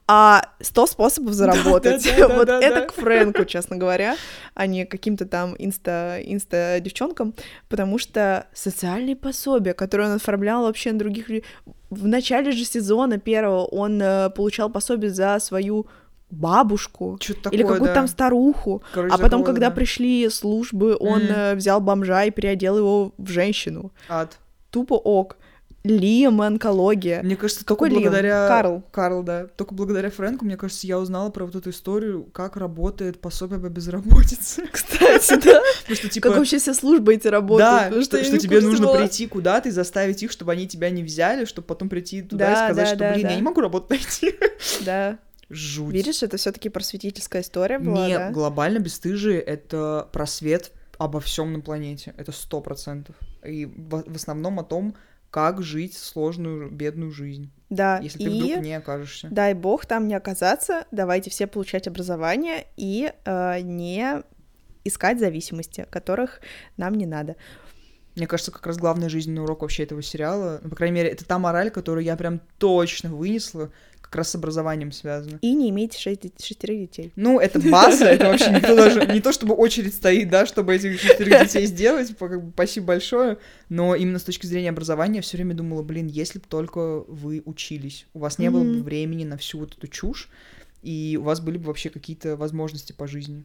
А 0.06 0.50
100 0.60 0.86
способов 0.86 1.34
заработать. 1.34 2.06
Вот 2.18 2.48
это 2.48 2.86
к 2.86 2.92
Фрэнку, 2.94 3.44
честно 3.44 3.76
говоря, 3.76 4.16
а 4.54 4.66
не 4.66 4.84
каким-то 4.84 5.26
там 5.26 5.54
инста, 5.58 6.18
инста 6.24 6.78
девчонкам, 6.80 7.34
потому 7.68 7.98
что 7.98 8.46
социальные 8.52 9.16
пособия, 9.16 9.74
которые 9.74 10.10
он 10.10 10.16
оформлял 10.16 10.62
вообще 10.62 10.92
на 10.92 10.98
других 10.98 11.28
людей. 11.28 11.44
В 11.90 12.06
начале 12.08 12.50
же 12.50 12.64
сезона 12.64 13.18
первого 13.18 13.64
он 13.66 14.02
э, 14.02 14.30
получал 14.30 14.68
пособие 14.68 15.10
за 15.10 15.38
свою 15.38 15.86
бабушку 16.30 17.18
такое, 17.20 17.52
или 17.52 17.62
какую-то 17.62 17.86
да. 17.86 17.94
там 17.94 18.08
старуху. 18.08 18.82
Короче, 18.92 19.14
а 19.14 19.18
потом, 19.18 19.42
кого-то, 19.42 19.52
когда 19.52 19.68
да. 19.68 19.76
пришли 19.76 20.28
службы, 20.28 20.96
он 20.98 21.22
э, 21.22 21.54
взял 21.54 21.80
бомжа 21.80 22.24
и 22.24 22.30
переодел 22.30 22.78
его 22.78 23.12
в 23.16 23.28
женщину. 23.28 23.92
Ад. 24.08 24.38
Тупо 24.70 24.94
ок. 24.94 25.36
Лиам 25.84 26.42
и 26.42 26.46
онкология. 26.46 27.22
Мне 27.22 27.36
кажется, 27.36 27.62
Какой 27.62 27.90
только 27.90 28.00
Лиам? 28.00 28.12
благодаря... 28.12 28.48
Карл. 28.48 28.82
Карл, 28.90 29.22
да. 29.22 29.46
Только 29.54 29.74
благодаря 29.74 30.10
Фрэнку, 30.10 30.46
мне 30.46 30.56
кажется, 30.56 30.86
я 30.86 30.98
узнала 30.98 31.28
про 31.28 31.44
вот 31.44 31.54
эту 31.54 31.70
историю, 31.70 32.24
как 32.32 32.56
работает 32.56 33.20
пособие 33.20 33.60
по 33.60 33.68
безработице. 33.68 34.66
Кстати, 34.72 35.34
да. 35.44 35.60
Потому 35.82 35.96
что, 35.96 36.08
типа... 36.08 36.28
Как 36.28 36.38
вообще 36.38 36.58
все 36.58 36.72
службы 36.72 37.14
эти 37.14 37.28
работают? 37.28 37.92
Да, 37.92 38.02
что, 38.02 38.38
тебе 38.38 38.62
нужно 38.62 38.86
была. 38.86 38.98
прийти 38.98 39.26
куда-то 39.26 39.68
и 39.68 39.72
заставить 39.72 40.22
их, 40.22 40.30
чтобы 40.30 40.52
они 40.52 40.66
тебя 40.66 40.88
не 40.88 41.02
взяли, 41.02 41.44
чтобы 41.44 41.66
потом 41.66 41.90
прийти 41.90 42.22
туда 42.22 42.52
и 42.52 42.56
сказать, 42.72 42.96
да, 42.98 43.06
что, 43.06 43.14
блин, 43.14 43.26
да. 43.26 43.30
я 43.32 43.36
не 43.36 43.42
могу 43.42 43.60
работу 43.60 43.86
найти. 43.90 44.34
Да. 44.80 45.18
Жуть. 45.50 45.92
Видишь, 45.92 46.22
это 46.22 46.38
все 46.38 46.50
таки 46.50 46.70
просветительская 46.70 47.42
история 47.42 47.78
была, 47.78 48.06
Не, 48.06 48.18
да? 48.18 48.30
глобально 48.30 48.78
бесстыжие— 48.78 49.40
это 49.42 50.08
просвет 50.12 50.72
обо 50.98 51.20
всем 51.20 51.52
на 51.52 51.60
планете. 51.60 52.14
Это 52.16 52.32
сто 52.32 52.60
процентов. 52.62 53.14
И 53.44 53.66
в, 53.66 54.04
в 54.06 54.16
основном 54.16 54.58
о 54.58 54.64
том, 54.64 54.96
как 55.34 55.64
жить 55.64 55.96
сложную, 55.96 56.70
бедную 56.70 57.10
жизнь, 57.10 57.50
Да, 57.68 57.98
если 57.98 58.18
ты 58.18 58.30
и 58.30 58.40
вдруг 58.40 58.62
не 58.62 58.74
окажешься. 58.74 59.26
дай 59.32 59.52
бог 59.52 59.84
там 59.84 60.06
не 60.06 60.14
оказаться, 60.14 60.86
давайте 60.92 61.28
все 61.28 61.48
получать 61.48 61.88
образование 61.88 62.68
и 62.76 63.12
э, 63.24 63.60
не 63.62 64.22
искать 64.84 65.18
зависимости, 65.18 65.88
которых 65.90 66.40
нам 66.76 66.94
не 66.94 67.04
надо. 67.04 67.34
Мне 68.14 68.28
кажется, 68.28 68.52
как 68.52 68.64
раз 68.64 68.76
главный 68.76 69.08
жизненный 69.08 69.42
урок 69.42 69.62
вообще 69.62 69.82
этого 69.82 70.02
сериала, 70.02 70.60
ну, 70.62 70.70
по 70.70 70.76
крайней 70.76 70.94
мере, 70.94 71.08
это 71.08 71.24
та 71.24 71.40
мораль, 71.40 71.72
которую 71.72 72.04
я 72.04 72.14
прям 72.14 72.40
точно 72.58 73.12
вынесла, 73.12 73.72
как 74.14 74.18
раз 74.20 74.30
с 74.30 74.36
образованием 74.36 74.92
связана. 74.92 75.38
И 75.42 75.52
не 75.54 75.70
имейте 75.70 75.98
шесть, 75.98 76.20
шестерых 76.40 76.78
детей. 76.78 77.12
Ну, 77.16 77.40
это 77.40 77.58
база, 77.58 78.04
это 78.04 78.28
вообще 78.28 78.50
никто 78.52 78.76
даже... 78.76 79.04
Не 79.06 79.20
то, 79.20 79.32
чтобы 79.32 79.54
очередь 79.54 79.92
стоит, 79.92 80.30
да, 80.30 80.46
чтобы 80.46 80.72
этих 80.72 81.00
шестерых 81.00 81.48
детей 81.48 81.66
сделать, 81.66 82.14
спасибо 82.52 82.86
большое, 82.86 83.38
но 83.68 83.96
именно 83.96 84.20
с 84.20 84.22
точки 84.22 84.46
зрения 84.46 84.70
образования 84.70 85.16
я 85.16 85.22
все 85.22 85.36
время 85.36 85.54
думала, 85.54 85.82
блин, 85.82 86.06
если 86.06 86.38
бы 86.38 86.44
только 86.48 87.00
вы 87.08 87.42
учились, 87.44 88.06
у 88.14 88.20
вас 88.20 88.38
не 88.38 88.50
было 88.50 88.62
бы 88.62 88.84
времени 88.84 89.24
на 89.24 89.36
всю 89.36 89.58
вот 89.58 89.76
эту 89.76 89.88
чушь, 89.88 90.28
и 90.82 91.18
у 91.20 91.24
вас 91.24 91.40
были 91.40 91.58
бы 91.58 91.64
вообще 91.64 91.90
какие-то 91.90 92.36
возможности 92.36 92.92
по 92.92 93.08
жизни. 93.08 93.44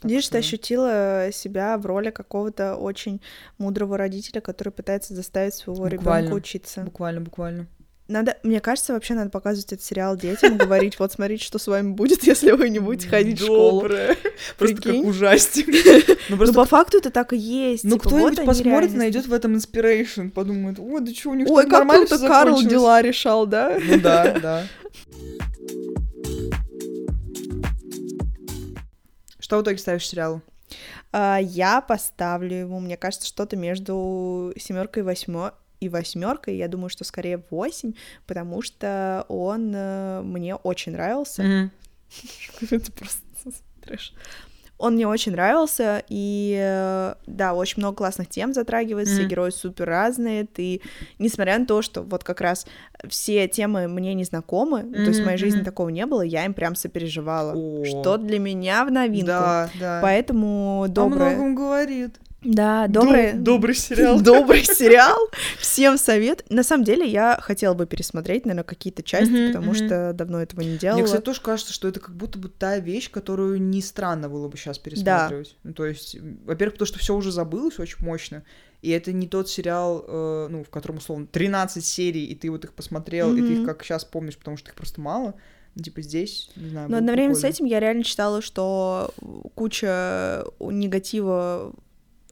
Так 0.00 0.10
Видишь, 0.10 0.24
что- 0.24 0.32
ты 0.32 0.38
ощутила 0.38 1.28
себя 1.32 1.78
в 1.78 1.86
роли 1.86 2.10
какого-то 2.10 2.74
очень 2.74 3.20
мудрого 3.58 3.96
родителя, 3.96 4.40
который 4.40 4.70
пытается 4.72 5.14
заставить 5.14 5.54
своего 5.54 5.86
ребенка 5.86 6.04
Буквально. 6.04 6.34
учиться. 6.34 6.82
Буквально, 6.82 7.20
буквально. 7.20 7.68
Надо, 8.08 8.38
мне 8.42 8.60
кажется, 8.60 8.94
вообще 8.94 9.12
надо 9.12 9.28
показывать 9.28 9.70
этот 9.70 9.84
сериал 9.84 10.16
детям 10.16 10.56
говорить, 10.56 10.98
вот 10.98 11.12
смотрите, 11.12 11.44
что 11.44 11.58
с 11.58 11.66
вами 11.66 11.92
будет, 11.92 12.22
если 12.26 12.52
вы 12.52 12.70
не 12.70 12.78
будете 12.78 13.06
ходить 13.06 13.38
в 13.38 13.44
школу. 13.44 13.82
Доброе. 13.82 14.16
Просто 14.56 14.76
Прикинь? 14.76 15.02
как 15.02 15.10
ужастик. 15.10 15.68
Ну 16.28 16.34
Ну, 16.34 16.36
просто 16.36 16.54
по 16.54 16.64
факту 16.64 16.98
это 16.98 17.10
так 17.10 17.32
и 17.32 17.36
есть. 17.36 17.84
Ну, 17.84 17.92
типа, 17.92 18.08
кто-нибудь 18.08 18.38
вот 18.38 18.46
посмотрит, 18.46 18.94
найдет 18.94 19.26
в 19.26 19.32
этом 19.32 19.56
inspiration, 19.56 20.30
подумает, 20.30 20.78
ой, 20.78 21.00
да 21.00 21.12
что, 21.12 21.30
у 21.30 21.34
них 21.34 21.48
Ой, 21.50 21.64
как 21.64 21.72
нормально 21.72 22.06
круто 22.06 22.26
Карл 22.26 22.56
закончилось». 22.56 22.72
дела 22.72 23.02
решал, 23.02 23.46
да? 23.46 23.78
Ну 23.78 24.00
да, 24.00 24.38
да. 24.40 24.66
Что 29.38 29.58
в 29.58 29.62
итоге 29.62 29.78
ставишь 29.78 30.06
сериалу? 30.06 30.42
А, 31.12 31.38
я 31.40 31.80
поставлю 31.80 32.56
ему, 32.56 32.80
мне 32.80 32.96
кажется, 32.96 33.26
что-то 33.26 33.56
между 33.56 34.52
семеркой 34.56 35.02
и 35.02 35.04
восьмой 35.04 35.52
и 35.80 35.88
восьмеркой. 35.88 36.56
Я 36.56 36.68
думаю, 36.68 36.88
что 36.88 37.04
скорее 37.04 37.42
восемь, 37.50 37.92
потому 38.26 38.62
что 38.62 39.24
он 39.28 39.72
э, 39.74 40.22
мне 40.22 40.54
очень 40.54 40.92
нравился. 40.92 41.70
Это 42.70 42.92
просто 42.92 43.22
трэш. 43.82 44.14
Он 44.80 44.94
мне 44.94 45.08
очень 45.08 45.32
нравился, 45.32 46.04
и 46.08 46.56
э, 46.56 47.14
да, 47.26 47.52
очень 47.52 47.74
много 47.78 47.96
классных 47.96 48.28
тем 48.28 48.54
затрагивается, 48.54 49.22
Мгм. 49.22 49.28
герои 49.28 49.50
супер 49.50 49.86
разные, 49.86 50.46
ты, 50.46 50.82
несмотря 51.18 51.58
на 51.58 51.66
то, 51.66 51.82
что 51.82 52.02
вот 52.02 52.22
как 52.22 52.40
раз 52.40 52.64
все 53.08 53.48
темы 53.48 53.88
мне 53.88 54.14
не 54.14 54.22
знакомы, 54.22 54.84
ну, 54.84 54.94
то 54.94 55.08
есть 55.08 55.18
в 55.20 55.24
моей 55.24 55.36
жизни 55.36 55.64
такого 55.64 55.88
не 55.88 56.06
было, 56.06 56.22
я 56.22 56.44
им 56.44 56.54
прям 56.54 56.76
сопереживала, 56.76 57.54
О. 57.56 57.84
что 57.84 58.18
для 58.18 58.38
меня 58.38 58.84
в 58.84 58.92
новинку. 58.92 59.26
Да, 59.26 59.70
да. 59.80 59.98
Поэтому 60.00 60.84
О 60.84 60.88
доброе... 60.88 61.30
многом 61.34 61.56
говорит. 61.56 62.20
Да, 62.42 62.86
Доб- 62.86 62.92
доброе... 62.92 63.34
Добрый 63.34 63.74
сериал. 63.74 64.20
Добрый 64.22 64.62
сериал. 64.64 65.18
Всем 65.58 65.98
совет. 65.98 66.44
На 66.50 66.62
самом 66.62 66.84
деле, 66.84 67.04
я 67.04 67.36
хотела 67.42 67.74
бы 67.74 67.84
пересмотреть, 67.86 68.46
наверное, 68.46 68.62
какие-то 68.64 69.02
части, 69.02 69.32
Мгм, 69.32 69.46
потому 69.48 69.72
мгм. 69.72 69.74
что 69.74 70.12
давно 70.12 70.40
этого 70.40 70.60
не 70.60 70.78
делала. 70.78 70.98
Мне, 70.98 71.04
кстати, 71.06 71.22
тоже 71.22 71.40
кажется, 71.40 71.72
что 71.72 71.88
это 71.88 71.98
как 71.98 72.14
будто 72.14 72.38
бы 72.38 72.48
та 72.48 72.78
вещь, 72.78 73.10
которую 73.10 73.60
не 73.60 73.82
странно 73.82 74.28
было 74.28 74.46
бы 74.48 74.56
сейчас 74.56 74.78
пересматривать. 74.78 75.56
Ну, 75.64 75.72
то 75.74 75.84
есть, 75.84 76.16
во-первых, 76.44 76.74
потому 76.74 76.86
что 76.86 76.98
все 77.00 77.16
уже 77.16 77.32
забылось 77.32 77.80
очень 77.80 78.04
мощно, 78.04 78.44
и 78.82 78.90
это 78.90 79.12
не 79.12 79.26
тот 79.26 79.50
сериал, 79.50 80.04
э, 80.06 80.46
ну, 80.48 80.62
в 80.62 80.70
котором, 80.70 80.98
условно, 80.98 81.26
13 81.26 81.84
серий, 81.84 82.24
и 82.26 82.36
ты 82.36 82.50
вот 82.50 82.64
их 82.64 82.72
посмотрел, 82.72 83.34
и 83.36 83.40
ты 83.40 83.54
их 83.54 83.66
как 83.66 83.82
сейчас 83.82 84.04
помнишь, 84.04 84.38
потому 84.38 84.56
что 84.56 84.68
их 84.70 84.76
просто 84.76 85.00
мало. 85.00 85.34
Типа 85.82 86.02
здесь, 86.02 86.50
не 86.56 86.70
знаю, 86.70 86.88
Но 86.90 86.96
одновременно 86.98 87.34
с 87.34 87.38
прикольно. 87.38 87.54
этим 87.54 87.64
я 87.66 87.80
реально 87.80 88.02
читала, 88.04 88.42
что 88.42 89.12
куча 89.54 90.44
негатива 90.60 91.72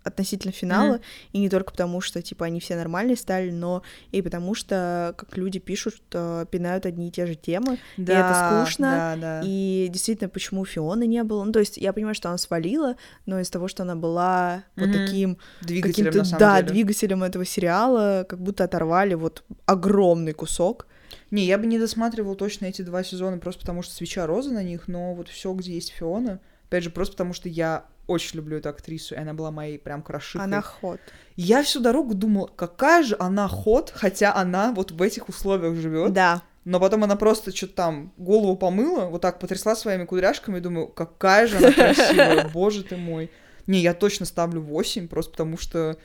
относительно 0.07 0.52
финала, 0.52 0.94
Мгм. 0.94 1.02
и 1.32 1.38
не 1.40 1.48
только 1.50 1.72
потому, 1.72 2.00
что, 2.00 2.22
типа, 2.22 2.46
они 2.46 2.61
все 2.61 2.76
нормальные 2.76 3.16
стали, 3.16 3.50
но 3.50 3.82
и 4.12 4.22
потому 4.22 4.54
что, 4.54 5.14
как 5.18 5.36
люди 5.36 5.59
пишут, 5.59 6.00
э, 6.12 6.46
пинают 6.50 6.86
одни 6.86 7.09
и 7.09 7.11
те 7.11 7.26
же 7.26 7.34
темы, 7.34 7.78
да, 7.96 8.12
это 8.12 8.64
скучно, 8.64 8.90
Да, 8.90 9.16
да. 9.20 9.40
и 9.44 9.88
действительно, 9.90 10.28
почему 10.28 10.64
Фионы 10.64 11.07
не 11.07 11.22
было, 11.24 11.42
ну, 11.44 11.52
то 11.52 11.59
есть 11.59 11.76
я 11.76 11.92
понимаю, 11.92 12.14
что 12.14 12.28
она 12.28 12.38
свалила, 12.38 12.96
но 13.26 13.40
из 13.40 13.50
того, 13.50 13.68
что 13.68 13.82
она 13.82 13.96
была 13.96 14.62
вот 14.76 14.88
Мгм. 14.88 14.92
таким 15.07 15.38
Двигателем, 15.61 16.14
на 16.14 16.24
самом 16.24 16.38
да, 16.38 16.62
деле. 16.62 16.72
двигателем 16.72 17.22
этого 17.24 17.44
сериала, 17.44 18.24
как 18.28 18.40
будто 18.40 18.64
оторвали 18.64 19.14
вот 19.14 19.42
огромный 19.66 20.32
кусок. 20.32 20.86
Не, 21.30 21.44
я 21.44 21.59
бы 21.59 21.66
не 21.66 21.78
досматривал 21.78 22.36
точно 22.36 22.66
эти 22.66 22.82
два 22.82 23.02
сезона, 23.02 23.38
просто 23.38 23.61
потому 23.62 23.82
что 23.82 23.92
свеча 23.92 24.26
роза 24.26 24.52
на 24.52 24.62
них, 24.62 24.86
но 24.86 25.14
вот 25.14 25.28
все, 25.28 25.52
где 25.52 25.72
есть 25.74 25.90
Фиона, 25.90 26.38
опять 26.68 26.84
же, 26.84 26.90
просто 26.90 27.14
потому 27.14 27.32
что 27.32 27.48
я 27.48 27.84
очень 28.07 28.36
люблю 28.36 28.59
эту 28.59 28.68
актрису, 28.68 29.14
и 29.14 29.18
она 29.18 29.34
была 29.34 29.50
моей 29.50 29.78
прям 29.78 30.02
крошихой. 30.02 30.44
Она 30.44 30.62
ход. 30.62 31.00
Я 31.34 31.62
всю 31.62 31.80
дорогу 31.80 32.14
думала, 32.14 32.50
какая 32.54 33.02
же 33.02 33.16
она 33.18 33.48
ход, 33.48 33.92
хотя 33.94 34.34
она 34.34 34.72
вот 34.72 34.92
в 34.92 35.02
этих 35.02 35.28
условиях 35.28 35.74
живет. 35.76 36.12
Да. 36.12 36.42
Но 36.64 36.80
потом 36.80 37.04
она 37.04 37.14
просто 37.14 37.54
что-то 37.54 37.74
там 37.74 38.12
голову 38.16 38.57
помыла, 38.57 39.04
вот 39.07 39.22
так 39.22 39.38
потрясла 39.38 39.76
своими 39.76 40.04
кудряшками, 40.04 40.59
и 40.59 40.61
думаю, 40.61 40.88
какая 40.88 41.46
же 41.46 41.59
она 41.59 41.72
красивая, 41.72 42.48
боже 42.48 42.82
ты 42.82 42.96
мой. 42.96 43.30
Не, 43.66 43.80
я 43.80 43.94
точно 43.94 44.26
ставлю 44.26 44.61
8, 44.61 45.09
просто 45.09 45.30
потому 45.32 45.59
что, 45.59 45.96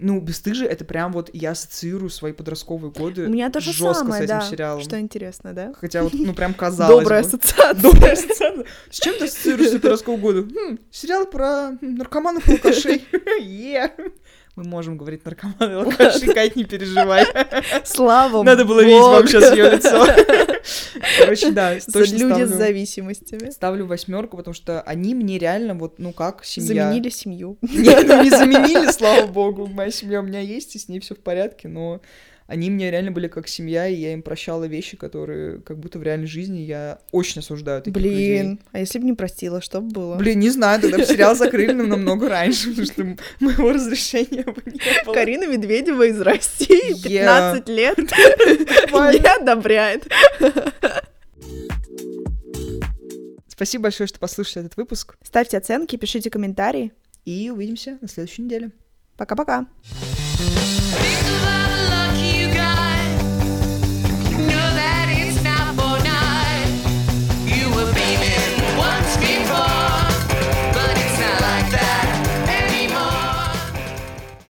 ну, 0.00 0.20
«Бесстыжие»— 0.20 0.68
это 0.70 0.84
прям 0.84 1.12
вот 1.12 1.30
я 1.32 1.50
ассоциирую 1.52 2.10
свои 2.10 2.32
подростковые 2.32 2.90
годы 2.90 3.26
У 3.26 3.30
меня 3.30 3.50
то 3.50 3.60
же 3.60 3.72
самое, 3.72 4.22
с 4.22 4.24
этим 4.24 4.38
да. 4.38 4.40
сериалом. 4.40 4.82
Что 4.82 4.98
интересно, 4.98 5.52
да? 5.52 5.72
Хотя 5.78 6.02
вот, 6.02 6.12
ну, 6.14 6.34
прям 6.34 6.54
казалось 6.54 7.02
Добрая 7.04 7.22
бы. 7.22 7.28
ассоциация. 7.28 7.74
Добрая 7.82 8.12
ассоциация. 8.12 8.64
С 8.90 9.00
чем 9.00 9.14
ты 9.18 9.24
ассоциируешь 9.26 9.68
свои 9.68 9.80
подростковые 9.80 10.20
годы? 10.20 10.42
Хм, 10.54 10.78
сериал 10.90 11.26
про 11.26 11.76
м, 11.80 11.94
наркоманов 11.96 12.48
и 12.48 12.52
алкашей. 12.52 13.04
Е. 13.40 13.92
Мы 14.60 14.68
можем 14.68 14.98
говорить 14.98 15.24
наркоманы 15.24 15.72
алкаши, 15.86 16.34
Кать, 16.34 16.54
не 16.54 16.64
переживай. 16.64 17.24
Слава 17.82 18.42
Надо 18.42 18.66
было 18.66 18.84
видеть 18.84 19.00
вам 19.00 19.26
сейчас 19.26 19.52
ее 19.52 19.70
лицо. 19.70 20.06
Короче, 21.18 21.50
да, 21.50 21.78
точно 21.90 22.16
Люди 22.16 22.44
с 22.44 22.50
зависимостями. 22.50 23.48
Ставлю 23.48 23.86
восьмерку, 23.86 24.36
потому 24.36 24.52
что 24.52 24.82
они 24.82 25.14
мне 25.14 25.38
реально 25.38 25.74
вот, 25.74 25.98
ну 25.98 26.12
как, 26.12 26.44
семья. 26.44 26.84
Заменили 26.84 27.08
семью. 27.08 27.56
Нет, 27.62 28.06
ну 28.06 28.22
не 28.22 28.28
заменили, 28.28 28.90
слава 28.92 29.26
богу. 29.26 29.66
Моя 29.66 29.90
семья 29.90 30.20
у 30.20 30.24
меня 30.24 30.40
есть, 30.40 30.76
и 30.76 30.78
с 30.78 30.88
ней 30.88 31.00
все 31.00 31.14
в 31.14 31.20
порядке, 31.20 31.68
но 31.68 32.02
они 32.50 32.68
мне 32.68 32.90
реально 32.90 33.12
были 33.12 33.28
как 33.28 33.46
семья, 33.46 33.86
и 33.86 33.94
я 33.94 34.12
им 34.12 34.22
прощала 34.22 34.64
вещи, 34.64 34.96
которые 34.96 35.60
как 35.60 35.78
будто 35.78 36.00
в 36.00 36.02
реальной 36.02 36.26
жизни 36.26 36.58
я 36.58 36.98
очень 37.12 37.38
осуждаю 37.40 37.80
таких 37.80 37.96
людей. 38.02 38.40
Блин, 38.42 38.60
а 38.72 38.80
если 38.80 38.98
бы 38.98 39.04
не 39.04 39.12
простила, 39.12 39.60
что 39.60 39.80
бы 39.80 39.90
было? 39.92 40.16
Блин, 40.16 40.40
не 40.40 40.50
знаю, 40.50 40.80
тогда 40.80 40.98
бы 40.98 41.04
сериал 41.04 41.36
закрыли 41.36 41.70
нам 41.72 41.88
намного 41.88 42.28
раньше, 42.28 42.70
потому 42.70 42.86
что 42.86 43.16
моего 43.38 43.70
разрешения 43.72 44.42
бы 44.42 44.62
не 44.66 45.04
было. 45.04 45.14
Карина 45.14 45.46
Медведева 45.46 46.02
из 46.08 46.20
России, 46.20 47.08
Я- 47.08 47.52
15 47.54 47.68
лет, 47.68 47.98
не 49.18 49.40
одобряет. 49.40 50.08
Спасибо 53.46 53.84
большое, 53.84 54.06
что 54.08 54.18
послушали 54.18 54.64
этот 54.66 54.76
выпуск, 54.76 55.16
Ставьте 55.22 55.56
оценки, 55.58 55.94
пишите 55.96 56.30
комментарии. 56.30 56.92
и 57.24 57.50
увидимся 57.50 57.98
на 58.00 58.08
следующей 58.08 58.42
неделе. 58.42 58.70
Пока-пока. 59.16 59.66
Пока. 59.66 60.79